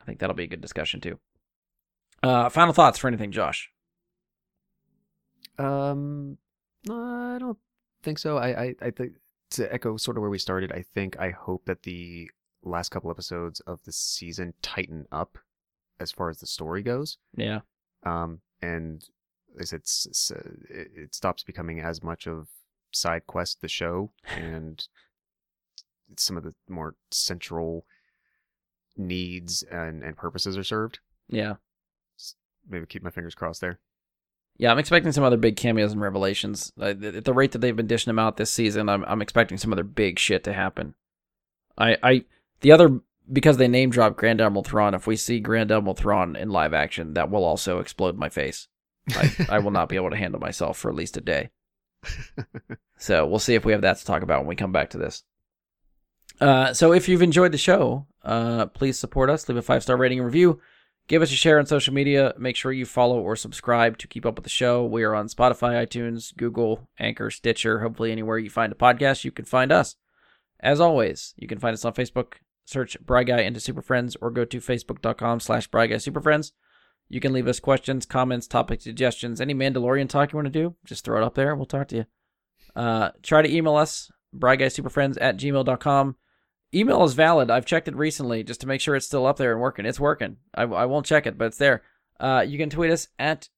[0.00, 1.18] I think that'll be a good discussion too.
[2.22, 3.70] Uh, final thoughts for anything, Josh?
[5.58, 6.38] Um,
[6.86, 7.58] no, I don't
[8.02, 8.36] think so.
[8.36, 9.14] I, I, I think
[9.56, 10.72] to echo sort of where we started.
[10.72, 12.30] I think I hope that the
[12.62, 15.38] last couple episodes of the season tighten up
[15.98, 17.18] as far as the story goes.
[17.36, 17.60] Yeah.
[18.04, 19.04] Um, and
[19.58, 22.48] as it's, it's uh, it, it stops becoming as much of
[22.92, 24.86] side quest the show, and
[26.16, 27.84] some of the more central
[28.96, 31.00] needs and and purposes are served.
[31.28, 31.54] Yeah.
[32.68, 33.78] Maybe keep my fingers crossed there.
[34.58, 36.72] Yeah, I'm expecting some other big cameos and revelations.
[36.80, 39.58] Uh, At the rate that they've been dishing them out this season, I'm I'm expecting
[39.58, 40.94] some other big shit to happen.
[41.76, 42.24] I I
[42.60, 44.94] the other because they name drop Grand Admiral Thrawn.
[44.94, 48.68] If we see Grand Admiral Thrawn in live action, that will also explode my face.
[49.10, 51.50] I, I will not be able to handle myself for at least a day.
[52.98, 54.98] So we'll see if we have that to talk about when we come back to
[54.98, 55.22] this.
[56.40, 59.48] Uh, so if you've enjoyed the show, uh, please support us.
[59.48, 60.60] Leave a five star rating and review.
[61.08, 62.34] Give us a share on social media.
[62.36, 64.84] Make sure you follow or subscribe to keep up with the show.
[64.84, 67.80] We are on Spotify, iTunes, Google, Anchor, Stitcher.
[67.80, 69.94] Hopefully, anywhere you find a podcast, you can find us.
[70.58, 72.34] As always, you can find us on Facebook.
[72.64, 76.52] Search Bry Guy into Super Friends or go to facebook.com slash Bry Guy Super Friends.
[77.08, 80.74] You can leave us questions, comments, topic suggestions, any Mandalorian talk you want to do.
[80.84, 81.54] Just throw it up there.
[81.54, 82.06] We'll talk to you.
[82.74, 86.16] Uh, try to email us, bryguysuperfriends at gmail.com.
[86.74, 87.50] Email is valid.
[87.50, 89.86] I've checked it recently just to make sure it's still up there and working.
[89.86, 90.36] It's working.
[90.54, 91.82] I, I won't check it, but it's there.
[92.18, 93.48] Uh, you can tweet us at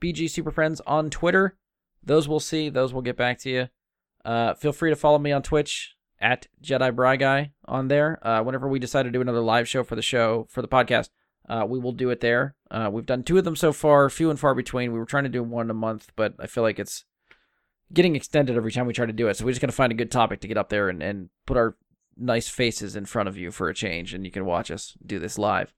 [0.00, 1.56] BG Superfriends on Twitter.
[2.02, 2.68] Those we'll see.
[2.68, 3.68] Those will get back to you.
[4.24, 8.18] Uh, feel free to follow me on Twitch at Jedi Bry Guy on there.
[8.26, 11.10] Uh, whenever we decide to do another live show for the show for the podcast,
[11.48, 12.56] uh, we will do it there.
[12.70, 14.92] Uh, we've done two of them so far, few and far between.
[14.92, 17.04] We were trying to do one a month, but I feel like it's
[17.92, 19.36] getting extended every time we try to do it.
[19.36, 21.56] So we just to find a good topic to get up there and, and put
[21.56, 21.76] our
[22.16, 25.18] nice faces in front of you for a change, and you can watch us do
[25.18, 25.72] this live.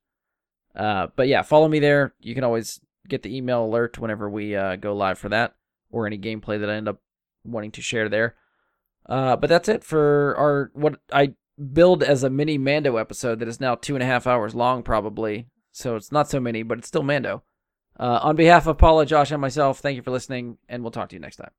[0.75, 2.15] Uh, but yeah, follow me there.
[2.21, 5.55] You can always get the email alert whenever we uh, go live for that,
[5.91, 7.01] or any gameplay that I end up
[7.45, 8.37] wanting to share there.
[9.07, 11.35] Uh, but that's it for our what I
[11.73, 14.83] build as a mini Mando episode that is now two and a half hours long,
[14.83, 15.49] probably.
[15.73, 17.43] So it's not so many, but it's still Mando.
[17.99, 21.09] Uh, on behalf of Paula, Josh, and myself, thank you for listening, and we'll talk
[21.09, 21.51] to you next time.